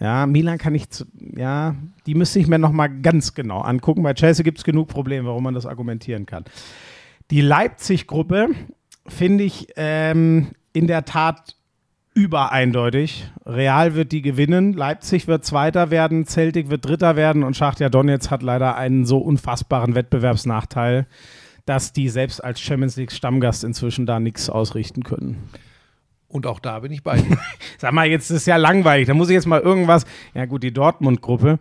[0.01, 1.05] ja, Milan kann ich, zu,
[1.37, 4.03] ja, die müsste ich mir nochmal ganz genau angucken.
[4.03, 6.45] Bei Chelsea gibt es genug Probleme, warum man das argumentieren kann.
[7.31, 8.49] Die Leipzig-Gruppe
[9.07, 11.57] finde ich ähm, in der Tat
[12.19, 13.31] übereindeutig.
[13.47, 18.33] Real wird die gewinnen, Leipzig wird Zweiter werden, Celtic wird Dritter werden und Schachtja Donetsk
[18.33, 21.07] hat leider einen so unfassbaren Wettbewerbsnachteil,
[21.65, 25.49] dass die selbst als Champions League Stammgast inzwischen da nichts ausrichten können.
[26.27, 27.39] Und auch da bin ich bei dir.
[27.79, 29.07] Sag mal, jetzt ist ja langweilig.
[29.07, 30.05] Da muss ich jetzt mal irgendwas.
[30.35, 31.61] Ja, gut, die Dortmund-Gruppe.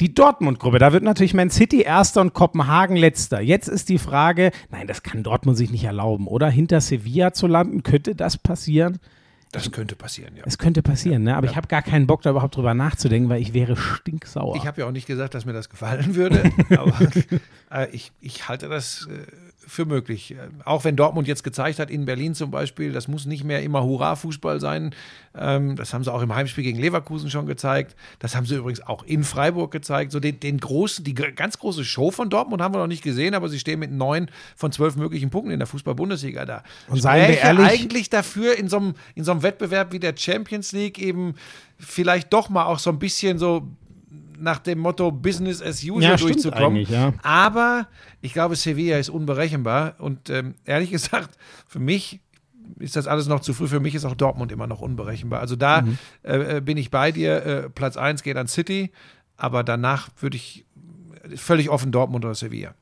[0.00, 3.40] Die Dortmund-Gruppe, da wird natürlich Man City Erster und Kopenhagen Letzter.
[3.40, 6.48] Jetzt ist die Frage, nein, das kann Dortmund sich nicht erlauben, oder?
[6.48, 9.00] Hinter Sevilla zu landen, könnte das passieren?
[9.52, 10.42] Das könnte passieren, ja.
[10.44, 11.36] Es könnte passieren, ne?
[11.36, 14.56] aber ich habe gar keinen Bock, da überhaupt drüber nachzudenken, weil ich wäre stinksauer.
[14.56, 16.98] Ich habe ja auch nicht gesagt, dass mir das gefallen würde, aber
[17.70, 19.26] äh, ich, ich halte das äh,
[19.66, 20.30] für möglich.
[20.32, 23.62] Äh, Auch wenn Dortmund jetzt gezeigt hat, in Berlin zum Beispiel, das muss nicht mehr
[23.62, 24.94] immer Hurra-Fußball sein.
[25.36, 27.96] Ähm, das haben sie auch im Heimspiel gegen Leverkusen schon gezeigt.
[28.20, 30.12] Das haben sie übrigens auch in Freiburg gezeigt.
[30.12, 33.34] So den, den großen, die ganz große Show von Dortmund haben wir noch nicht gesehen,
[33.34, 36.62] aber sie stehen mit neun von zwölf möglichen Punkten in der Fußball-Bundesliga da.
[36.88, 40.14] Und seien wir ehrlich- eigentlich dafür, in so, einem, in so einem Wettbewerb wie der
[40.16, 41.34] Champions League eben
[41.78, 43.66] vielleicht doch mal auch so ein bisschen so
[44.38, 46.86] nach dem Motto Business as usual Ja, durchzukommen.
[46.88, 47.12] ja.
[47.22, 47.88] Aber
[48.20, 49.94] ich glaube, Sevilla ist unberechenbar.
[49.98, 51.36] Und ähm, ehrlich gesagt,
[51.66, 52.20] für mich
[52.78, 53.68] ist das alles noch zu früh.
[53.68, 55.40] Für mich ist auch Dortmund immer noch unberechenbar.
[55.40, 55.98] Also da Mhm.
[56.24, 57.44] äh, äh, bin ich bei dir.
[57.46, 58.90] Äh, Platz 1 geht an City,
[59.36, 60.64] aber danach würde ich
[61.36, 62.74] völlig offen Dortmund oder Sevilla.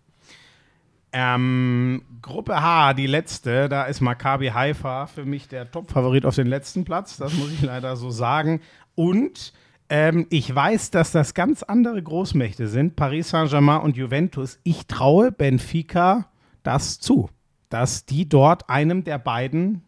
[1.12, 6.48] Ähm, Gruppe H, die letzte, da ist Maccabi Haifa für mich der Top-Favorit auf den
[6.48, 8.60] letzten Platz, das muss ich leider so sagen.
[8.96, 9.52] Und
[9.88, 14.58] ähm, ich weiß, dass das ganz andere Großmächte sind, Paris Saint-Germain und Juventus.
[14.62, 16.26] Ich traue Benfica
[16.62, 17.28] das zu,
[17.68, 19.82] dass die dort einem der beiden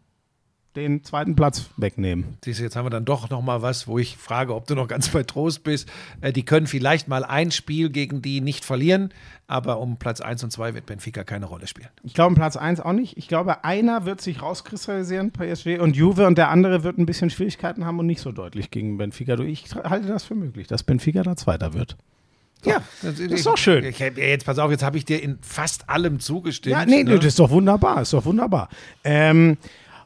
[0.77, 2.37] den zweiten Platz wegnehmen.
[2.45, 4.75] Siehst du, jetzt haben wir dann doch noch mal was, wo ich frage, ob du
[4.75, 5.89] noch ganz bei Trost bist.
[6.21, 9.11] Äh, die können vielleicht mal ein Spiel gegen die nicht verlieren,
[9.47, 11.89] aber um Platz 1 und 2 wird Benfica keine Rolle spielen.
[12.03, 13.17] Ich glaube, Platz 1 auch nicht.
[13.17, 17.29] Ich glaube, einer wird sich rauskristallisieren, PSG und Juve, und der andere wird ein bisschen
[17.29, 19.39] Schwierigkeiten haben und nicht so deutlich gegen Benfica.
[19.39, 21.97] Ich halte das für möglich, dass Benfica da Zweiter wird.
[22.65, 23.83] Ja, das ist doch schön.
[23.83, 26.75] Ich, ich, jetzt pass auf, jetzt habe ich dir in fast allem zugestimmt.
[26.75, 27.15] Ja, nee, ne?
[27.15, 28.69] das ist doch wunderbar, ist doch wunderbar.
[29.03, 29.57] Ähm,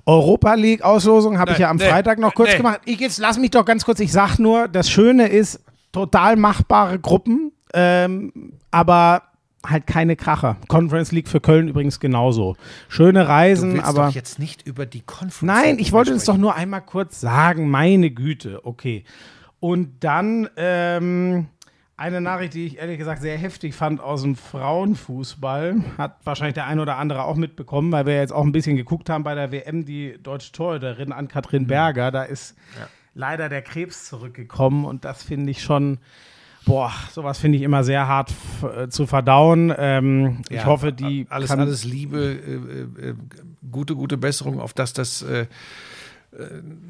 [0.06, 2.57] Europa League Auslosung habe ich ja am nee, Freitag noch kurz nee.
[2.57, 2.82] gemacht.
[2.86, 3.99] Ich jetzt lass mich doch ganz kurz.
[3.99, 5.60] Ich sag nur, das Schöne ist
[5.91, 8.32] total machbare Gruppen, ähm,
[8.72, 9.23] aber
[9.65, 10.57] halt keine Kracher.
[10.68, 12.56] Conference League für Köln übrigens genauso.
[12.90, 16.26] Schöne du Reisen, willst aber doch jetzt nicht über die Conference Nein, ich wollte es
[16.26, 17.69] doch nur einmal kurz sagen.
[17.69, 19.03] Meine Güte, okay.
[19.60, 21.48] Und dann ähm,
[22.02, 25.76] eine Nachricht, die ich ehrlich gesagt sehr heftig fand aus dem Frauenfußball.
[25.99, 29.07] Hat wahrscheinlich der ein oder andere auch mitbekommen, weil wir jetzt auch ein bisschen geguckt
[29.07, 32.10] haben bei der WM, die deutsche Torhüterin Ann-Kathrin Berger.
[32.10, 32.56] Da ist
[33.14, 35.99] leider der Krebs zurückgekommen und das finde ich schon.
[36.65, 38.32] Boah, sowas finde ich immer sehr hart
[38.64, 39.73] äh, zu verdauen.
[39.78, 42.19] Ähm, ich Ja, hoffe, die alles, alles Liebe,
[42.99, 43.15] äh, äh,
[43.72, 45.48] gute, gute Besserung, auf dass das äh, äh,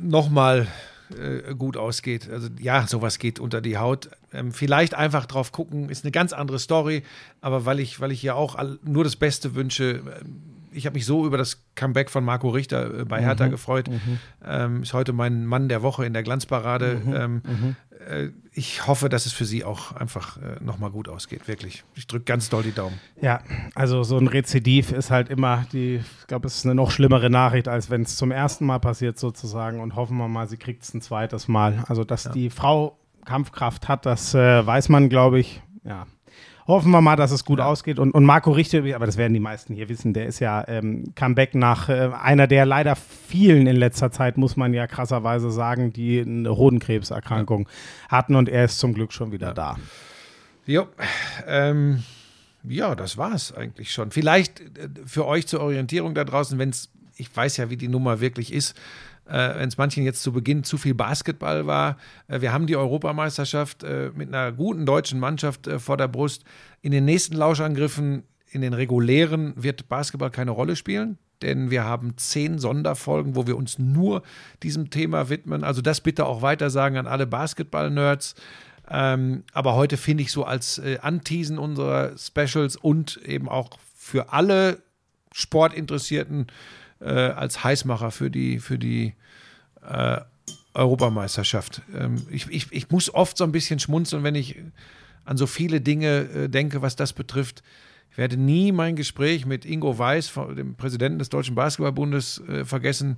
[0.01, 0.67] nochmal
[1.15, 2.29] äh, gut ausgeht.
[2.29, 4.09] Also ja, sowas geht unter die Haut.
[4.33, 7.03] Ähm, vielleicht einfach drauf gucken, ist eine ganz andere Story,
[7.41, 10.95] aber weil ich, weil ich ja auch all, nur das Beste wünsche, ähm, ich habe
[10.95, 13.89] mich so über das Comeback von Marco Richter äh, bei Hertha gefreut.
[14.43, 17.01] Ähm, ist heute mein Mann der Woche in der Glanzparade.
[17.13, 17.41] ähm,
[18.07, 21.83] äh, ich hoffe, dass es für sie auch einfach äh, nochmal gut ausgeht, wirklich.
[21.95, 22.99] Ich drücke ganz doll die Daumen.
[23.21, 23.41] Ja,
[23.75, 27.29] also so ein Rezidiv ist halt immer die, ich glaube, es ist eine noch schlimmere
[27.29, 30.83] Nachricht, als wenn es zum ersten Mal passiert sozusagen und hoffen wir mal, sie kriegt
[30.83, 31.83] es ein zweites Mal.
[31.87, 35.61] Also, dass die Frau Kampfkraft hat, das äh, weiß man, glaube ich.
[35.83, 36.07] Ja.
[36.67, 37.99] Hoffen wir mal, dass es gut ausgeht.
[37.99, 41.13] Und, und Marco Richter, aber das werden die meisten hier wissen, der ist ja ähm,
[41.15, 45.93] Comeback nach äh, einer der leider vielen in letzter Zeit, muss man ja krasserweise sagen,
[45.93, 47.67] die eine Hodenkrebserkrankung
[48.09, 49.77] hatten und er ist zum Glück schon wieder da.
[50.65, 50.87] Jo,
[51.47, 52.03] ähm,
[52.63, 54.11] ja, das war's eigentlich schon.
[54.11, 57.87] Vielleicht äh, für euch zur Orientierung da draußen, wenn es, ich weiß ja, wie die
[57.87, 58.75] Nummer wirklich ist,
[59.31, 61.97] äh, wenn es manchen jetzt zu Beginn zu viel Basketball war.
[62.27, 66.43] Äh, wir haben die Europameisterschaft äh, mit einer guten deutschen Mannschaft äh, vor der Brust.
[66.81, 71.17] In den nächsten Lauschangriffen, in den regulären, wird Basketball keine Rolle spielen.
[71.41, 74.21] Denn wir haben zehn Sonderfolgen, wo wir uns nur
[74.61, 75.63] diesem Thema widmen.
[75.63, 78.35] Also das bitte auch weitersagen an alle Basketball-Nerds.
[78.89, 84.33] Ähm, aber heute finde ich so als äh, Anteasen unserer Specials und eben auch für
[84.33, 84.79] alle
[85.31, 86.47] Sportinteressierten
[86.99, 89.13] äh, als Heißmacher für die, für die
[89.87, 90.21] äh,
[90.73, 91.81] Europameisterschaft.
[91.97, 94.57] Ähm, ich, ich, ich muss oft so ein bisschen schmunzeln, wenn ich
[95.25, 97.63] an so viele Dinge äh, denke, was das betrifft.
[98.11, 103.17] Ich werde nie mein Gespräch mit Ingo Weiß, dem Präsidenten des Deutschen Basketballbundes, äh, vergessen,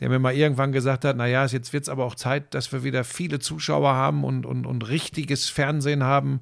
[0.00, 2.84] der mir mal irgendwann gesagt hat, naja, jetzt wird es aber auch Zeit, dass wir
[2.84, 6.40] wieder viele Zuschauer haben und, und, und richtiges Fernsehen haben.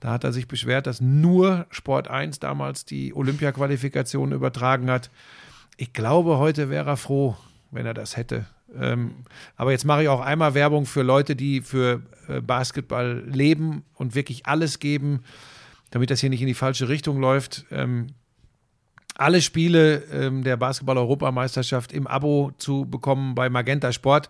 [0.00, 5.10] Da hat er sich beschwert, dass nur Sport 1 damals die Olympia-Qualifikation übertragen hat.
[5.76, 7.36] Ich glaube, heute wäre er froh,
[7.70, 8.46] wenn er das hätte.
[8.78, 9.14] Ähm,
[9.56, 14.14] aber jetzt mache ich auch einmal Werbung für Leute, die für äh, Basketball leben und
[14.14, 15.24] wirklich alles geben,
[15.90, 17.66] damit das hier nicht in die falsche Richtung läuft.
[17.70, 18.08] Ähm,
[19.16, 24.28] alle Spiele ähm, der Basketball-Europameisterschaft im Abo zu bekommen bei Magenta Sport.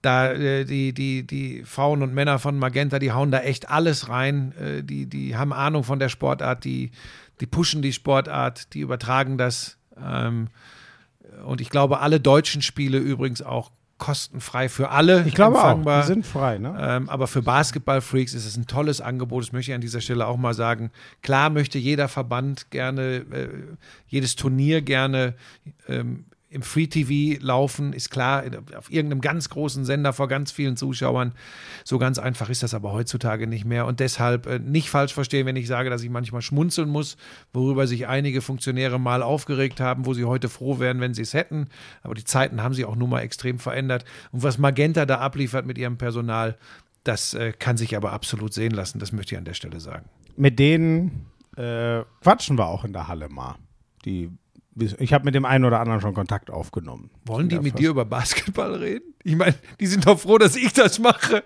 [0.00, 4.08] Da äh, die, die, die Frauen und Männer von Magenta, die hauen da echt alles
[4.08, 4.52] rein.
[4.52, 6.92] Äh, die, die haben Ahnung von der Sportart, die,
[7.40, 9.78] die pushen die Sportart, die übertragen das.
[10.02, 10.48] Ähm,
[11.46, 16.02] und ich glaube, alle deutschen Spiele übrigens auch kostenfrei für alle Ich glaube auch, empfangbar.
[16.02, 16.76] die sind frei, ne?
[16.78, 19.42] Ähm, aber für Basketballfreaks ist es ein tolles Angebot.
[19.44, 20.90] Das möchte ich an dieser Stelle auch mal sagen.
[21.22, 23.48] Klar möchte jeder Verband gerne, äh,
[24.06, 25.34] jedes Turnier gerne
[25.88, 28.42] ähm, im Free TV laufen, ist klar,
[28.76, 31.32] auf irgendeinem ganz großen Sender vor ganz vielen Zuschauern.
[31.84, 33.84] So ganz einfach ist das aber heutzutage nicht mehr.
[33.84, 37.18] Und deshalb äh, nicht falsch verstehen, wenn ich sage, dass ich manchmal schmunzeln muss,
[37.52, 41.34] worüber sich einige Funktionäre mal aufgeregt haben, wo sie heute froh wären, wenn sie es
[41.34, 41.68] hätten.
[42.02, 44.06] Aber die Zeiten haben sich auch nun mal extrem verändert.
[44.32, 46.56] Und was Magenta da abliefert mit ihrem Personal,
[47.04, 48.98] das äh, kann sich aber absolut sehen lassen.
[48.98, 50.08] Das möchte ich an der Stelle sagen.
[50.38, 51.26] Mit denen
[51.58, 53.56] äh, quatschen wir auch in der Halle mal.
[54.06, 54.30] Die,
[54.98, 57.10] ich habe mit dem einen oder anderen schon Kontakt aufgenommen.
[57.24, 59.14] Wollen die Ja, mit dir über Basketball reden?
[59.24, 61.42] Ich meine, die sind doch froh, dass ich das mache.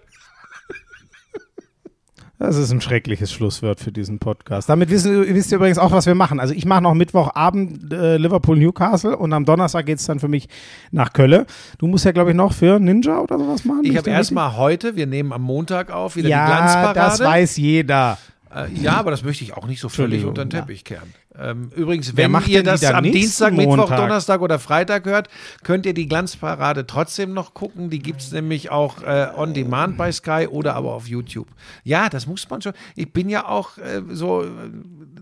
[2.38, 4.66] Das ist ein schreckliches Schlusswort für diesen Podcast.
[4.70, 6.40] Damit wissen, wisst ihr übrigens auch, was wir machen.
[6.40, 10.48] Also ich mache noch Mittwochabend äh, Liverpool-Newcastle und am Donnerstag geht es dann für mich
[10.90, 11.44] nach Köln.
[11.76, 13.84] Du musst ja, glaube ich, noch für Ninja oder sowas machen.
[13.84, 16.98] Ich habe erstmal heute, wir nehmen am Montag auf, wieder die Ja, Glanzparade.
[16.98, 18.16] das weiß jeder.
[18.54, 20.60] Äh, ja, aber das möchte ich auch nicht so völlig unter den ja.
[20.62, 21.12] Teppich kehren.
[21.40, 23.96] Ähm, übrigens, wenn ihr die das am Dienstag, Mittwoch, Montag?
[23.96, 25.28] Donnerstag oder Freitag hört,
[25.62, 27.88] könnt ihr die Glanzparade trotzdem noch gucken.
[27.88, 31.48] Die gibt es nämlich auch äh, on demand bei Sky oder aber auf YouTube.
[31.84, 32.72] Ja, das muss man schon.
[32.94, 34.48] Ich bin ja auch äh, so äh,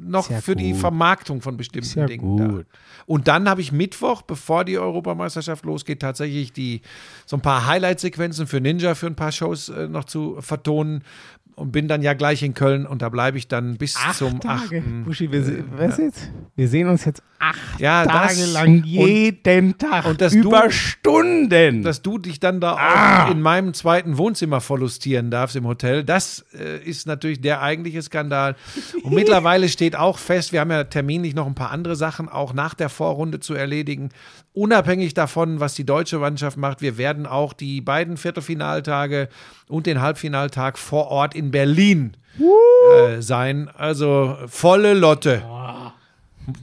[0.00, 0.80] noch ja für die gut.
[0.80, 2.46] Vermarktung von bestimmten ja Dingen da.
[2.46, 2.66] gut.
[3.06, 6.82] Und dann habe ich Mittwoch, bevor die Europameisterschaft losgeht, tatsächlich die
[7.26, 11.04] so ein paar Highlight-Sequenzen für Ninja für ein paar Shows äh, noch zu vertonen
[11.58, 15.04] und bin dann ja gleich in Köln und da bleibe ich dann bis zum 8.
[15.04, 16.30] Buschi, wir, se- was jetzt?
[16.56, 20.62] wir sehen uns jetzt acht Ja, Tage das- lang und- jeden Tag und dass über
[20.62, 21.82] du- Stunden.
[21.82, 23.24] dass du dich dann da Ah.
[23.26, 28.02] auch in meinem zweiten Wohnzimmer verlustieren darfst im Hotel, das äh, ist natürlich der eigentliche
[28.02, 28.56] Skandal.
[29.02, 32.52] Und mittlerweile steht auch fest, wir haben ja terminlich noch ein paar andere Sachen auch
[32.54, 34.10] nach der Vorrunde zu erledigen.
[34.58, 39.28] Unabhängig davon, was die deutsche Mannschaft macht, wir werden auch die beiden Viertelfinaltage
[39.68, 43.70] und den Halbfinaltag vor Ort in Berlin äh, sein.
[43.76, 45.44] Also volle Lotte.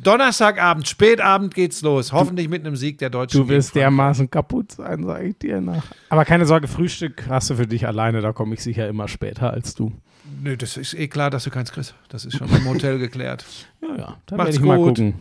[0.03, 2.11] Donnerstagabend, Spätabend geht's los.
[2.11, 3.41] Hoffentlich mit einem Sieg der Deutschen.
[3.41, 5.85] Du wirst dermaßen kaputt sein, sage ich dir nach.
[6.09, 9.51] Aber keine Sorge, Frühstück hast du für dich alleine, da komme ich sicher immer später
[9.51, 9.93] als du.
[10.41, 11.95] Nö, das ist eh klar, dass du keins kriegst.
[12.09, 13.45] Das ist schon im Hotel geklärt.
[13.81, 14.97] Ja, ja, da Macht's werde ich mal gut.
[14.97, 15.13] gucken.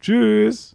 [0.00, 0.74] Tschüss.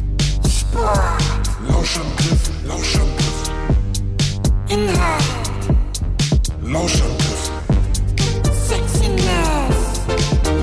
[0.73, 3.51] Lauschangriff, Lauschangriff.
[4.69, 5.23] Inhalt,
[6.63, 7.51] Lauschangriff,
[8.67, 9.79] Sexiness,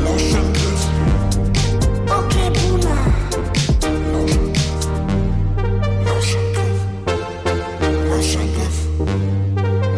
[0.04, 0.82] Lauschangriff,
[2.06, 3.02] okay Boomer,
[6.04, 6.78] Lauschangriff.
[8.08, 8.76] Lauschangriff,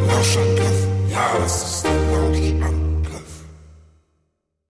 [0.08, 0.78] Lauschangriff.
[1.12, 1.69] Ja, das ist